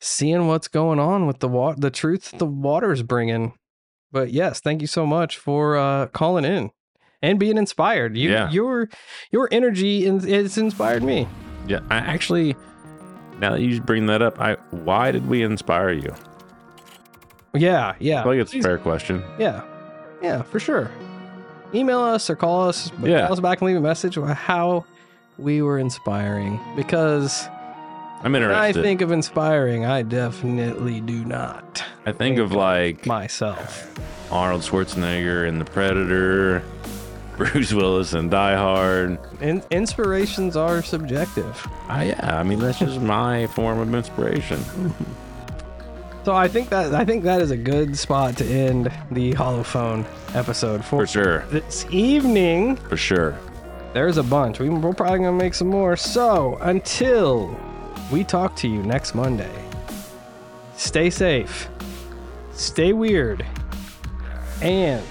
seeing 0.00 0.46
what's 0.46 0.66
going 0.68 0.98
on 0.98 1.26
with 1.26 1.40
the 1.40 1.48
water, 1.48 1.78
the 1.78 1.90
truth 1.90 2.32
the 2.38 2.46
water's 2.46 3.02
bringing. 3.02 3.52
But 4.10 4.30
yes, 4.30 4.60
thank 4.60 4.80
you 4.80 4.86
so 4.86 5.04
much 5.06 5.36
for 5.38 5.76
uh, 5.76 6.06
calling 6.08 6.44
in 6.46 6.70
and 7.22 7.38
being 7.38 7.58
inspired. 7.58 8.16
You, 8.16 8.30
Yeah. 8.30 8.50
your 8.50 8.88
your 9.30 9.48
energy 9.52 10.06
in, 10.06 10.26
it's 10.26 10.56
inspired 10.56 11.02
me. 11.02 11.28
Yeah. 11.68 11.80
I 11.90 11.96
actually 11.98 12.56
now 13.40 13.52
that 13.52 13.60
you 13.60 13.80
bring 13.82 14.06
that 14.06 14.22
up, 14.22 14.40
I 14.40 14.54
why 14.70 15.10
did 15.12 15.26
we 15.28 15.42
inspire 15.42 15.90
you? 15.92 16.14
Yeah, 17.54 17.94
yeah, 17.98 18.20
I 18.20 18.24
think 18.24 18.40
it's 18.40 18.54
a 18.54 18.60
fair 18.62 18.78
question. 18.78 19.22
yeah, 19.38 19.62
yeah, 20.22 20.42
for 20.42 20.58
sure. 20.58 20.90
Email 21.74 22.00
us 22.00 22.28
or 22.30 22.36
call 22.36 22.68
us. 22.68 22.90
Yeah. 23.02 23.22
call 23.22 23.32
us 23.34 23.40
back 23.40 23.60
and 23.60 23.66
leave 23.68 23.76
a 23.76 23.80
message 23.80 24.16
of 24.16 24.28
how 24.28 24.84
we 25.38 25.62
were 25.62 25.78
inspiring 25.78 26.60
because 26.76 27.46
I'm 28.22 28.32
When 28.32 28.44
I 28.44 28.72
think 28.72 29.00
of 29.00 29.10
inspiring, 29.10 29.84
I 29.84 30.02
definitely 30.02 31.00
do 31.00 31.24
not 31.24 31.82
I 32.06 32.12
think 32.12 32.38
of 32.38 32.52
like 32.52 33.06
myself. 33.06 33.88
Arnold 34.30 34.62
Schwarzenegger 34.62 35.46
in 35.46 35.58
The 35.58 35.64
Predator, 35.64 36.62
Bruce 37.36 37.72
Willis 37.72 38.12
in 38.14 38.28
Die 38.30 38.56
Hard. 38.56 39.18
In- 39.40 39.62
inspirations 39.70 40.56
are 40.56 40.82
subjective. 40.82 41.66
I, 41.88 42.04
yeah, 42.04 42.38
I 42.38 42.42
mean 42.42 42.58
that's 42.60 42.78
just 42.78 43.00
my 43.00 43.46
form 43.48 43.78
of 43.78 43.94
inspiration. 43.94 44.60
So 46.24 46.32
I 46.34 46.46
think 46.46 46.68
that 46.68 46.94
I 46.94 47.04
think 47.04 47.24
that 47.24 47.40
is 47.40 47.50
a 47.50 47.56
good 47.56 47.98
spot 47.98 48.36
to 48.36 48.44
end 48.44 48.92
the 49.10 49.32
Hollow 49.32 49.64
Phone 49.64 50.06
episode 50.34 50.84
for, 50.84 51.00
For 51.00 51.06
sure. 51.06 51.38
this 51.50 51.84
evening. 51.90 52.76
For 52.76 52.96
sure. 52.96 53.36
There's 53.92 54.18
a 54.18 54.22
bunch. 54.22 54.60
We, 54.60 54.68
we're 54.68 54.92
probably 54.94 55.18
gonna 55.18 55.32
make 55.32 55.54
some 55.54 55.68
more. 55.68 55.96
So 55.96 56.58
until 56.60 57.58
we 58.12 58.22
talk 58.22 58.54
to 58.56 58.68
you 58.68 58.82
next 58.84 59.16
Monday, 59.16 59.52
stay 60.76 61.10
safe, 61.10 61.68
stay 62.52 62.92
weird, 62.92 63.44
and 64.60 65.04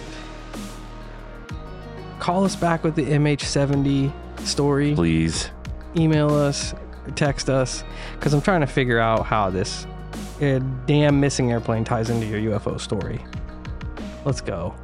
call 2.20 2.46
us 2.46 2.56
back 2.56 2.86
with 2.86 2.96
the 2.96 3.06
MH70 3.06 4.14
story. 4.46 4.96
Please. 4.96 5.50
email 5.98 6.34
us 6.34 6.74
text 7.16 7.50
us 7.50 7.84
because 8.14 8.34
I'm 8.34 8.42
trying 8.42 8.62
to 8.62 8.68
figure 8.68 9.00
out 9.00 9.26
how 9.26 9.50
this 9.50 9.86
uh, 10.42 10.60
damn 10.86 11.20
missing 11.20 11.52
airplane 11.52 11.84
ties 11.84 12.10
into 12.10 12.26
your 12.26 12.60
UFO 12.60 12.80
story. 12.80 13.24
Let's 14.26 14.42
go. 14.42 14.76